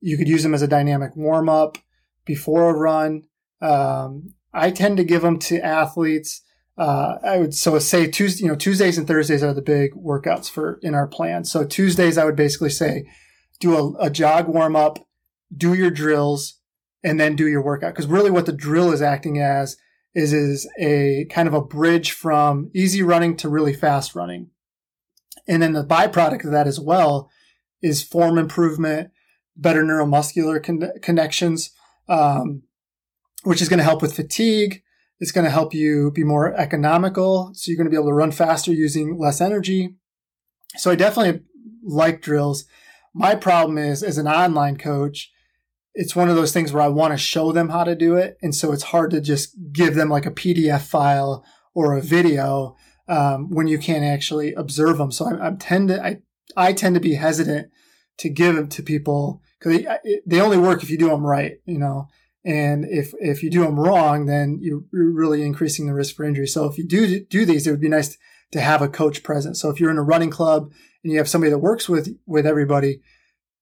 You 0.00 0.16
could 0.16 0.28
use 0.28 0.42
them 0.42 0.54
as 0.54 0.62
a 0.62 0.68
dynamic 0.68 1.16
warm 1.16 1.48
up 1.48 1.78
before 2.24 2.70
a 2.70 2.78
run. 2.78 3.24
Um, 3.60 4.34
I 4.52 4.70
tend 4.70 4.98
to 4.98 5.04
give 5.04 5.22
them 5.22 5.38
to 5.40 5.64
athletes 5.64 6.42
uh, 6.78 7.16
I 7.22 7.38
would 7.38 7.54
so 7.54 7.78
say 7.78 8.06
Tuesday, 8.06 8.44
you 8.44 8.50
know, 8.50 8.56
Tuesdays 8.56 8.98
and 8.98 9.08
Thursdays 9.08 9.42
are 9.42 9.54
the 9.54 9.62
big 9.62 9.94
workouts 9.94 10.50
for 10.50 10.78
in 10.82 10.94
our 10.94 11.06
plan. 11.06 11.44
So 11.44 11.64
Tuesdays, 11.64 12.18
I 12.18 12.24
would 12.24 12.36
basically 12.36 12.70
say 12.70 13.08
do 13.60 13.76
a, 13.76 14.06
a 14.06 14.10
jog 14.10 14.48
warm 14.48 14.76
up, 14.76 14.98
do 15.56 15.72
your 15.72 15.90
drills, 15.90 16.60
and 17.06 17.20
then 17.20 17.36
do 17.36 17.46
your 17.46 17.62
workout. 17.62 17.94
Because 17.94 18.08
really, 18.08 18.32
what 18.32 18.46
the 18.46 18.52
drill 18.52 18.92
is 18.92 19.00
acting 19.00 19.38
as 19.38 19.76
is 20.12 20.32
is 20.32 20.68
a 20.80 21.26
kind 21.30 21.46
of 21.46 21.54
a 21.54 21.62
bridge 21.62 22.10
from 22.10 22.68
easy 22.74 23.00
running 23.00 23.36
to 23.36 23.48
really 23.48 23.72
fast 23.72 24.16
running. 24.16 24.50
And 25.46 25.62
then 25.62 25.72
the 25.72 25.84
byproduct 25.84 26.44
of 26.44 26.50
that 26.50 26.66
as 26.66 26.80
well 26.80 27.30
is 27.80 28.02
form 28.02 28.38
improvement, 28.38 29.10
better 29.56 29.84
neuromuscular 29.84 30.60
con- 30.60 30.90
connections, 31.00 31.70
um, 32.08 32.62
which 33.44 33.62
is 33.62 33.68
going 33.68 33.78
to 33.78 33.84
help 33.84 34.02
with 34.02 34.16
fatigue. 34.16 34.82
It's 35.20 35.32
going 35.32 35.44
to 35.44 35.50
help 35.50 35.72
you 35.72 36.10
be 36.10 36.24
more 36.24 36.54
economical. 36.54 37.52
So 37.54 37.70
you're 37.70 37.76
going 37.76 37.86
to 37.86 37.90
be 37.90 37.96
able 37.96 38.10
to 38.10 38.14
run 38.14 38.32
faster 38.32 38.72
using 38.72 39.16
less 39.16 39.40
energy. 39.40 39.94
So 40.76 40.90
I 40.90 40.96
definitely 40.96 41.42
like 41.84 42.20
drills. 42.20 42.64
My 43.14 43.36
problem 43.36 43.78
is, 43.78 44.02
as 44.02 44.18
an 44.18 44.26
online 44.26 44.76
coach, 44.76 45.30
it's 45.96 46.14
one 46.14 46.28
of 46.28 46.36
those 46.36 46.52
things 46.52 46.72
where 46.72 46.82
I 46.82 46.88
want 46.88 47.14
to 47.14 47.18
show 47.18 47.52
them 47.52 47.70
how 47.70 47.82
to 47.82 47.94
do 47.94 48.16
it. 48.16 48.36
And 48.42 48.54
so 48.54 48.70
it's 48.72 48.82
hard 48.84 49.10
to 49.12 49.20
just 49.20 49.56
give 49.72 49.94
them 49.94 50.10
like 50.10 50.26
a 50.26 50.30
PDF 50.30 50.82
file 50.82 51.42
or 51.74 51.96
a 51.96 52.02
video 52.02 52.76
um, 53.08 53.48
when 53.50 53.66
you 53.66 53.78
can't 53.78 54.04
actually 54.04 54.52
observe 54.52 54.98
them. 54.98 55.10
So 55.10 55.24
I, 55.24 55.48
I 55.48 55.50
tend 55.58 55.88
to, 55.88 56.04
I, 56.04 56.18
I 56.54 56.74
tend 56.74 56.96
to 56.96 57.00
be 57.00 57.14
hesitant 57.14 57.70
to 58.18 58.28
give 58.28 58.54
them 58.54 58.68
to 58.68 58.82
people 58.82 59.40
because 59.58 59.78
they, 59.78 60.20
they 60.26 60.40
only 60.40 60.58
work 60.58 60.82
if 60.82 60.90
you 60.90 60.98
do 60.98 61.08
them 61.08 61.24
right, 61.24 61.54
you 61.64 61.78
know. 61.78 62.08
And 62.44 62.84
if 62.84 63.12
if 63.18 63.42
you 63.42 63.50
do 63.50 63.64
them 63.64 63.80
wrong, 63.80 64.26
then 64.26 64.60
you're 64.60 64.84
really 64.92 65.42
increasing 65.42 65.86
the 65.86 65.94
risk 65.94 66.14
for 66.14 66.24
injury. 66.24 66.46
So 66.46 66.66
if 66.66 66.78
you 66.78 66.86
do 66.86 67.24
do 67.24 67.44
these, 67.44 67.66
it 67.66 67.72
would 67.72 67.80
be 67.80 67.88
nice 67.88 68.16
to 68.52 68.60
have 68.60 68.82
a 68.82 68.88
coach 68.88 69.24
present. 69.24 69.56
So 69.56 69.68
if 69.68 69.80
you're 69.80 69.90
in 69.90 69.98
a 69.98 70.02
running 70.02 70.30
club 70.30 70.70
and 71.02 71.12
you 71.12 71.18
have 71.18 71.28
somebody 71.28 71.50
that 71.50 71.58
works 71.58 71.88
with 71.88 72.16
with 72.24 72.46
everybody, 72.46 73.00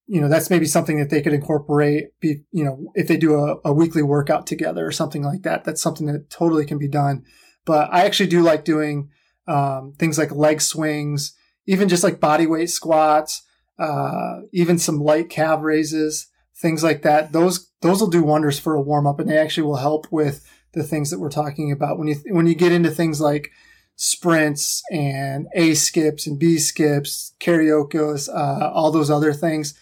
you 0.06 0.20
know 0.20 0.28
that's 0.28 0.50
maybe 0.50 0.66
something 0.66 0.98
that 0.98 1.10
they 1.10 1.22
could 1.22 1.32
incorporate. 1.32 2.18
Be 2.20 2.42
you 2.52 2.64
know 2.64 2.92
if 2.94 3.08
they 3.08 3.16
do 3.16 3.34
a, 3.34 3.56
a 3.64 3.72
weekly 3.72 4.02
workout 4.02 4.46
together 4.46 4.86
or 4.86 4.92
something 4.92 5.22
like 5.22 5.42
that, 5.42 5.64
that's 5.64 5.82
something 5.82 6.06
that 6.06 6.30
totally 6.30 6.66
can 6.66 6.78
be 6.78 6.88
done. 6.88 7.24
But 7.64 7.88
I 7.92 8.04
actually 8.04 8.28
do 8.28 8.42
like 8.42 8.64
doing 8.64 9.08
um, 9.46 9.94
things 9.98 10.18
like 10.18 10.32
leg 10.32 10.60
swings, 10.60 11.34
even 11.66 11.88
just 11.88 12.04
like 12.04 12.20
body 12.20 12.46
weight 12.46 12.70
squats 12.70 13.42
uh, 13.78 14.40
even 14.52 14.78
some 14.78 15.00
light 15.00 15.28
calf 15.28 15.60
raises, 15.62 16.28
things 16.56 16.82
like 16.82 17.02
that. 17.02 17.32
Those 17.32 17.70
those 17.80 18.00
will 18.00 18.08
do 18.08 18.22
wonders 18.22 18.58
for 18.58 18.74
a 18.74 18.82
warm 18.82 19.06
up, 19.06 19.20
and 19.20 19.28
they 19.28 19.38
actually 19.38 19.64
will 19.64 19.76
help 19.76 20.06
with 20.10 20.46
the 20.72 20.82
things 20.82 21.10
that 21.10 21.20
we're 21.20 21.30
talking 21.30 21.72
about. 21.72 21.98
When 21.98 22.08
you 22.08 22.16
when 22.28 22.46
you 22.46 22.54
get 22.54 22.72
into 22.72 22.90
things 22.90 23.20
like 23.20 23.50
sprints 23.96 24.82
and 24.90 25.46
A 25.54 25.74
skips 25.74 26.26
and 26.26 26.38
B 26.38 26.58
skips, 26.58 27.34
carioca, 27.40 28.28
uh, 28.28 28.70
all 28.72 28.90
those 28.90 29.10
other 29.10 29.32
things, 29.32 29.74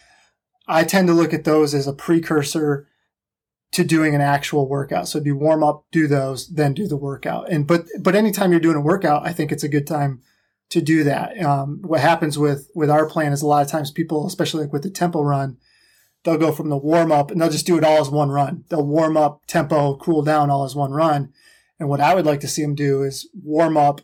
I 0.72 0.85
tend 0.85 1.08
to 1.08 1.14
look 1.14 1.35
at 1.35 1.44
those 1.44 1.74
as 1.74 1.87
a 1.87 1.92
precursor 1.92 2.88
to 3.72 3.85
doing 3.85 4.14
an 4.14 4.20
actual 4.20 4.68
workout. 4.68 5.08
So 5.08 5.20
you 5.24 5.37
warm 5.37 5.64
up, 5.64 5.87
do 5.90 6.06
those, 6.06 6.48
then 6.48 6.74
do 6.74 6.87
the 6.87 6.96
workout. 6.96 7.50
And 7.50 7.66
but 7.66 7.87
but 8.00 8.14
anytime 8.14 8.50
you're 8.50 8.61
doing 8.61 8.76
a 8.76 8.80
workout, 8.80 9.26
I 9.26 9.32
think 9.32 9.50
it's 9.50 9.64
a 9.64 9.68
good 9.68 9.87
time 9.87 10.20
to 10.70 10.80
do 10.80 11.04
that. 11.04 11.38
Um, 11.42 11.80
what 11.82 12.00
happens 12.00 12.38
with 12.38 12.70
with 12.74 12.90
our 12.90 13.06
plan 13.06 13.32
is 13.32 13.42
a 13.42 13.46
lot 13.46 13.64
of 13.64 13.70
times 13.70 13.90
people, 13.90 14.26
especially 14.26 14.64
like 14.64 14.72
with 14.72 14.82
the 14.82 14.90
tempo 14.90 15.22
run, 15.22 15.58
they'll 16.24 16.38
go 16.38 16.52
from 16.52 16.68
the 16.68 16.76
warm 16.76 17.11
up 17.11 17.30
and 17.30 17.40
they'll 17.40 17.50
just 17.50 17.66
do 17.66 17.78
it 17.78 17.85
all 17.85 18.00
as 18.00 18.11
one 18.11 18.30
run. 18.30 18.64
They'll 18.68 18.87
warm 18.87 19.16
up, 19.16 19.46
tempo, 19.46 19.96
cool 19.96 20.22
down 20.22 20.50
all 20.50 20.64
as 20.64 20.74
one 20.74 20.92
run. 20.92 21.32
And 21.78 21.88
what 21.88 22.00
I 22.00 22.14
would 22.14 22.26
like 22.26 22.40
to 22.40 22.48
see 22.48 22.62
them 22.62 22.74
do 22.74 23.02
is 23.02 23.28
warm 23.35 23.76
up, 23.76 24.00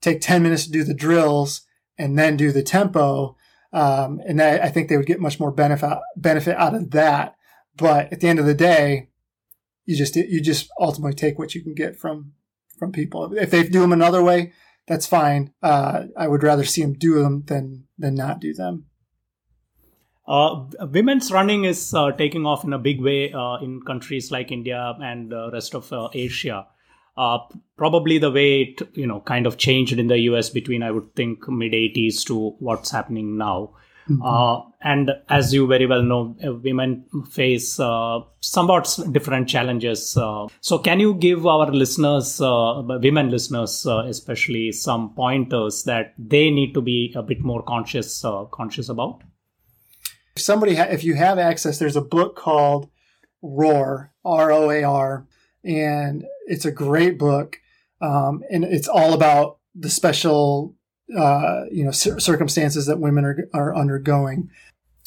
take 0.00 0.20
10 0.20 0.42
minutes 0.42 0.64
to 0.64 0.72
do 0.72 0.82
the 0.82 0.94
drills, 0.94 1.62
and 1.96 2.18
then 2.18 2.36
do 2.36 2.50
the 2.50 2.62
tempo. 2.62 3.36
Um, 3.72 4.20
and 4.26 4.42
I, 4.42 4.58
I 4.58 4.68
think 4.68 4.88
they 4.88 4.96
would 4.96 5.06
get 5.06 5.20
much 5.20 5.38
more 5.38 5.52
benefit 5.52 5.98
benefit 6.16 6.56
out 6.56 6.74
of 6.74 6.90
that. 6.90 7.36
But 7.76 8.12
at 8.12 8.20
the 8.20 8.28
end 8.28 8.38
of 8.38 8.46
the 8.46 8.54
day, 8.54 9.08
you 9.86 9.96
just 9.96 10.16
you 10.16 10.40
just 10.40 10.68
ultimately 10.78 11.14
take 11.14 11.38
what 11.38 11.54
you 11.54 11.62
can 11.62 11.74
get 11.74 11.96
from 11.96 12.32
from 12.78 12.92
people. 12.92 13.32
If 13.34 13.50
they 13.50 13.62
do 13.62 13.80
them 13.80 13.92
another 13.92 14.22
way, 14.22 14.52
that's 14.86 15.06
fine. 15.06 15.52
Uh, 15.62 16.06
I 16.16 16.26
would 16.26 16.42
rather 16.42 16.64
see 16.64 16.82
them 16.82 16.94
do 16.94 17.22
them 17.22 17.44
than 17.46 17.86
than 17.98 18.14
not 18.14 18.40
do 18.40 18.52
them. 18.52 18.86
Uh, 20.26 20.66
women's 20.82 21.32
running 21.32 21.64
is 21.64 21.92
uh, 21.92 22.12
taking 22.12 22.46
off 22.46 22.64
in 22.64 22.72
a 22.72 22.78
big 22.78 23.00
way 23.00 23.32
uh, 23.32 23.56
in 23.56 23.82
countries 23.82 24.30
like 24.30 24.52
India 24.52 24.94
and 25.02 25.30
the 25.30 25.50
rest 25.52 25.74
of 25.74 25.92
uh, 25.92 26.08
Asia. 26.12 26.66
Uh, 27.20 27.38
probably 27.76 28.16
the 28.16 28.30
way 28.30 28.62
it 28.62 28.80
you 28.94 29.06
know 29.06 29.20
kind 29.20 29.46
of 29.46 29.58
changed 29.58 29.98
in 29.98 30.06
the 30.06 30.18
US 30.30 30.48
between 30.48 30.82
I 30.82 30.90
would 30.90 31.14
think 31.14 31.46
mid 31.48 31.72
80s 31.72 32.24
to 32.28 32.50
what's 32.60 32.90
happening 32.90 33.36
now. 33.36 33.74
Mm-hmm. 34.08 34.22
Uh, 34.22 34.62
and 34.80 35.10
as 35.28 35.52
you 35.52 35.66
very 35.66 35.86
well 35.86 36.02
know, 36.02 36.34
uh, 36.44 36.54
women 36.54 37.04
face 37.30 37.78
uh, 37.78 38.20
somewhat 38.40 38.98
different 39.12 39.48
challenges. 39.48 40.16
Uh, 40.16 40.46
so, 40.60 40.78
can 40.78 40.98
you 40.98 41.14
give 41.14 41.46
our 41.46 41.70
listeners, 41.70 42.40
uh, 42.40 42.82
women 42.86 43.30
listeners 43.30 43.86
uh, 43.86 43.98
especially, 44.06 44.72
some 44.72 45.14
pointers 45.14 45.84
that 45.84 46.14
they 46.18 46.50
need 46.50 46.72
to 46.72 46.80
be 46.80 47.12
a 47.14 47.22
bit 47.22 47.40
more 47.40 47.62
conscious 47.62 48.24
conscious 48.50 48.88
about? 48.88 49.22
If 50.34 50.42
somebody, 50.42 50.74
ha- 50.74 50.88
if 50.90 51.04
you 51.04 51.14
have 51.14 51.38
access, 51.38 51.78
there's 51.78 51.96
a 51.96 52.00
book 52.16 52.36
called 52.36 52.88
Roar, 53.42 54.12
R 54.24 54.50
O 54.50 54.70
A 54.70 54.82
R, 54.82 55.26
and 55.64 56.24
it's 56.46 56.64
a 56.64 56.72
great 56.72 57.18
book, 57.18 57.58
um, 58.00 58.42
and 58.50 58.64
it's 58.64 58.88
all 58.88 59.12
about 59.12 59.58
the 59.74 59.90
special 59.90 60.74
uh, 61.16 61.64
you 61.70 61.84
know 61.84 61.90
circumstances 61.90 62.86
that 62.86 63.00
women 63.00 63.24
are 63.24 63.48
are 63.52 63.76
undergoing. 63.76 64.50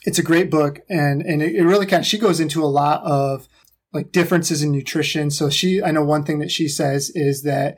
It's 0.06 0.20
a 0.20 0.24
great 0.24 0.50
book, 0.52 0.82
and 0.90 1.22
and 1.22 1.42
it, 1.42 1.56
it 1.56 1.64
really 1.64 1.86
kind 1.86 2.02
of 2.02 2.08
she 2.08 2.18
goes 2.18 2.40
into 2.40 2.64
a 2.64 2.66
lot 2.66 3.04
of 3.04 3.48
like 3.94 4.12
differences 4.12 4.64
in 4.64 4.72
nutrition. 4.72 5.30
So 5.30 5.50
she, 5.50 5.82
I 5.82 5.92
know 5.92 6.04
one 6.04 6.24
thing 6.24 6.40
that 6.40 6.52
she 6.52 6.68
says 6.68 7.12
is 7.12 7.44
that 7.44 7.78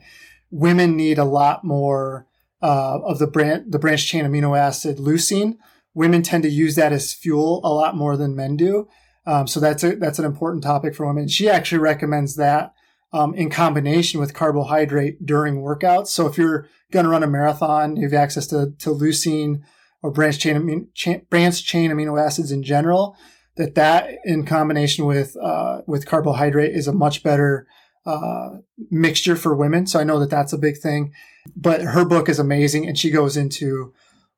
women 0.50 0.96
need 0.96 1.18
a 1.18 1.24
lot 1.24 1.62
more 1.62 2.26
uh, 2.62 2.98
of 3.04 3.18
the 3.18 3.26
branch 3.26 3.64
the 3.68 3.78
branched 3.78 4.08
chain 4.08 4.24
amino 4.24 4.58
acid 4.58 4.96
leucine. 4.98 5.58
Women 5.94 6.22
tend 6.22 6.42
to 6.42 6.50
use 6.50 6.74
that 6.76 6.92
as 6.92 7.12
fuel 7.12 7.60
a 7.64 7.72
lot 7.72 7.96
more 7.96 8.16
than 8.16 8.36
men 8.36 8.56
do. 8.56 8.88
Um, 9.26 9.46
so 9.46 9.58
that's 9.60 9.82
a 9.82 9.96
that's 9.96 10.18
an 10.18 10.24
important 10.24 10.62
topic 10.62 10.94
for 10.94 11.06
women. 11.06 11.28
She 11.28 11.48
actually 11.48 11.78
recommends 11.78 12.36
that 12.36 12.72
um, 13.12 13.34
in 13.34 13.50
combination 13.50 14.20
with 14.20 14.34
carbohydrate 14.34 15.24
during 15.24 15.56
workouts. 15.56 16.08
So 16.08 16.26
if 16.26 16.36
you're 16.36 16.68
going 16.92 17.04
to 17.04 17.10
run 17.10 17.22
a 17.22 17.26
marathon, 17.26 17.96
you 17.96 18.02
have 18.04 18.14
access 18.14 18.46
to, 18.48 18.72
to 18.78 18.90
leucine 18.90 19.62
or 20.02 20.10
branch 20.10 20.38
chain, 20.38 20.56
amino, 20.56 20.86
chain 20.94 21.90
amino 21.90 22.22
acids 22.22 22.52
in 22.52 22.62
general, 22.62 23.16
that 23.56 23.74
that 23.74 24.10
in 24.24 24.44
combination 24.44 25.06
with, 25.06 25.36
uh, 25.42 25.80
with 25.86 26.06
carbohydrate 26.06 26.74
is 26.74 26.86
a 26.86 26.92
much 26.92 27.22
better, 27.22 27.66
uh, 28.04 28.58
mixture 28.90 29.34
for 29.34 29.56
women. 29.56 29.86
So 29.86 29.98
I 29.98 30.04
know 30.04 30.20
that 30.20 30.30
that's 30.30 30.52
a 30.52 30.58
big 30.58 30.76
thing, 30.78 31.12
but 31.56 31.80
her 31.80 32.04
book 32.04 32.28
is 32.28 32.38
amazing 32.38 32.86
and 32.86 32.98
she 32.98 33.10
goes 33.10 33.36
into 33.36 33.92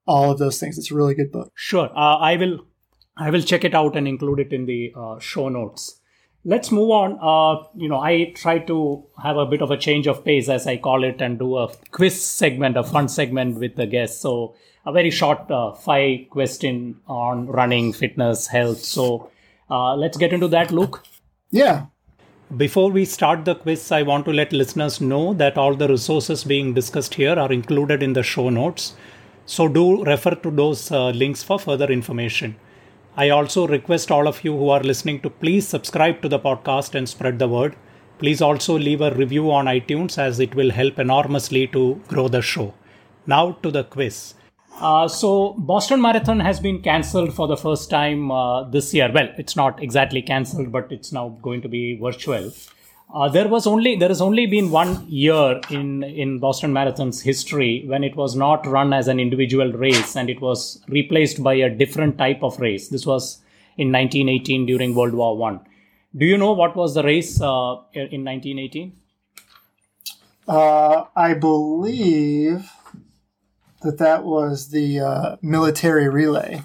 all 0.06 0.30
of 0.30 0.38
those 0.38 0.58
things. 0.58 0.78
It's 0.78 0.90
a 0.90 0.94
really 0.94 1.14
good 1.14 1.32
book. 1.32 1.52
Sure. 1.54 1.90
Uh, 1.94 2.16
I 2.16 2.36
will, 2.36 2.60
I 3.18 3.30
will 3.30 3.42
check 3.42 3.64
it 3.64 3.74
out 3.74 3.96
and 3.96 4.08
include 4.08 4.40
it 4.40 4.52
in 4.52 4.66
the 4.66 4.92
uh, 4.96 5.18
show 5.18 5.48
notes 5.48 5.98
let's 6.44 6.70
move 6.72 6.90
on. 6.90 7.18
Uh, 7.20 7.64
you 7.76 7.88
know, 7.88 8.00
I 8.00 8.32
try 8.34 8.58
to 8.58 9.04
have 9.22 9.36
a 9.36 9.46
bit 9.46 9.62
of 9.62 9.70
a 9.70 9.76
change 9.76 10.06
of 10.06 10.24
pace, 10.24 10.48
as 10.48 10.66
I 10.66 10.76
call 10.76 11.04
it, 11.04 11.20
and 11.20 11.38
do 11.38 11.56
a 11.58 11.68
quiz 11.90 12.24
segment, 12.24 12.76
a 12.76 12.82
fun 12.82 13.08
segment 13.08 13.58
with 13.58 13.76
the 13.76 13.86
guests. 13.86 14.20
So, 14.20 14.54
a 14.86 14.92
very 14.92 15.10
short 15.10 15.50
uh, 15.50 15.72
five 15.74 16.30
question 16.30 17.00
on 17.06 17.46
running, 17.46 17.92
fitness, 17.92 18.46
health. 18.46 18.82
So, 18.82 19.30
uh, 19.70 19.94
let's 19.96 20.16
get 20.16 20.32
into 20.32 20.48
that, 20.48 20.72
Luke. 20.72 21.04
Yeah. 21.50 21.86
Before 22.56 22.90
we 22.90 23.04
start 23.04 23.44
the 23.44 23.54
quiz, 23.54 23.92
I 23.92 24.02
want 24.02 24.24
to 24.24 24.32
let 24.32 24.54
listeners 24.54 25.02
know 25.02 25.34
that 25.34 25.58
all 25.58 25.74
the 25.74 25.88
resources 25.88 26.44
being 26.44 26.72
discussed 26.72 27.14
here 27.14 27.38
are 27.38 27.52
included 27.52 28.02
in 28.02 28.14
the 28.14 28.22
show 28.22 28.48
notes. 28.48 28.94
So, 29.44 29.68
do 29.68 30.04
refer 30.04 30.34
to 30.34 30.50
those 30.50 30.90
uh, 30.90 31.10
links 31.10 31.42
for 31.42 31.58
further 31.58 31.90
information. 31.90 32.56
I 33.20 33.30
also 33.30 33.66
request 33.66 34.12
all 34.12 34.28
of 34.28 34.44
you 34.44 34.56
who 34.56 34.68
are 34.68 34.80
listening 34.80 35.18
to 35.22 35.28
please 35.28 35.66
subscribe 35.66 36.22
to 36.22 36.28
the 36.28 36.38
podcast 36.38 36.94
and 36.94 37.08
spread 37.08 37.40
the 37.40 37.48
word. 37.48 37.74
Please 38.20 38.40
also 38.40 38.78
leave 38.78 39.00
a 39.00 39.12
review 39.12 39.50
on 39.50 39.64
iTunes 39.66 40.18
as 40.18 40.38
it 40.38 40.54
will 40.54 40.70
help 40.70 41.00
enormously 41.00 41.66
to 41.68 42.00
grow 42.06 42.28
the 42.28 42.40
show. 42.40 42.74
Now 43.26 43.58
to 43.64 43.72
the 43.72 43.82
quiz. 43.82 44.34
Uh, 44.80 45.08
so, 45.08 45.54
Boston 45.54 46.00
Marathon 46.00 46.38
has 46.38 46.60
been 46.60 46.80
cancelled 46.80 47.34
for 47.34 47.48
the 47.48 47.56
first 47.56 47.90
time 47.90 48.30
uh, 48.30 48.62
this 48.70 48.94
year. 48.94 49.10
Well, 49.12 49.30
it's 49.36 49.56
not 49.56 49.82
exactly 49.82 50.22
cancelled, 50.22 50.70
but 50.70 50.92
it's 50.92 51.10
now 51.10 51.30
going 51.42 51.60
to 51.62 51.68
be 51.68 51.98
virtual. 51.98 52.52
Uh, 53.12 53.26
there 53.26 53.48
was 53.48 53.66
only 53.66 53.96
there 53.96 54.08
has 54.08 54.20
only 54.20 54.44
been 54.44 54.70
one 54.70 55.06
year 55.08 55.60
in 55.70 56.02
in 56.02 56.38
Boston 56.38 56.72
Marathon's 56.72 57.22
history 57.22 57.84
when 57.86 58.04
it 58.04 58.14
was 58.16 58.36
not 58.36 58.66
run 58.66 58.92
as 58.92 59.08
an 59.08 59.18
individual 59.18 59.72
race 59.72 60.14
and 60.14 60.28
it 60.28 60.42
was 60.42 60.82
replaced 60.88 61.42
by 61.42 61.54
a 61.54 61.70
different 61.70 62.18
type 62.18 62.42
of 62.42 62.60
race. 62.60 62.88
This 62.88 63.06
was 63.06 63.38
in 63.78 63.90
1918 63.92 64.66
during 64.66 64.94
World 64.94 65.14
War 65.14 65.36
One. 65.38 65.60
Do 66.14 66.26
you 66.26 66.36
know 66.36 66.52
what 66.52 66.76
was 66.76 66.94
the 66.94 67.02
race 67.02 67.40
uh, 67.40 67.76
in 67.94 68.24
1918? 68.24 68.92
Uh, 70.46 71.04
I 71.16 71.34
believe 71.34 72.70
that 73.82 73.98
that 73.98 74.24
was 74.24 74.68
the 74.68 75.00
uh, 75.00 75.36
military 75.40 76.08
relay. 76.08 76.62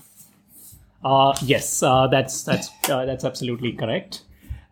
Uh, 1.03 1.35
yes, 1.41 1.83
uh, 1.83 2.07
that's 2.07 2.43
that's 2.43 2.69
uh, 2.89 3.05
that's 3.05 3.23
absolutely 3.23 3.71
correct. 3.73 4.23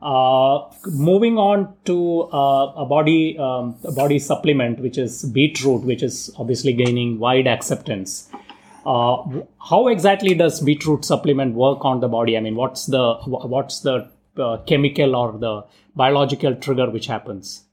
Uh, 0.02 0.68
moving 0.88 1.38
on 1.38 1.72
to 1.86 2.24
uh, 2.34 2.74
a 2.76 2.86
body 2.86 3.38
um, 3.38 3.76
a 3.84 3.92
body 3.92 4.18
supplement, 4.18 4.80
which 4.80 4.98
is 4.98 5.24
beetroot, 5.26 5.84
which 5.84 6.02
is 6.02 6.32
obviously 6.38 6.74
gaining 6.74 7.20
wide 7.20 7.46
acceptance. 7.46 8.28
Uh, 8.84 9.18
how 9.70 9.88
exactly 9.88 10.34
does 10.34 10.60
beetroot 10.60 11.06
supplement 11.06 11.54
work 11.54 11.86
on 11.86 12.00
the 12.00 12.08
body? 12.08 12.36
I 12.36 12.40
mean, 12.40 12.56
what's 12.56 12.88
the 12.88 13.14
what's 13.26 13.82
the 13.82 14.10
uh, 14.38 14.58
chemical 14.66 15.16
or 15.16 15.38
the 15.38 15.66
biological 15.96 16.56
trigger 16.56 16.90
which 16.90 17.06
happens? 17.06 17.66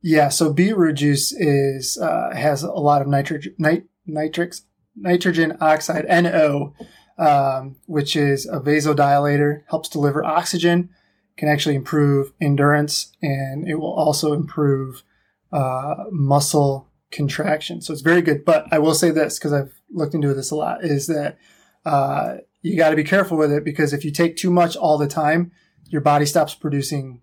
Yeah, 0.00 0.30
so 0.30 0.54
beetroot 0.54 0.96
juice 0.96 1.32
is 1.32 1.98
uh, 1.98 2.34
has 2.34 2.62
a 2.62 2.70
lot 2.72 3.02
of 3.02 3.08
nitrogen 3.08 3.54
nit- 3.58 3.88
nitrix 4.08 4.62
nitrogen 4.96 5.58
oxide 5.60 6.06
NO 6.08 6.74
um, 7.18 7.76
which 7.86 8.16
is 8.16 8.46
a 8.46 8.60
vasodilator, 8.60 9.62
helps 9.68 9.88
deliver 9.88 10.24
oxygen, 10.24 10.90
can 11.36 11.48
actually 11.48 11.74
improve 11.74 12.32
endurance, 12.40 13.12
and 13.22 13.68
it 13.68 13.76
will 13.76 13.92
also 13.92 14.32
improve 14.32 15.02
uh, 15.52 16.04
muscle 16.10 16.88
contraction. 17.10 17.80
So 17.80 17.92
it's 17.92 18.02
very 18.02 18.22
good. 18.22 18.44
But 18.44 18.66
I 18.72 18.78
will 18.78 18.94
say 18.94 19.10
this 19.10 19.38
because 19.38 19.52
I've 19.52 19.80
looked 19.90 20.14
into 20.14 20.34
this 20.34 20.50
a 20.50 20.56
lot: 20.56 20.84
is 20.84 21.06
that 21.06 21.38
uh, 21.84 22.38
you 22.62 22.76
got 22.76 22.90
to 22.90 22.96
be 22.96 23.04
careful 23.04 23.36
with 23.36 23.52
it 23.52 23.64
because 23.64 23.92
if 23.92 24.04
you 24.04 24.10
take 24.10 24.36
too 24.36 24.50
much 24.50 24.76
all 24.76 24.98
the 24.98 25.08
time, 25.08 25.52
your 25.88 26.00
body 26.00 26.26
stops 26.26 26.54
producing 26.54 27.20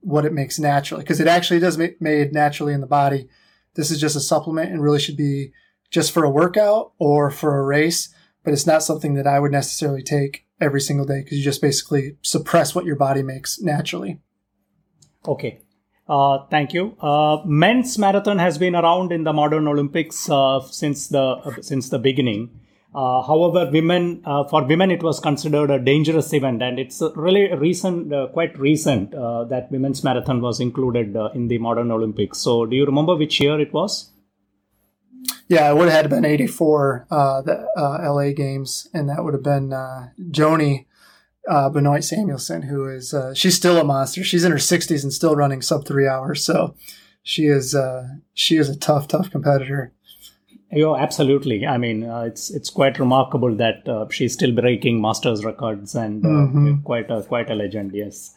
what 0.00 0.24
it 0.26 0.32
makes 0.32 0.58
naturally 0.58 1.02
because 1.02 1.20
it 1.20 1.26
actually 1.26 1.58
does 1.58 1.78
make 1.78 2.00
made 2.00 2.32
naturally 2.32 2.72
in 2.72 2.80
the 2.80 2.86
body. 2.86 3.28
This 3.74 3.90
is 3.90 4.00
just 4.00 4.16
a 4.16 4.20
supplement 4.20 4.70
and 4.70 4.82
really 4.82 5.00
should 5.00 5.16
be 5.16 5.52
just 5.90 6.12
for 6.12 6.24
a 6.24 6.30
workout 6.30 6.92
or 6.98 7.30
for 7.30 7.58
a 7.58 7.64
race 7.64 8.13
but 8.44 8.52
it's 8.52 8.66
not 8.66 8.82
something 8.82 9.14
that 9.14 9.26
I 9.26 9.40
would 9.40 9.52
necessarily 9.52 10.02
take 10.02 10.46
every 10.60 10.80
single 10.80 11.06
day 11.06 11.22
because 11.22 11.38
you 11.38 11.44
just 11.44 11.62
basically 11.62 12.16
suppress 12.22 12.74
what 12.74 12.84
your 12.84 12.96
body 12.96 13.22
makes 13.22 13.60
naturally. 13.60 14.20
Okay. 15.26 15.60
Uh, 16.06 16.38
thank 16.50 16.74
you. 16.74 16.96
Uh, 17.00 17.38
men's 17.46 17.98
marathon 17.98 18.38
has 18.38 18.58
been 18.58 18.76
around 18.76 19.10
in 19.10 19.24
the 19.24 19.32
modern 19.32 19.66
Olympics 19.66 20.28
uh, 20.28 20.60
since 20.60 21.08
the 21.08 21.22
uh, 21.22 21.54
since 21.62 21.88
the 21.88 21.98
beginning. 21.98 22.60
Uh, 22.94 23.22
however, 23.22 23.68
women 23.72 24.22
uh, 24.24 24.44
for 24.44 24.62
women 24.64 24.90
it 24.90 25.02
was 25.02 25.18
considered 25.18 25.70
a 25.70 25.78
dangerous 25.78 26.32
event, 26.32 26.62
and 26.62 26.78
it's 26.78 27.02
really 27.16 27.52
recent, 27.54 28.12
quite 28.32 28.56
recent, 28.56 29.10
that 29.10 29.66
women's 29.72 30.04
marathon 30.04 30.40
was 30.40 30.60
included 30.60 31.16
in 31.34 31.48
the 31.48 31.58
modern 31.58 31.90
Olympics. 31.90 32.38
So, 32.38 32.66
do 32.66 32.76
you 32.76 32.84
remember 32.84 33.16
which 33.16 33.40
year 33.40 33.58
it 33.58 33.72
was? 33.72 34.12
Yeah, 35.54 35.70
it 35.70 35.76
would 35.76 35.88
have 35.88 35.92
had 35.92 36.02
to 36.02 36.08
been 36.08 36.24
84, 36.24 37.06
uh, 37.10 37.42
the 37.42 37.68
uh, 37.76 38.12
LA 38.12 38.32
games, 38.32 38.88
and 38.92 39.08
that 39.08 39.22
would 39.22 39.34
have 39.34 39.42
been 39.42 39.72
uh, 39.72 40.08
Joanie 40.30 40.86
uh, 41.48 41.68
Benoit 41.68 42.02
Samuelson, 42.02 42.62
who 42.62 42.88
is, 42.88 43.14
uh, 43.14 43.34
she's 43.34 43.54
still 43.54 43.78
a 43.78 43.84
monster. 43.84 44.24
She's 44.24 44.44
in 44.44 44.52
her 44.52 44.58
60s 44.58 45.02
and 45.02 45.12
still 45.12 45.36
running 45.36 45.62
sub 45.62 45.86
three 45.86 46.08
hours. 46.08 46.44
So 46.44 46.74
she 47.22 47.46
is, 47.46 47.74
uh, 47.74 48.08
she 48.32 48.56
is 48.56 48.68
a 48.68 48.76
tough, 48.76 49.08
tough 49.08 49.30
competitor. 49.30 49.92
Oh, 50.76 50.96
absolutely. 50.96 51.66
I 51.66 51.78
mean, 51.78 52.02
uh, 52.02 52.22
it's 52.22 52.50
it's 52.50 52.68
quite 52.68 52.98
remarkable 52.98 53.54
that 53.56 53.88
uh, 53.88 54.08
she's 54.10 54.32
still 54.32 54.52
breaking 54.52 55.00
masters 55.00 55.44
records 55.44 55.94
and 55.94 56.24
uh, 56.24 56.28
mm-hmm. 56.28 56.82
quite 56.82 57.10
a 57.10 57.22
quite 57.22 57.48
a 57.48 57.54
legend. 57.54 57.92
Yes. 57.94 58.34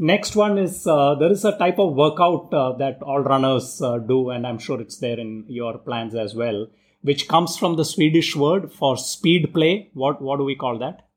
Uh, 0.00 0.04
next 0.04 0.36
one 0.36 0.58
is 0.58 0.86
uh, 0.86 1.14
there 1.14 1.30
is 1.30 1.44
a 1.44 1.56
type 1.58 1.78
of 1.78 1.94
workout 1.94 2.52
uh, 2.52 2.72
that 2.78 3.02
all 3.02 3.20
runners 3.20 3.80
uh, 3.82 3.98
do, 3.98 4.30
and 4.30 4.46
I'm 4.46 4.58
sure 4.58 4.80
it's 4.80 4.98
there 4.98 5.18
in 5.18 5.44
your 5.48 5.78
plans 5.78 6.14
as 6.14 6.34
well, 6.34 6.68
which 7.02 7.28
comes 7.28 7.56
from 7.56 7.76
the 7.76 7.84
Swedish 7.84 8.36
word 8.36 8.72
for 8.72 8.96
speed 8.96 9.52
play. 9.52 9.90
What 9.94 10.20
what 10.20 10.38
do 10.38 10.44
we 10.44 10.56
call 10.56 10.78
that? 10.78 11.08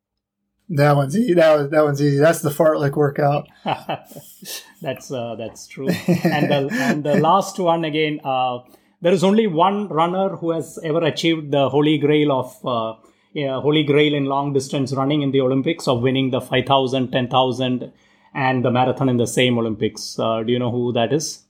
That 0.69 0.95
one's 0.95 1.15
easy. 1.15 1.33
That 1.33 1.57
was 1.57 1.69
that 1.69 1.83
one's 1.83 2.01
easy. 2.01 2.17
That's 2.17 2.41
the 2.41 2.49
fartlek 2.49 2.95
workout. 2.95 3.47
that's 4.81 5.11
uh, 5.11 5.35
that's 5.35 5.67
true. 5.67 5.89
and 5.89 6.51
the 6.51 6.69
and 6.71 7.03
the 7.03 7.19
last 7.19 7.59
one 7.59 7.85
again. 7.85 8.19
Uh, 8.23 8.59
there 9.01 9.13
is 9.13 9.23
only 9.23 9.45
one 9.45 9.87
runner 9.89 10.29
who 10.37 10.51
has 10.51 10.79
ever 10.83 11.03
achieved 11.03 11.51
the 11.51 11.69
holy 11.69 11.99
grail 11.99 12.31
of 12.31 12.99
yeah, 13.33 13.59
holy 13.59 13.83
grail 13.83 14.15
in 14.15 14.25
long 14.25 14.53
distance 14.53 14.93
running 14.93 15.21
in 15.21 15.31
the 15.31 15.41
Olympics 15.41 15.89
of 15.89 16.01
winning 16.01 16.31
the 16.31 16.39
5,000, 16.39 17.11
10,000, 17.11 17.91
and 18.35 18.63
the 18.63 18.69
marathon 18.69 19.07
in 19.09 19.17
the 19.17 19.25
same 19.25 19.57
Olympics. 19.57 20.19
Uh, 20.19 20.43
do 20.43 20.51
you 20.51 20.59
know 20.59 20.69
who 20.69 20.91
that 20.93 21.13
is? 21.13 21.43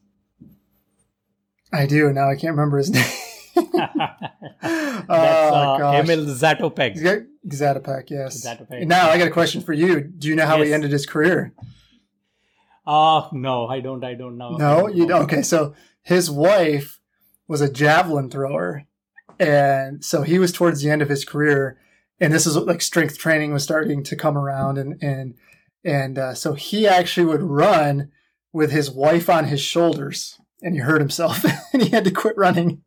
I 1.73 1.87
do. 1.87 2.13
Now 2.13 2.29
I 2.29 2.35
can't 2.35 2.55
remember 2.55 2.77
his 2.77 2.89
name. 2.97 3.03
That's 3.55 5.09
uh, 5.09 5.77
oh, 5.81 5.91
Emil 5.93 6.25
Zatopek. 6.25 7.25
Zatopek, 7.47 8.09
yes. 8.09 8.45
Zatopek. 8.45 8.85
Now 8.85 9.09
I 9.09 9.17
got 9.17 9.27
a 9.27 9.31
question 9.31 9.61
for 9.61 9.73
you. 9.73 10.01
Do 10.01 10.27
you 10.27 10.35
know 10.35 10.45
how 10.45 10.57
yes. 10.57 10.67
he 10.67 10.73
ended 10.73 10.91
his 10.91 11.05
career? 11.05 11.53
Uh 12.85 13.27
no, 13.31 13.67
I 13.67 13.79
don't. 13.79 14.03
I 14.03 14.13
don't 14.13 14.37
know. 14.37 14.57
No, 14.57 14.87
you 14.87 15.07
don't. 15.07 15.23
Okay, 15.23 15.41
so 15.41 15.73
his 16.03 16.29
wife 16.29 16.99
was 17.47 17.61
a 17.61 17.71
javelin 17.71 18.29
thrower, 18.29 18.83
and 19.39 20.05
so 20.05 20.21
he 20.21 20.37
was 20.37 20.51
towards 20.51 20.83
the 20.83 20.91
end 20.91 21.01
of 21.01 21.09
his 21.09 21.25
career, 21.25 21.79
and 22.19 22.31
this 22.31 22.45
is 22.45 22.55
like 22.55 22.83
strength 22.83 23.17
training 23.17 23.53
was 23.53 23.63
starting 23.63 24.03
to 24.03 24.15
come 24.15 24.37
around, 24.37 24.77
and 24.77 25.01
and 25.01 25.33
and 25.85 26.17
uh, 26.17 26.33
so 26.33 26.53
he 26.53 26.87
actually 26.87 27.27
would 27.27 27.43
run 27.43 28.11
with 28.51 28.71
his 28.71 28.89
wife 28.89 29.29
on 29.29 29.45
his 29.45 29.61
shoulders, 29.61 30.39
and 30.61 30.73
he 30.73 30.81
hurt 30.81 30.99
himself, 30.99 31.45
and 31.73 31.83
he 31.83 31.89
had 31.89 32.03
to 32.05 32.11
quit 32.11 32.37
running. 32.37 32.81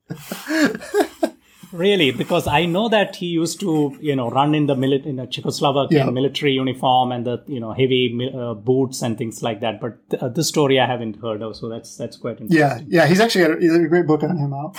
really, 1.72 2.10
because 2.10 2.46
I 2.46 2.64
know 2.64 2.88
that 2.88 3.16
he 3.16 3.26
used 3.26 3.60
to, 3.60 3.96
you 4.00 4.16
know, 4.16 4.30
run 4.30 4.54
in 4.54 4.66
the 4.66 4.74
mili- 4.74 5.04
in 5.04 5.18
a 5.20 5.26
Czechoslovakian 5.26 5.90
yeah. 5.92 6.10
military 6.10 6.52
uniform 6.52 7.12
and 7.12 7.26
the, 7.26 7.44
you 7.46 7.60
know, 7.60 7.72
heavy 7.72 8.30
uh, 8.34 8.54
boots 8.54 9.02
and 9.02 9.16
things 9.16 9.42
like 9.42 9.60
that. 9.60 9.80
But 9.80 10.10
th- 10.10 10.22
uh, 10.22 10.28
this 10.28 10.48
story 10.48 10.80
I 10.80 10.86
haven't 10.86 11.20
heard 11.20 11.42
of, 11.42 11.56
so 11.56 11.68
that's 11.68 11.96
that's 11.96 12.16
quite 12.16 12.40
interesting. 12.40 12.88
Yeah, 12.88 13.02
yeah, 13.02 13.06
he's 13.06 13.20
actually 13.20 13.46
got 13.46 13.62
a, 13.62 13.84
a 13.84 13.88
great 13.88 14.06
book 14.06 14.22
on 14.22 14.36
him 14.36 14.52
out. 14.52 14.76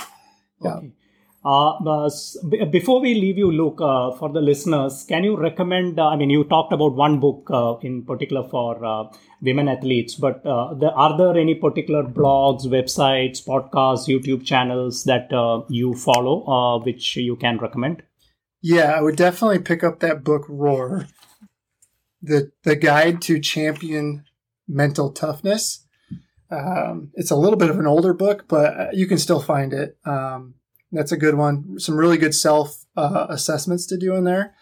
Yeah. 0.62 0.74
Okay. 0.74 0.92
Uh, 1.42 2.10
before 2.70 3.00
we 3.00 3.14
leave 3.14 3.38
you, 3.38 3.50
Luke, 3.50 3.80
uh, 3.80 4.12
for 4.12 4.28
the 4.28 4.42
listeners, 4.42 5.04
can 5.08 5.24
you 5.24 5.38
recommend? 5.38 5.98
Uh, 5.98 6.08
I 6.08 6.16
mean, 6.16 6.28
you 6.28 6.44
talked 6.44 6.70
about 6.70 6.94
one 6.94 7.18
book 7.18 7.48
uh, 7.50 7.76
in 7.80 8.04
particular 8.04 8.46
for 8.46 8.84
uh, 8.84 9.04
women 9.40 9.66
athletes, 9.66 10.14
but 10.14 10.44
uh, 10.44 10.74
there, 10.74 10.90
are 10.90 11.16
there 11.16 11.40
any 11.40 11.54
particular 11.54 12.02
blogs, 12.02 12.66
websites, 12.66 13.42
podcasts, 13.42 14.06
YouTube 14.06 14.44
channels 14.44 15.04
that 15.04 15.30
you 15.70 15.94
follow, 15.94 16.82
which 16.84 17.16
you 17.16 17.36
can 17.36 17.56
recommend? 17.56 18.02
Yeah, 18.60 18.92
I 18.92 19.00
would 19.00 19.16
definitely 19.16 19.60
pick 19.60 19.82
up 19.82 20.00
that 20.00 20.22
book, 20.22 20.44
Roar, 20.46 21.06
the 22.20 22.52
the 22.64 22.76
Guide 22.76 23.22
to 23.22 23.40
Champion 23.40 24.24
Mental 24.68 25.10
Toughness. 25.10 25.86
Um, 26.50 27.12
it's 27.14 27.30
a 27.30 27.36
little 27.36 27.56
bit 27.56 27.70
of 27.70 27.78
an 27.78 27.86
older 27.86 28.12
book, 28.12 28.44
but 28.46 28.94
you 28.94 29.06
can 29.06 29.16
still 29.16 29.40
find 29.40 29.72
it. 29.72 29.96
Um, 30.04 30.56
that's 30.92 31.12
a 31.12 31.16
good 31.16 31.34
one. 31.34 31.78
Some 31.78 31.96
really 31.96 32.18
good 32.18 32.34
self 32.34 32.84
uh, 32.96 33.26
assessments 33.28 33.86
to 33.86 33.96
do 33.96 34.14
in 34.14 34.24
there. 34.24 34.54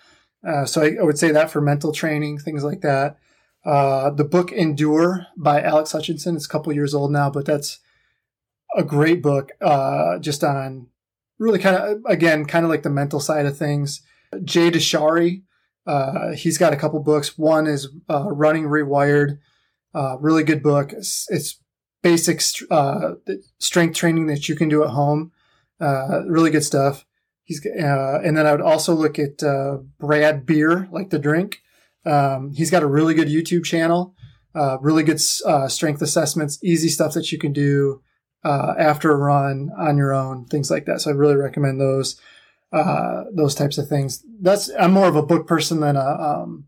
Uh, 0.47 0.65
so 0.65 0.83
I, 0.83 0.97
I, 1.01 1.03
would 1.03 1.19
say 1.19 1.33
that 1.33 1.51
for 1.51 1.61
mental 1.61 1.93
training, 1.93 2.39
things 2.39 2.63
like 2.63 2.81
that. 2.83 3.19
Uh, 3.65 4.11
the 4.11 4.25
book 4.25 4.53
Endure 4.53 5.27
by 5.37 5.61
Alex 5.61 5.93
Hutchinson. 5.93 6.37
It's 6.37 6.47
a 6.47 6.49
couple 6.49 6.73
years 6.73 6.95
old 6.95 7.11
now, 7.11 7.29
but 7.29 7.45
that's 7.45 7.81
a 8.77 8.85
great 8.85 9.23
book 9.23 9.51
uh, 9.61 10.19
just 10.19 10.45
on 10.45 10.89
really 11.39 11.59
kind 11.59 11.77
of, 11.77 11.99
again, 12.07 12.45
kind 12.45 12.65
of 12.65 12.71
like 12.71 12.83
the 12.83 12.91
mental 12.91 13.21
side 13.21 13.47
of 13.47 13.57
things. 13.57 14.03
Jay 14.45 14.71
Dicharry, 14.71 15.43
uh, 15.87 16.33
he's 16.33 16.59
got 16.59 16.73
a 16.73 16.77
couple 16.77 17.01
books. 17.01 17.37
One 17.37 17.67
is 17.67 17.89
uh, 18.09 18.29
Running 18.31 18.65
Rewired, 18.65 19.39
really 20.21 20.45
good 20.45 20.63
book. 20.63 20.93
It's, 20.93 21.27
it's 21.31 21.61
basic 22.03 22.41
strength 22.41 23.97
training 23.97 24.27
that 24.27 24.49
you 24.49 24.55
can 24.55 24.69
do 24.69 24.85
at 24.85 24.91
home 24.91 25.33
uh, 25.81 26.23
really 26.27 26.51
good 26.51 26.65
stuff. 26.65 27.05
He's 27.45 27.65
uh, 27.65 28.21
and 28.23 28.37
then 28.37 28.47
I 28.47 28.53
would 28.53 28.61
also 28.61 28.95
look 28.95 29.19
at 29.19 29.43
uh, 29.43 29.79
Brad 29.99 30.45
Beer, 30.45 30.89
like 30.91 31.11
the 31.11 31.19
drink. 31.19 31.63
Um, 32.05 32.53
he's 32.53 32.71
got 32.71 32.83
a 32.83 32.87
really 32.87 33.15
good 33.15 33.29
YouTube 33.29 33.65
channel, 33.65 34.15
uh, 34.55 34.79
really 34.81 35.03
good 35.03 35.21
uh, 35.47 35.69
strength 35.69 36.03
assessments, 36.03 36.59
easy 36.63 36.89
stuff 36.89 37.15
that 37.15 37.33
you 37.33 37.39
can 37.39 37.53
do 37.53 38.03
uh, 38.45 38.75
after 38.79 39.11
a 39.11 39.17
run 39.17 39.71
on 39.79 39.97
your 39.97 40.13
own, 40.13 40.47
things 40.47 40.71
like 40.71 40.85
that. 40.87 41.01
So 41.01 41.11
I 41.11 41.15
really 41.15 41.37
recommend 41.37 41.81
those 41.81 42.21
those 42.71 43.55
types 43.55 43.79
of 43.79 43.89
things. 43.89 44.23
That's 44.41 44.71
I'm 44.79 44.93
more 44.93 45.09
of 45.09 45.17
a 45.17 45.23
book 45.23 45.47
person 45.47 45.81
than 45.81 45.97
a 45.97 46.01
um, 46.01 46.67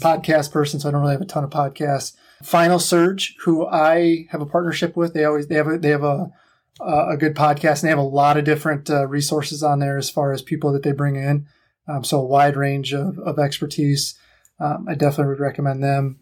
podcast 0.00 0.52
person, 0.52 0.80
so 0.80 0.88
I 0.88 0.92
don't 0.92 1.02
really 1.02 1.12
have 1.12 1.20
a 1.20 1.26
ton 1.26 1.44
of 1.44 1.50
podcasts. 1.50 2.14
Final 2.42 2.78
Surge, 2.78 3.34
who 3.44 3.66
I 3.66 4.26
have 4.30 4.40
a 4.40 4.46
partnership 4.46 4.96
with, 4.96 5.14
they 5.14 5.24
always 5.24 5.48
they 5.48 5.54
have 5.54 5.68
a, 5.68 5.78
they 5.78 5.90
have 5.90 6.04
a 6.04 6.30
uh, 6.80 7.08
a 7.10 7.16
good 7.16 7.34
podcast, 7.34 7.80
and 7.80 7.82
they 7.82 7.88
have 7.88 7.98
a 7.98 8.02
lot 8.02 8.36
of 8.36 8.44
different 8.44 8.90
uh, 8.90 9.06
resources 9.06 9.62
on 9.62 9.78
there 9.78 9.96
as 9.96 10.10
far 10.10 10.32
as 10.32 10.42
people 10.42 10.72
that 10.72 10.82
they 10.82 10.92
bring 10.92 11.16
in. 11.16 11.46
Um, 11.86 12.04
so 12.04 12.20
a 12.20 12.24
wide 12.24 12.56
range 12.56 12.92
of, 12.92 13.18
of 13.18 13.38
expertise. 13.38 14.18
Um, 14.58 14.86
I 14.88 14.94
definitely 14.94 15.32
would 15.32 15.40
recommend 15.40 15.82
them. 15.82 16.20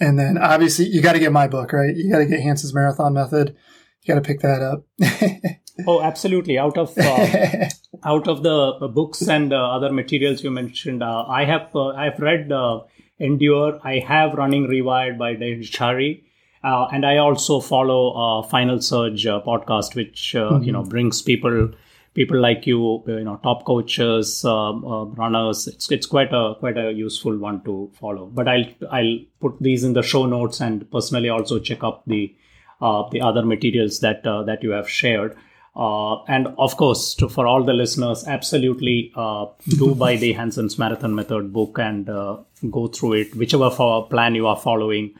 And 0.00 0.18
then 0.18 0.36
obviously 0.38 0.86
you 0.86 1.00
got 1.00 1.12
to 1.12 1.20
get 1.20 1.32
my 1.32 1.46
book, 1.46 1.72
right? 1.72 1.94
You 1.94 2.10
got 2.10 2.18
to 2.18 2.26
get 2.26 2.40
Hansons 2.40 2.74
Marathon 2.74 3.14
Method. 3.14 3.56
You 4.02 4.14
got 4.14 4.22
to 4.22 4.26
pick 4.26 4.40
that 4.40 4.62
up. 4.62 4.84
oh, 5.86 6.02
absolutely. 6.02 6.58
Out 6.58 6.76
of 6.76 6.96
uh, 6.98 7.68
out 8.04 8.28
of 8.28 8.42
the 8.42 8.88
books 8.92 9.22
and 9.22 9.52
uh, 9.52 9.76
other 9.76 9.92
materials 9.92 10.42
you 10.42 10.50
mentioned, 10.50 11.02
uh, 11.02 11.24
I 11.28 11.44
have 11.44 11.74
uh, 11.74 11.88
I've 11.88 12.18
read 12.18 12.50
uh, 12.50 12.80
Endure. 13.18 13.80
I 13.82 14.00
have 14.00 14.34
Running 14.34 14.66
Rewired 14.66 15.18
by 15.18 15.34
Jay 15.34 15.54
Dicharry. 15.54 16.25
Uh, 16.64 16.86
and 16.92 17.06
I 17.06 17.18
also 17.18 17.60
follow 17.60 18.42
Final 18.44 18.80
Surge 18.80 19.24
podcast, 19.24 19.94
which 19.94 20.34
mm-hmm. 20.34 20.64
you 20.64 20.72
know 20.72 20.82
brings 20.82 21.22
people 21.22 21.70
people 22.16 22.40
like 22.40 22.66
you, 22.66 23.04
you 23.06 23.22
know, 23.22 23.36
top 23.42 23.64
coaches, 23.64 24.42
uh, 24.44 24.70
uh, 24.70 25.04
runners. 25.22 25.68
It's 25.68 25.90
it's 25.92 26.06
quite 26.06 26.32
a 26.32 26.54
quite 26.58 26.78
a 26.78 26.90
useful 26.90 27.36
one 27.36 27.62
to 27.64 27.90
follow. 28.00 28.26
But 28.26 28.48
I'll 28.48 28.66
I'll 28.90 29.18
put 29.40 29.58
these 29.60 29.84
in 29.84 29.92
the 29.92 30.02
show 30.02 30.26
notes 30.26 30.60
and 30.60 30.90
personally 30.90 31.28
also 31.28 31.60
check 31.60 31.84
up 31.84 32.02
the 32.06 32.34
uh, 32.80 33.08
the 33.10 33.20
other 33.20 33.44
materials 33.44 34.00
that 34.00 34.26
uh, 34.26 34.42
that 34.44 34.62
you 34.62 34.70
have 34.70 34.88
shared. 34.88 35.36
Uh, 35.76 36.22
and 36.24 36.46
of 36.56 36.74
course, 36.78 37.14
to, 37.14 37.28
for 37.28 37.46
all 37.46 37.62
the 37.62 37.74
listeners, 37.74 38.26
absolutely 38.26 39.12
uh, 39.14 39.44
do 39.78 39.94
buy 40.04 40.16
the 40.16 40.32
Hansons 40.32 40.78
Marathon 40.78 41.14
Method 41.14 41.52
book 41.52 41.78
and 41.78 42.06
go 42.06 42.86
through 42.86 43.12
it, 43.12 43.36
whichever 43.36 43.70
plan 44.10 44.34
you 44.34 44.46
are 44.46 44.56
following, 44.56 45.14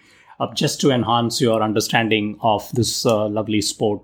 just 0.54 0.80
to 0.80 0.90
enhance 0.90 1.40
your 1.40 1.62
understanding 1.62 2.38
of 2.42 2.70
this 2.72 3.04
lovely 3.04 3.60
sport. 3.60 4.02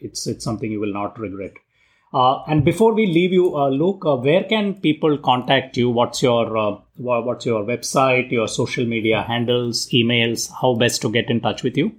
it's 0.00 0.26
it's 0.26 0.44
something 0.44 0.70
you 0.70 0.80
will 0.80 0.92
not 0.92 1.18
regret. 1.18 1.52
Uh, 2.14 2.44
and 2.46 2.64
before 2.64 2.94
we 2.94 3.06
leave 3.06 3.32
you, 3.32 3.56
uh, 3.56 3.68
Luke, 3.68 4.04
uh, 4.06 4.14
where 4.14 4.44
can 4.44 4.74
people 4.74 5.18
contact 5.18 5.76
you? 5.76 5.90
What's 5.90 6.22
your 6.22 6.56
uh, 6.56 6.76
what's 6.96 7.44
your 7.44 7.64
website, 7.64 8.30
your 8.30 8.46
social 8.46 8.86
media 8.86 9.22
handles, 9.22 9.88
emails? 9.92 10.48
How 10.60 10.76
best 10.76 11.02
to 11.02 11.10
get 11.10 11.28
in 11.28 11.40
touch 11.40 11.64
with 11.64 11.76
you? 11.76 11.96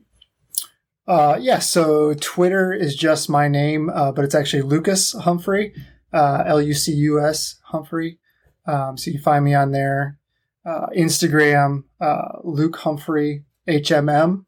Uh, 1.06 1.38
yeah, 1.40 1.60
so 1.60 2.14
Twitter 2.14 2.72
is 2.74 2.96
just 2.96 3.30
my 3.30 3.50
name, 3.50 3.90
uh, 3.90 4.14
but 4.14 4.24
it's 4.24 4.34
actually 4.34 4.62
Lucas 4.62 5.12
Humphrey, 5.12 5.74
L 6.14 6.62
U 6.62 6.74
C 6.74 6.94
U 6.94 7.20
S 7.20 7.60
Humphrey. 7.66 8.18
Um, 8.66 8.98
so 8.98 9.12
you 9.12 9.18
can 9.18 9.24
find 9.24 9.44
me 9.44 9.54
on 9.54 9.72
there. 9.72 10.18
Instagram, 10.66 11.84
Luke 12.46 12.78
Humphrey 12.78 13.44
HMM. 13.68 14.46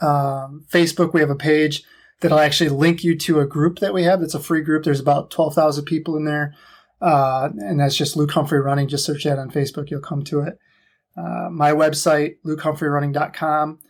Um, 0.00 0.64
Facebook, 0.70 1.12
we 1.12 1.20
have 1.20 1.30
a 1.30 1.36
page 1.36 1.82
that'll 2.20 2.38
actually 2.38 2.70
link 2.70 3.02
you 3.02 3.16
to 3.18 3.40
a 3.40 3.46
group 3.46 3.80
that 3.80 3.92
we 3.92 4.04
have. 4.04 4.20
That's 4.20 4.34
a 4.34 4.40
free 4.40 4.62
group. 4.62 4.84
There's 4.84 5.00
about 5.00 5.30
12,000 5.30 5.84
people 5.84 6.16
in 6.16 6.24
there. 6.24 6.54
Uh, 7.00 7.50
and 7.58 7.80
that's 7.80 7.96
just 7.96 8.16
Luke 8.16 8.30
Humphrey 8.30 8.60
Running. 8.60 8.86
Just 8.86 9.04
search 9.04 9.24
that 9.24 9.38
on 9.38 9.50
Facebook. 9.50 9.90
You'll 9.90 10.00
come 10.00 10.22
to 10.24 10.40
it. 10.40 10.58
Uh, 11.16 11.48
my 11.50 11.72
website, 11.72 12.36
lukehumphrey.running.com. 12.46 13.80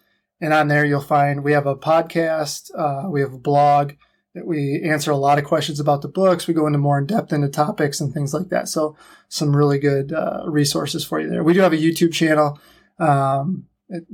And 0.40 0.52
on 0.52 0.68
there, 0.68 0.84
you'll 0.84 1.00
find 1.00 1.44
we 1.44 1.52
have 1.52 1.66
a 1.66 1.76
podcast. 1.76 2.70
Uh, 2.76 3.08
we 3.08 3.20
have 3.20 3.32
a 3.32 3.38
blog 3.38 3.92
that 4.34 4.46
we 4.46 4.82
answer 4.82 5.10
a 5.10 5.16
lot 5.16 5.38
of 5.38 5.44
questions 5.44 5.78
about 5.78 6.02
the 6.02 6.08
books. 6.08 6.48
We 6.48 6.54
go 6.54 6.66
into 6.66 6.78
more 6.78 6.98
in 6.98 7.06
depth 7.06 7.32
into 7.32 7.48
topics 7.48 8.00
and 8.00 8.12
things 8.12 8.32
like 8.32 8.48
that. 8.48 8.68
So 8.68 8.96
some 9.28 9.54
really 9.54 9.78
good 9.78 10.12
uh, 10.12 10.44
resources 10.46 11.04
for 11.04 11.20
you 11.20 11.28
there. 11.28 11.44
We 11.44 11.52
do 11.52 11.60
have 11.60 11.74
a 11.74 11.78
YouTube 11.78 12.12
channel, 12.12 12.58
um, 12.98 13.66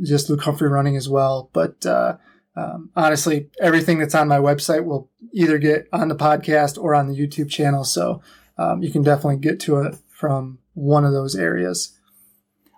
just 0.02 0.28
Luke 0.28 0.42
Humphrey 0.42 0.68
Running 0.68 0.96
as 0.96 1.08
well. 1.08 1.50
But 1.52 1.84
uh, 1.86 2.16
um, 2.56 2.90
honestly, 2.96 3.48
everything 3.60 3.98
that's 3.98 4.14
on 4.14 4.28
my 4.28 4.38
website 4.38 4.84
will 4.84 5.10
either 5.32 5.58
get 5.58 5.88
on 5.92 6.08
the 6.08 6.16
podcast 6.16 6.82
or 6.82 6.94
on 6.94 7.06
the 7.08 7.14
YouTube 7.14 7.50
channel. 7.50 7.84
So 7.84 8.22
um, 8.56 8.82
you 8.82 8.90
can 8.90 9.02
definitely 9.02 9.38
get 9.38 9.60
to 9.60 9.78
it 9.78 9.96
from 10.08 10.58
one 10.74 11.04
of 11.04 11.12
those 11.12 11.36
areas. 11.36 11.94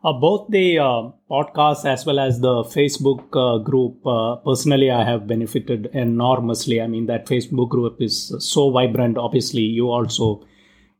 Uh, 0.02 0.14
both 0.14 0.48
the 0.50 0.78
uh, 0.78 1.10
podcast 1.30 1.84
as 1.84 2.06
well 2.06 2.18
as 2.18 2.40
the 2.40 2.64
Facebook 2.64 3.24
uh, 3.34 3.58
group, 3.62 4.06
uh, 4.06 4.36
personally, 4.36 4.90
I 4.90 5.04
have 5.04 5.26
benefited 5.26 5.90
enormously. 5.92 6.80
I 6.80 6.86
mean, 6.86 7.04
that 7.06 7.26
Facebook 7.26 7.68
group 7.68 8.00
is 8.00 8.34
so 8.38 8.70
vibrant. 8.70 9.18
Obviously, 9.18 9.60
you 9.60 9.90
also 9.90 10.42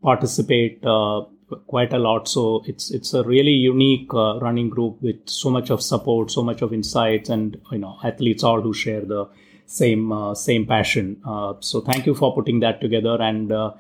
participate 0.03 0.85
uh, 0.85 1.23
quite 1.67 1.93
a 1.93 1.99
lot. 1.99 2.29
So 2.29 2.63
it's 2.67 2.91
it's 2.91 3.15
a 3.15 3.23
really 3.23 3.53
unique 3.53 4.13
uh, 4.15 4.39
running 4.41 4.71
group 4.71 5.01
with 5.03 5.29
so 5.29 5.51
much 5.51 5.71
of 5.71 5.83
support, 5.83 6.31
so 6.31 6.43
much 6.43 6.63
of 6.63 6.73
insights, 6.73 7.29
and 7.29 7.61
you 7.71 7.79
know 7.79 7.99
athletes 8.03 8.43
all 8.43 8.61
who 8.61 8.75
share 8.75 9.01
the 9.01 9.29
same 9.67 10.13
uh, 10.13 10.35
same 10.35 10.67
passion. 10.67 11.21
Uh, 11.25 11.55
so 11.61 11.81
thank 11.81 12.07
you 12.07 12.15
for 12.15 12.35
putting 12.35 12.61
that 12.61 12.81
together. 12.81 13.21
And 13.21 13.53
uh, 13.53 13.73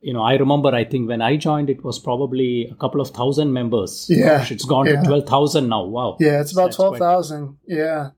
you 0.00 0.12
know, 0.12 0.22
I 0.22 0.34
remember 0.34 0.74
I 0.74 0.84
think 0.84 1.08
when 1.08 1.22
I 1.22 1.36
joined, 1.36 1.70
it 1.70 1.84
was 1.84 1.98
probably 1.98 2.68
a 2.70 2.74
couple 2.74 3.00
of 3.00 3.10
thousand 3.10 3.52
members. 3.52 4.06
Yeah, 4.08 4.38
Gosh, 4.38 4.52
it's 4.52 4.64
gone 4.64 4.86
yeah. 4.86 5.00
to 5.00 5.06
twelve 5.06 5.26
thousand 5.26 5.68
now. 5.68 5.84
Wow. 5.84 6.16
Yeah, 6.20 6.40
it's 6.40 6.52
about 6.52 6.72
twelve 6.72 6.98
thousand. 6.98 7.56
Quite... 7.64 7.76
Yeah. 7.78 8.10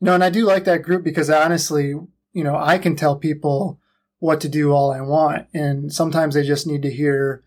No, 0.00 0.14
and 0.14 0.24
I 0.24 0.30
do 0.30 0.44
like 0.46 0.64
that 0.64 0.82
group 0.82 1.04
because 1.04 1.28
honestly, 1.28 1.94
you 2.32 2.44
know, 2.44 2.56
I 2.56 2.78
can 2.78 2.96
tell 2.96 3.16
people 3.16 3.78
what 4.18 4.40
to 4.42 4.48
do 4.48 4.72
all 4.72 4.92
I 4.92 5.00
want, 5.00 5.46
and 5.52 5.92
sometimes 5.92 6.34
they 6.34 6.42
just 6.42 6.66
need 6.66 6.82
to 6.82 6.90
hear 6.90 7.42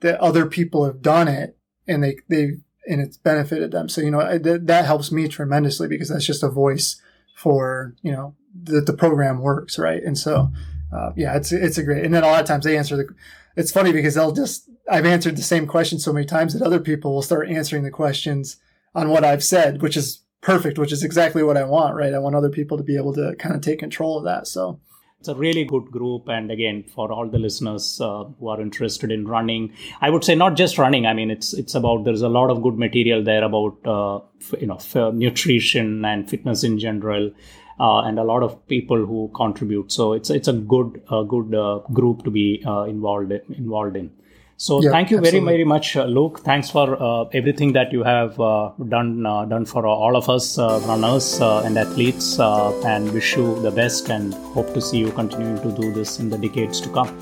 that 0.00 0.20
other 0.20 0.46
people 0.46 0.84
have 0.84 1.02
done 1.02 1.28
it 1.28 1.56
and 1.86 2.02
they 2.02 2.18
they 2.28 2.58
and 2.88 3.00
it's 3.00 3.16
benefited 3.16 3.72
them. 3.72 3.88
So 3.88 4.00
you 4.00 4.10
know 4.10 4.38
that, 4.38 4.66
that 4.66 4.84
helps 4.84 5.10
me 5.10 5.28
tremendously 5.28 5.88
because 5.88 6.08
that's 6.08 6.26
just 6.26 6.42
a 6.42 6.48
voice 6.48 7.00
for 7.34 7.94
you 8.02 8.12
know 8.12 8.34
that 8.64 8.86
the 8.86 8.92
program 8.92 9.40
works 9.40 9.78
right. 9.78 10.02
And 10.02 10.16
so 10.16 10.50
uh, 10.92 11.10
yeah, 11.16 11.36
it's 11.36 11.52
it's 11.52 11.78
a 11.78 11.82
great. 11.82 12.04
And 12.04 12.14
then 12.14 12.24
a 12.24 12.28
lot 12.28 12.40
of 12.40 12.46
times 12.46 12.64
they 12.64 12.76
answer 12.76 12.96
the. 12.96 13.08
It's 13.56 13.72
funny 13.72 13.92
because 13.92 14.14
they'll 14.14 14.32
just 14.32 14.68
I've 14.90 15.06
answered 15.06 15.36
the 15.36 15.42
same 15.42 15.66
question 15.66 15.98
so 15.98 16.12
many 16.12 16.26
times 16.26 16.52
that 16.52 16.62
other 16.62 16.80
people 16.80 17.14
will 17.14 17.22
start 17.22 17.48
answering 17.48 17.82
the 17.82 17.90
questions 17.90 18.56
on 18.94 19.08
what 19.08 19.24
I've 19.24 19.44
said, 19.44 19.82
which 19.82 19.96
is 19.96 20.22
perfect, 20.40 20.78
which 20.78 20.92
is 20.92 21.02
exactly 21.02 21.42
what 21.42 21.56
I 21.56 21.64
want, 21.64 21.96
right? 21.96 22.14
I 22.14 22.18
want 22.18 22.36
other 22.36 22.50
people 22.50 22.76
to 22.76 22.84
be 22.84 22.96
able 22.96 23.12
to 23.14 23.34
kind 23.36 23.54
of 23.54 23.62
take 23.62 23.80
control 23.80 24.16
of 24.16 24.24
that. 24.24 24.46
So 24.46 24.80
it's 25.26 25.36
a 25.36 25.40
really 25.40 25.64
good 25.64 25.90
group. 25.90 26.28
And 26.28 26.50
again 26.50 26.84
for 26.94 27.10
all 27.12 27.28
the 27.28 27.38
listeners 27.38 28.00
uh, 28.00 28.24
who 28.38 28.48
are 28.48 28.60
interested 28.60 29.10
in 29.10 29.26
running 29.26 29.72
i 30.00 30.10
would 30.10 30.24
say 30.24 30.34
not 30.34 30.56
just 30.56 30.78
running 30.78 31.06
i 31.06 31.12
mean 31.12 31.30
it's 31.30 31.52
it's 31.52 31.74
about 31.74 32.04
there's 32.04 32.22
a 32.22 32.28
lot 32.28 32.50
of 32.50 32.62
good 32.62 32.78
material 32.78 33.22
there 33.22 33.44
about 33.44 33.86
uh, 33.94 34.20
you 34.60 34.66
know 34.66 35.10
nutrition 35.10 36.04
and 36.04 36.30
fitness 36.30 36.62
in 36.64 36.78
general 36.78 37.30
uh, 37.78 38.00
and 38.00 38.18
a 38.18 38.24
lot 38.24 38.42
of 38.42 38.66
people 38.68 39.04
who 39.04 39.30
contribute. 39.34 39.92
So 39.92 40.12
it's 40.12 40.30
it's 40.30 40.48
a 40.48 40.52
good 40.52 41.02
good 41.28 41.54
uh, 41.54 41.80
group 41.92 42.24
to 42.24 42.30
be 42.30 42.62
uh, 42.66 42.84
involved 42.84 43.32
involved 43.32 43.96
in 43.96 44.10
so 44.58 44.82
yeah, 44.82 44.90
thank 44.90 45.10
you 45.10 45.18
absolutely. 45.18 45.40
very 45.40 45.56
very 45.56 45.64
much, 45.64 45.96
uh, 45.96 46.04
Luke. 46.04 46.40
Thanks 46.40 46.70
for 46.70 47.00
uh, 47.02 47.24
everything 47.34 47.72
that 47.74 47.92
you 47.92 48.02
have 48.02 48.40
uh, 48.40 48.70
done 48.88 49.26
uh, 49.26 49.44
done 49.44 49.66
for 49.66 49.86
all 49.86 50.16
of 50.16 50.30
us 50.30 50.58
uh, 50.58 50.80
runners 50.86 51.40
uh, 51.40 51.62
and 51.62 51.76
athletes, 51.76 52.38
and 52.40 53.12
wish 53.12 53.36
you 53.36 53.60
the 53.60 53.70
best. 53.70 54.08
And 54.08 54.32
hope 54.54 54.72
to 54.72 54.80
see 54.80 54.98
you 54.98 55.12
continuing 55.12 55.60
to 55.60 55.80
do 55.80 55.92
this 55.92 56.18
in 56.20 56.30
the 56.30 56.38
decades 56.38 56.80
to 56.80 56.88
come. 56.88 57.14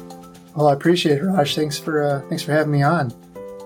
Well, 0.54 0.68
I 0.68 0.74
appreciate 0.74 1.18
it, 1.18 1.24
Raj. 1.24 1.56
Thanks 1.56 1.78
for 1.78 2.24
thanks 2.28 2.44
for 2.44 2.52
having 2.52 2.72
me 2.72 2.82
on. 2.82 3.12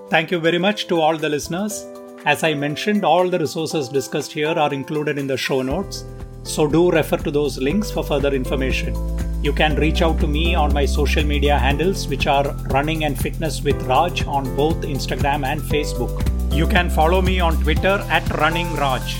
Thank 0.09 0.31
you 0.31 0.39
very 0.39 0.57
much 0.57 0.87
to 0.87 0.99
all 0.99 1.17
the 1.17 1.29
listeners. 1.29 1.85
As 2.25 2.43
I 2.43 2.55
mentioned, 2.55 3.05
all 3.05 3.29
the 3.29 3.39
resources 3.39 3.87
discussed 3.87 4.31
here 4.31 4.49
are 4.49 4.73
included 4.73 5.19
in 5.19 5.27
the 5.27 5.37
show 5.37 5.61
notes. 5.61 6.05
So 6.43 6.67
do 6.67 6.89
refer 6.89 7.17
to 7.17 7.31
those 7.31 7.59
links 7.59 7.91
for 7.91 8.03
further 8.03 8.33
information. 8.33 8.95
You 9.41 9.53
can 9.53 9.77
reach 9.77 10.01
out 10.01 10.19
to 10.19 10.27
me 10.27 10.53
on 10.53 10.73
my 10.73 10.85
social 10.85 11.23
media 11.23 11.57
handles, 11.57 12.09
which 12.09 12.27
are 12.27 12.51
Running 12.71 13.05
and 13.05 13.17
Fitness 13.17 13.61
with 13.61 13.81
Raj 13.83 14.25
on 14.25 14.43
both 14.57 14.81
Instagram 14.81 15.45
and 15.45 15.61
Facebook. 15.61 16.11
You 16.53 16.67
can 16.67 16.89
follow 16.89 17.21
me 17.21 17.39
on 17.39 17.55
Twitter 17.63 18.05
at 18.09 18.29
Running 18.37 18.75
Raj, 18.75 19.15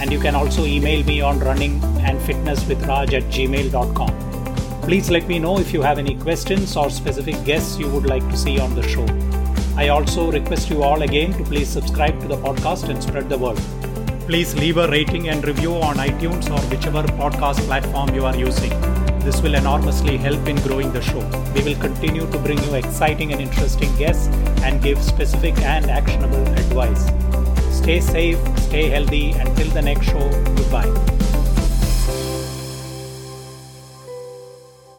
and 0.00 0.10
you 0.10 0.18
can 0.18 0.34
also 0.34 0.64
email 0.64 1.04
me 1.04 1.20
on 1.20 1.38
running 1.38 1.80
and 2.00 2.20
fitness 2.22 2.66
with 2.66 2.84
Raj 2.84 3.14
at 3.14 3.22
gmail.com. 3.24 4.10
Please 4.82 5.08
let 5.08 5.28
me 5.28 5.38
know 5.38 5.60
if 5.60 5.72
you 5.72 5.82
have 5.82 5.98
any 5.98 6.16
questions 6.16 6.76
or 6.76 6.90
specific 6.90 7.44
guests 7.44 7.78
you 7.78 7.88
would 7.90 8.06
like 8.06 8.28
to 8.28 8.36
see 8.36 8.58
on 8.58 8.74
the 8.74 8.82
show. 8.82 9.06
I 9.76 9.90
also 9.90 10.32
request 10.32 10.68
you 10.68 10.82
all 10.82 11.02
again 11.02 11.32
to 11.34 11.44
please 11.44 11.68
subscribe 11.68 12.18
to 12.22 12.26
the 12.26 12.38
podcast 12.38 12.88
and 12.88 13.00
spread 13.00 13.28
the 13.28 13.38
word. 13.38 13.60
Please 14.26 14.52
leave 14.56 14.78
a 14.78 14.88
rating 14.88 15.28
and 15.28 15.46
review 15.46 15.74
on 15.76 15.94
iTunes 15.96 16.50
or 16.50 16.60
whichever 16.74 17.04
podcast 17.22 17.60
platform 17.66 18.12
you 18.16 18.26
are 18.26 18.36
using. 18.36 18.99
This 19.24 19.42
will 19.42 19.54
enormously 19.54 20.16
help 20.16 20.48
in 20.48 20.56
growing 20.56 20.92
the 20.92 21.02
show. 21.02 21.20
We 21.54 21.62
will 21.62 21.80
continue 21.80 22.30
to 22.30 22.38
bring 22.38 22.58
you 22.64 22.74
exciting 22.74 23.32
and 23.32 23.40
interesting 23.40 23.94
guests 23.96 24.28
and 24.62 24.82
give 24.82 25.02
specific 25.02 25.58
and 25.58 25.90
actionable 25.90 26.46
advice. 26.64 27.06
Stay 27.76 28.00
safe, 28.00 28.38
stay 28.58 28.88
healthy. 28.88 29.32
Until 29.32 29.68
the 29.68 29.82
next 29.82 30.06
show, 30.06 30.28
goodbye. 30.56 31.19